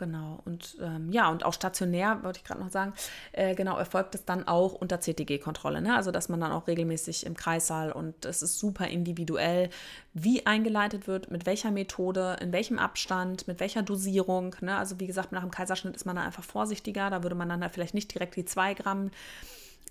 Genau. 0.02 0.40
Und 0.46 0.78
ähm, 0.82 1.12
ja, 1.12 1.30
und 1.30 1.46
auch 1.46 1.54
stationär, 1.54 2.24
wollte 2.24 2.40
ich 2.40 2.44
gerade 2.44 2.60
noch 2.60 2.72
sagen, 2.72 2.94
äh, 3.34 3.54
genau, 3.54 3.78
erfolgt 3.78 4.16
es 4.16 4.26
dann 4.26 4.48
auch 4.48 4.74
unter 4.74 5.00
CTG-Kontrolle. 5.00 5.80
Ne? 5.80 5.96
Also, 5.96 6.10
dass 6.10 6.28
man 6.28 6.42
dann 6.42 6.52
auch 6.52 6.66
regelmäßig 6.66 7.24
im 7.28 7.36
Kreissaal 7.36 7.92
und 7.92 8.26
es 8.26 8.42
ist 8.42 8.58
super 8.58 8.88
individuell, 8.88 9.70
wie 10.16 10.48
eingeleitet 10.48 11.06
wird, 11.06 11.30
mit 11.30 11.46
welcher 11.46 11.70
Methode, 11.70 12.38
in 12.42 12.52
welchem 12.52 12.80
Abstand, 12.80 13.48
mit 13.48 13.60
welcher 13.60 13.84
Dosierung. 13.84 14.56
Ne? 14.62 14.76
Also, 14.76 15.00
wie 15.00 15.06
gesagt, 15.06 15.34
nach 15.34 15.42
dem 15.44 15.52
Kaiserschnitt 15.52 15.96
ist 15.96 16.06
man 16.06 16.16
dann 16.16 16.26
einfach 16.26 16.44
vorsichtiger. 16.44 17.12
Da 17.12 17.22
würde 17.22 17.36
man 17.36 17.50
dann 17.50 17.62
halt 17.62 17.72
vielleicht 17.72 17.94
nicht 17.94 18.12
direkt 18.12 18.36
die 18.36 18.46
zwei 18.46 18.74
Gramm 18.74 19.12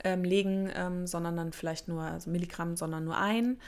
ähm, 0.04 0.24
legen, 0.24 0.70
ähm, 0.74 1.06
sondern 1.06 1.36
dann 1.36 1.52
vielleicht 1.52 1.88
nur 1.88 2.02
also 2.02 2.30
Milligramm, 2.30 2.76
sondern 2.76 3.04
nur 3.04 3.16
ein 3.16 3.58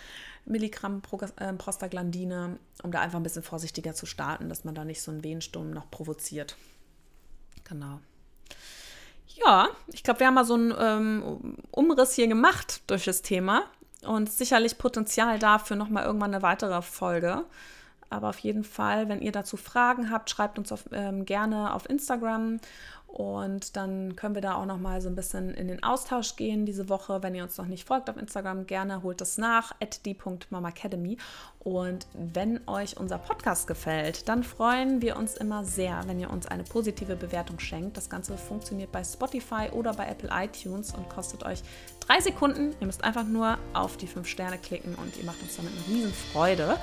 Milligramm 0.44 1.02
pro, 1.02 1.20
äh, 1.36 1.52
Prostaglandine, 1.52 2.58
um 2.82 2.92
da 2.92 3.00
einfach 3.00 3.18
ein 3.18 3.22
bisschen 3.22 3.42
vorsichtiger 3.42 3.94
zu 3.94 4.06
starten, 4.06 4.48
dass 4.48 4.64
man 4.64 4.74
da 4.74 4.84
nicht 4.84 5.02
so 5.02 5.10
einen 5.10 5.24
Wehensturm 5.24 5.70
noch 5.70 5.90
provoziert. 5.90 6.56
Genau. 7.64 8.00
Ja, 9.44 9.68
ich 9.88 10.02
glaube, 10.02 10.20
wir 10.20 10.26
haben 10.26 10.34
mal 10.34 10.44
so 10.44 10.54
einen 10.54 10.74
ähm, 10.78 11.56
Umriss 11.70 12.14
hier 12.14 12.28
gemacht 12.28 12.82
durch 12.86 13.04
das 13.04 13.22
Thema 13.22 13.64
und 14.02 14.30
sicherlich 14.30 14.78
Potenzial 14.78 15.38
dafür 15.38 15.76
nochmal 15.76 16.04
irgendwann 16.04 16.34
eine 16.34 16.42
weitere 16.42 16.82
Folge. 16.82 17.44
Aber 18.10 18.28
auf 18.28 18.38
jeden 18.40 18.62
Fall, 18.62 19.08
wenn 19.08 19.22
ihr 19.22 19.32
dazu 19.32 19.56
Fragen 19.56 20.10
habt, 20.10 20.28
schreibt 20.28 20.58
uns 20.58 20.70
auf, 20.70 20.84
ähm, 20.92 21.24
gerne 21.24 21.72
auf 21.72 21.88
Instagram 21.88 22.60
und 23.12 23.76
dann 23.76 24.16
können 24.16 24.34
wir 24.34 24.40
da 24.40 24.54
auch 24.54 24.64
noch 24.64 24.78
mal 24.78 25.02
so 25.02 25.10
ein 25.10 25.14
bisschen 25.14 25.52
in 25.52 25.68
den 25.68 25.82
Austausch 25.82 26.34
gehen 26.36 26.64
diese 26.64 26.88
Woche. 26.88 27.22
Wenn 27.22 27.34
ihr 27.34 27.42
uns 27.42 27.58
noch 27.58 27.66
nicht 27.66 27.86
folgt 27.86 28.08
auf 28.08 28.16
Instagram, 28.16 28.66
gerne 28.66 29.02
holt 29.02 29.20
es 29.20 29.36
nach, 29.36 29.72
at 29.82 30.06
die.mamacademy. 30.06 31.18
Und 31.60 32.06
wenn 32.14 32.66
euch 32.66 32.96
unser 32.96 33.18
Podcast 33.18 33.66
gefällt, 33.66 34.30
dann 34.30 34.42
freuen 34.42 35.02
wir 35.02 35.18
uns 35.18 35.34
immer 35.34 35.62
sehr, 35.62 36.00
wenn 36.06 36.20
ihr 36.20 36.30
uns 36.30 36.46
eine 36.46 36.64
positive 36.64 37.14
Bewertung 37.14 37.58
schenkt. 37.58 37.98
Das 37.98 38.08
Ganze 38.08 38.38
funktioniert 38.38 38.90
bei 38.90 39.04
Spotify 39.04 39.68
oder 39.72 39.92
bei 39.92 40.06
Apple 40.06 40.30
iTunes 40.32 40.94
und 40.94 41.06
kostet 41.10 41.44
euch 41.44 41.62
drei 42.00 42.18
Sekunden. 42.20 42.74
Ihr 42.80 42.86
müsst 42.86 43.04
einfach 43.04 43.24
nur 43.24 43.58
auf 43.74 43.98
die 43.98 44.06
fünf 44.06 44.26
Sterne 44.26 44.56
klicken 44.56 44.94
und 44.94 45.18
ihr 45.18 45.24
macht 45.24 45.42
uns 45.42 45.56
damit 45.56 45.72
eine 45.72 45.94
riesen 45.94 46.14
Freude. 46.14 46.78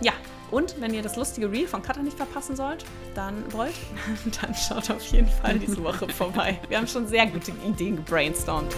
Ja, 0.00 0.12
und 0.52 0.80
wenn 0.80 0.92
ihr 0.92 1.00
das 1.00 1.16
lustige 1.16 1.50
Reel 1.50 1.66
von 1.66 1.82
Katha 1.82 2.02
nicht 2.02 2.18
verpassen 2.18 2.54
sollt, 2.54 2.84
dann 3.14 3.42
wollt, 3.52 3.72
dann 4.42 4.54
schaut 4.54 4.90
auf 4.90 5.02
jeden 5.06 5.26
Fall 5.26 5.58
diese 5.58 5.82
Woche 5.82 6.06
vorbei. 6.08 6.60
Wir 6.68 6.76
haben 6.76 6.86
schon 6.86 7.08
sehr 7.08 7.26
gute 7.26 7.52
Ideen 7.66 7.96
gebrainstormt. 7.96 8.76